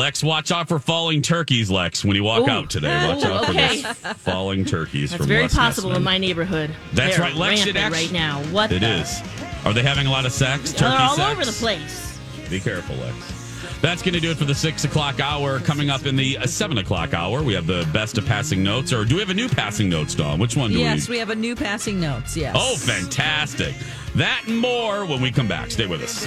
Lex, 0.02 0.24
watch 0.24 0.50
out 0.50 0.66
for 0.66 0.80
falling 0.80 1.22
turkeys, 1.22 1.70
Lex, 1.70 2.04
when 2.04 2.16
you 2.16 2.24
walk 2.24 2.48
Ooh. 2.48 2.50
out 2.50 2.68
today. 2.70 3.06
Watch 3.06 3.24
out 3.24 3.48
Okay. 3.48 3.82
for 3.82 4.02
those 4.02 4.12
falling 4.16 4.64
turkeys 4.64 5.10
That's 5.10 5.18
from 5.18 5.28
very 5.28 5.42
Les 5.42 5.54
possible 5.54 5.90
Nessman. 5.90 5.96
in 5.96 6.02
my 6.02 6.18
neighborhood. 6.18 6.74
That's 6.92 7.16
They're 7.16 7.24
right, 7.26 7.36
Lex. 7.36 7.66
It 7.66 7.76
actually, 7.76 8.06
right 8.06 8.12
now. 8.12 8.42
What 8.50 8.72
It 8.72 8.80
the? 8.80 8.94
is. 8.98 9.22
Are 9.64 9.72
they 9.72 9.82
having 9.84 10.08
a 10.08 10.10
lot 10.10 10.26
of 10.26 10.32
sex? 10.32 10.72
They're 10.72 10.90
Turkey 10.90 11.02
all 11.04 11.14
sex? 11.14 11.30
over 11.32 11.44
the 11.44 11.52
place. 11.52 12.18
Be 12.50 12.58
careful, 12.58 12.96
Lex. 12.96 13.14
That's 13.80 14.02
going 14.02 14.14
to 14.14 14.20
do 14.20 14.32
it 14.32 14.36
for 14.36 14.44
the 14.44 14.54
six 14.56 14.82
o'clock 14.84 15.20
hour. 15.20 15.60
Coming 15.60 15.88
up 15.88 16.04
in 16.04 16.16
the 16.16 16.36
uh, 16.38 16.46
seven 16.48 16.78
o'clock 16.78 17.14
hour, 17.14 17.40
we 17.44 17.54
have 17.54 17.68
the 17.68 17.88
best 17.92 18.18
of 18.18 18.26
passing 18.26 18.60
notes. 18.64 18.92
Or 18.92 19.04
do 19.04 19.14
we 19.14 19.20
have 19.20 19.30
a 19.30 19.34
new 19.34 19.48
passing 19.48 19.88
notes, 19.88 20.16
Dawn? 20.16 20.40
Which 20.40 20.56
one 20.56 20.72
do 20.72 20.78
Yes, 20.78 20.82
we? 20.90 20.96
Yes, 20.96 21.08
we 21.10 21.18
have 21.18 21.30
a 21.30 21.36
new 21.36 21.54
passing 21.54 22.00
notes. 22.00 22.36
Yes. 22.36 22.56
Oh, 22.58 22.74
fantastic! 22.76 23.72
That 24.16 24.42
and 24.48 24.58
more 24.58 25.04
when 25.06 25.20
we 25.22 25.30
come 25.30 25.46
back. 25.46 25.70
Stay 25.70 25.86
with 25.86 26.02
us. 26.02 26.26